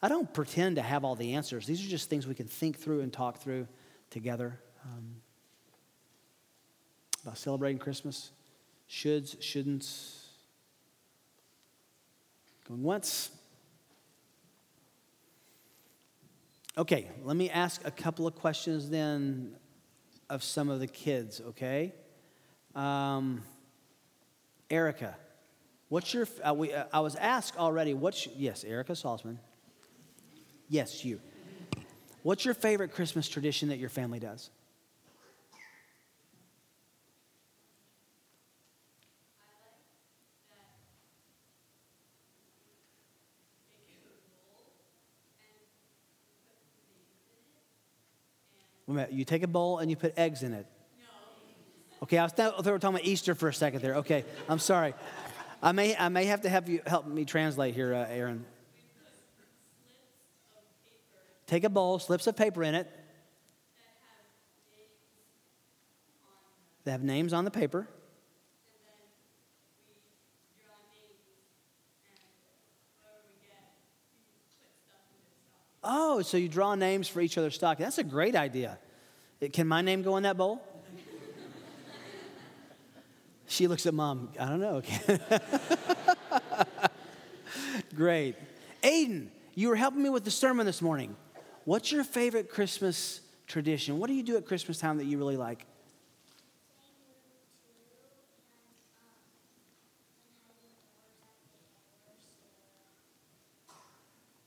I 0.03 0.09
don't 0.09 0.33
pretend 0.33 0.77
to 0.77 0.83
have 0.83 1.05
all 1.05 1.15
the 1.15 1.35
answers. 1.35 1.67
These 1.67 1.85
are 1.85 1.89
just 1.89 2.09
things 2.09 2.27
we 2.27 2.35
can 2.35 2.47
think 2.47 2.79
through 2.79 3.01
and 3.01 3.13
talk 3.13 3.39
through 3.39 3.69
together 4.09 4.59
um, 4.85 5.17
about 7.23 7.37
celebrating 7.37 7.79
Christmas. 7.79 8.31
Shoulds, 8.89 9.37
shouldn'ts. 9.39 10.25
Going 12.67 12.83
once. 12.83 13.31
Okay, 16.79 17.11
let 17.25 17.37
me 17.37 17.51
ask 17.51 17.83
a 17.85 17.91
couple 17.91 18.27
of 18.27 18.35
questions 18.37 18.89
then 18.89 19.55
of 20.31 20.43
some 20.43 20.71
of 20.71 20.81
the 20.81 20.87
kids, 20.87 21.43
okay? 21.49 21.93
Um, 22.75 23.43
Erica, 24.71 25.17
what's 25.89 26.15
your, 26.15 26.27
uh, 26.43 26.55
we, 26.55 26.73
uh, 26.73 26.85
I 26.93 27.01
was 27.01 27.17
asked 27.17 27.59
already, 27.59 27.93
what's, 27.93 28.29
yes, 28.29 28.65
Erica 28.65 28.93
Salzman. 28.93 29.39
Yes, 30.71 31.05
you. 31.05 31.21
What's 32.23 32.45
your 32.45 32.55
favorite 32.55 32.93
Christmas 32.93 33.29
tradition 33.29 33.71
that 33.71 33.79
your 33.79 33.89
family 33.89 34.21
does? 34.21 34.51
You 49.11 49.25
take 49.25 49.43
a 49.43 49.49
bowl 49.49 49.79
and 49.79 49.91
you 49.91 49.97
put 49.97 50.17
eggs 50.17 50.43
in 50.43 50.53
it. 50.53 50.67
Okay, 52.03 52.19
I, 52.19 52.27
thought 52.29 52.65
we 52.65 52.71
were 52.71 52.79
talking 52.79 52.97
about 52.97 53.07
Easter 53.07 53.35
for 53.35 53.49
a 53.49 53.55
second 53.55 53.83
there. 53.83 53.97
Okay, 53.97 54.25
I'm 54.49 54.59
sorry. 54.59 54.95
I 55.63 55.73
may, 55.73 55.97
I 55.97 56.09
may 56.09 56.25
have 56.27 56.43
to 56.43 56.49
have 56.49 56.69
you 56.69 56.81
help 56.87 57.07
me 57.07 57.25
translate 57.25 57.75
here, 57.75 57.93
uh, 57.93 58.07
Aaron. 58.09 58.45
Take 61.51 61.65
a 61.65 61.69
bowl, 61.69 61.99
slips 61.99 62.29
of 62.29 62.37
paper 62.37 62.63
in 62.63 62.77
it. 62.77 62.89
They 66.85 66.93
have 66.93 67.03
names 67.03 67.33
on 67.33 67.45
the 67.45 67.51
paper. 67.51 67.89
Oh, 75.83 76.23
so 76.23 76.37
you 76.37 76.49
draw 76.49 76.77
names 76.77 77.09
for 77.09 77.21
each 77.21 77.37
other's 77.37 77.57
stocking. 77.57 77.83
That's 77.83 77.99
a 77.99 78.05
great 78.05 78.37
idea. 78.37 78.79
Can 79.53 79.67
my 79.67 79.83
name 79.83 80.03
go 80.03 80.17
in 80.19 80.23
that 80.23 80.37
bowl? 80.37 80.63
she 83.49 83.67
looks 83.67 83.87
at 83.87 83.95
mom. 83.95 84.29
I 84.39 84.49
don't 84.49 84.61
know. 84.61 84.83
great. 87.97 88.37
Aiden, 88.85 89.31
you 89.57 89.69
were 89.69 89.75
helping 89.75 90.01
me 90.01 90.11
with 90.11 90.23
the 90.23 90.31
sermon 90.31 90.65
this 90.65 90.81
morning. 90.81 91.17
What's 91.65 91.93
your 91.93 92.05
favorite 92.05 92.49
Christmas 92.51 93.21
tradition? 93.47 93.99
What 93.99 94.09
do 94.09 94.15
you 94.15 94.23
do 94.23 94.37
at 94.37 94.47
Christmas 94.47 94.79
time 94.79 94.99
that 94.99 95.05
you 95.05 95.19
really 95.19 95.37
like? 95.37 95.67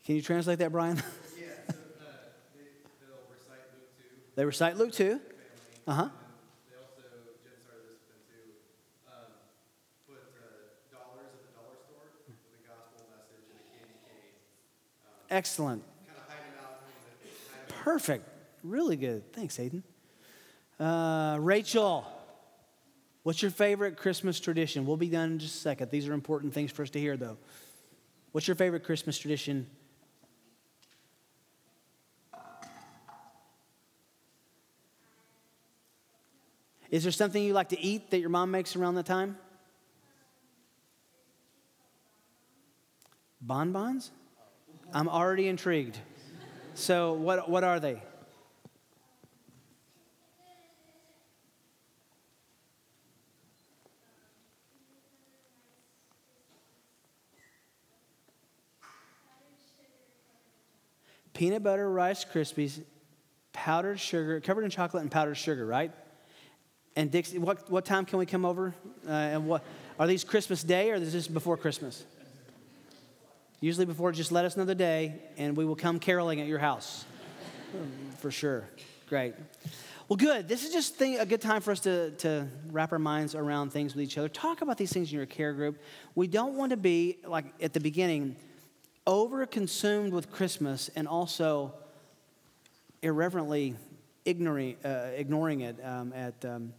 Can 0.06 0.16
you 0.16 0.22
translate 0.22 0.60
that, 0.60 0.72
Brian? 0.72 0.98
yeah, 0.98 1.04
so 1.70 1.74
uh, 1.74 2.12
they, 2.56 2.68
they'll 3.00 3.24
recite 3.32 3.64
Luke 3.72 3.96
2. 3.98 4.04
They 4.36 4.46
recite 4.46 4.78
Luke 4.78 4.92
2. 4.92 5.20
Uh 5.88 5.94
huh. 5.94 6.10
They 6.68 6.76
also, 6.76 7.08
Jen 7.40 7.56
started 7.64 7.88
this 7.88 8.04
with 8.04 8.12
them 8.12 8.24
too, 8.28 8.52
um, 9.08 9.32
put 10.04 10.28
uh, 10.36 10.76
dollars 10.92 11.32
at 11.32 11.40
the 11.48 11.52
dollar 11.56 11.80
store 11.88 12.12
with 12.28 12.36
a 12.36 12.62
gospel 12.68 13.08
message 13.16 13.48
and 13.48 13.64
a 13.64 13.68
candy 13.72 13.96
cane. 14.04 14.36
Um, 15.08 15.24
Excellent. 15.32 15.84
kind 16.04 16.20
of 16.20 16.28
hide 16.28 16.52
them 16.52 16.60
out. 16.60 16.84
Hide 16.84 17.64
them 17.72 17.73
Perfect. 17.84 18.26
Really 18.64 18.96
good. 18.96 19.34
Thanks, 19.34 19.58
Aiden. 19.58 19.84
Uh, 20.80 21.38
Rachel, 21.42 22.08
what's 23.24 23.42
your 23.42 23.52
favorite 23.52 23.98
Christmas 23.98 24.40
tradition? 24.40 24.86
We'll 24.86 24.96
be 24.96 25.10
done 25.10 25.34
in 25.34 25.40
just 25.40 25.56
a 25.56 25.60
second. 25.60 25.92
These 25.92 26.08
are 26.08 26.14
important 26.14 26.54
things 26.54 26.72
for 26.72 26.84
us 26.84 26.90
to 26.92 27.00
hear, 27.00 27.18
though. 27.18 27.38
What's 28.32 28.48
your 28.48 28.56
favorite 28.56 28.86
Christmas 28.86 29.18
tradition? 29.18 29.68
Is 36.90 37.04
there 37.04 37.12
something 37.12 37.44
you 37.44 37.52
like 37.52 37.70
to 37.70 37.80
eat 37.82 38.12
that 38.12 38.20
your 38.20 38.30
mom 38.30 38.50
makes 38.50 38.78
around 38.78 38.96
that 38.96 39.06
time? 39.06 39.38
Bonbons? 43.42 44.12
I'm 44.94 45.10
already 45.10 45.50
intrigued. 45.50 45.98
So, 46.76 47.14
what, 47.14 47.50
what 47.50 47.64
are 47.64 47.80
they? 47.80 48.02
Peanut 61.34 61.64
butter 61.64 61.90
Rice 61.90 62.26
Krispies, 62.26 62.82
powdered 63.54 64.00
sugar, 64.00 64.40
covered 64.40 64.64
in 64.64 64.70
chocolate 64.70 65.02
and 65.02 65.12
powdered 65.12 65.36
sugar, 65.36 65.66
right? 65.66 65.92
And 66.96 67.12
Dixie, 67.12 67.40
what, 67.40 67.70
what 67.70 67.86
time 67.86 68.06
can 68.06 68.20
we 68.20 68.26
come 68.26 68.46
over? 68.46 68.74
Uh, 69.08 69.12
and 69.12 69.48
what 69.48 69.64
are 70.00 70.08
these 70.08 70.24
Christmas 70.24 70.64
Day 70.64 70.92
or 70.92 70.96
is 70.96 71.14
this 71.14 71.28
before 71.28 71.58
Christmas? 71.58 72.04
Usually 73.64 73.86
before, 73.86 74.12
just 74.12 74.34
let 74.34 74.44
us 74.44 74.58
know 74.58 74.66
the 74.66 74.76
day 74.76 75.22
and 75.38 75.56
we 75.56 75.64
will 75.64 75.78
come 75.78 75.98
caroling 75.98 76.42
at 76.42 76.48
your 76.48 76.60
house. 76.60 77.06
for 78.20 78.30
sure. 78.30 78.66
Great. 79.08 79.36
Well, 80.10 80.18
good. 80.18 80.50
This 80.50 80.66
is 80.66 80.74
just 80.74 80.98
thing, 80.98 81.18
a 81.18 81.26
good 81.26 81.40
time 81.40 81.62
for 81.62 81.72
us 81.72 81.80
to, 81.80 82.12
to 82.12 82.46
wrap 82.72 82.92
our 82.92 83.00
minds 83.00 83.36
around 83.36 83.72
things 83.72 83.96
with 83.96 84.04
each 84.04 84.18
other. 84.18 84.28
Talk 84.28 84.62
about 84.62 84.78
these 84.78 84.92
things 84.92 85.14
in 85.14 85.16
your 85.16 85.26
care 85.26 85.54
group. 85.54 85.82
We 86.14 86.28
don't 86.28 86.58
want 86.58 86.72
to 86.72 86.78
be, 86.78 87.20
like 87.26 87.46
at 87.62 87.72
the 87.72 87.80
beginning, 87.80 88.36
over 89.08 89.46
consumed 89.46 90.12
with 90.12 90.30
Christmas 90.30 90.90
and 90.98 91.08
also 91.08 91.74
irreverently 93.02 93.76
ignoring, 94.26 94.76
uh, 94.84 95.12
ignoring 95.16 95.62
it 95.62 95.78
um, 95.86 96.12
at, 96.12 96.44
um, 96.44 96.74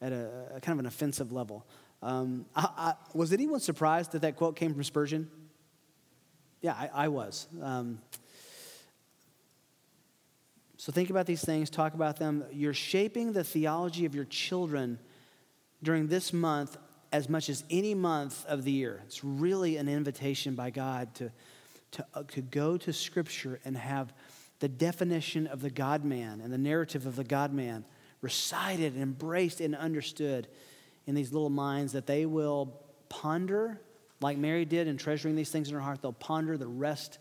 at 0.00 0.10
a, 0.10 0.28
a, 0.56 0.60
kind 0.60 0.76
of 0.76 0.80
an 0.80 0.86
offensive 0.86 1.30
level. 1.30 1.64
Um, 2.02 2.46
I, 2.56 2.68
I, 2.76 2.94
was 3.14 3.32
anyone 3.32 3.60
surprised 3.60 4.10
that 4.10 4.22
that 4.22 4.34
quote 4.34 4.56
came 4.56 4.74
from 4.74 4.82
Spurgeon? 4.82 5.30
Yeah, 6.60 6.72
I, 6.72 7.04
I 7.04 7.08
was. 7.08 7.46
Um, 7.62 8.00
so 10.76 10.92
think 10.92 11.10
about 11.10 11.26
these 11.26 11.44
things, 11.44 11.70
talk 11.70 11.94
about 11.94 12.16
them. 12.16 12.44
You're 12.52 12.74
shaping 12.74 13.32
the 13.32 13.44
theology 13.44 14.04
of 14.04 14.14
your 14.14 14.24
children 14.24 14.98
during 15.82 16.06
this 16.08 16.32
month 16.32 16.76
as 17.12 17.28
much 17.28 17.48
as 17.48 17.64
any 17.70 17.94
month 17.94 18.44
of 18.46 18.64
the 18.64 18.72
year. 18.72 19.02
It's 19.06 19.24
really 19.24 19.76
an 19.76 19.88
invitation 19.88 20.54
by 20.54 20.70
God 20.70 21.14
to, 21.16 21.32
to, 21.92 22.06
uh, 22.14 22.22
to 22.28 22.42
go 22.42 22.76
to 22.76 22.92
Scripture 22.92 23.60
and 23.64 23.76
have 23.76 24.12
the 24.60 24.68
definition 24.68 25.46
of 25.46 25.60
the 25.60 25.70
God 25.70 26.04
man 26.04 26.40
and 26.40 26.52
the 26.52 26.58
narrative 26.58 27.06
of 27.06 27.16
the 27.16 27.24
God 27.24 27.52
man 27.52 27.84
recited 28.20 28.94
and 28.94 29.02
embraced 29.02 29.60
and 29.60 29.74
understood 29.74 30.48
in 31.06 31.14
these 31.14 31.32
little 31.32 31.50
minds 31.50 31.92
that 31.92 32.06
they 32.06 32.26
will 32.26 32.80
ponder, 33.08 33.80
like 34.20 34.38
Mary 34.38 34.64
did 34.64 34.88
in 34.88 34.96
treasuring 34.96 35.36
these 35.36 35.50
things 35.50 35.68
in 35.68 35.74
her 35.74 35.80
heart, 35.80 36.02
they'll 36.02 36.12
ponder 36.12 36.56
the 36.56 36.66
rest 36.66 37.18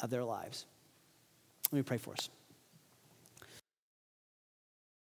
of 0.00 0.10
their 0.10 0.24
lives. 0.24 0.66
Let 1.70 1.76
me 1.76 1.82
pray 1.82 1.98
for 1.98 2.14
us. 2.14 2.28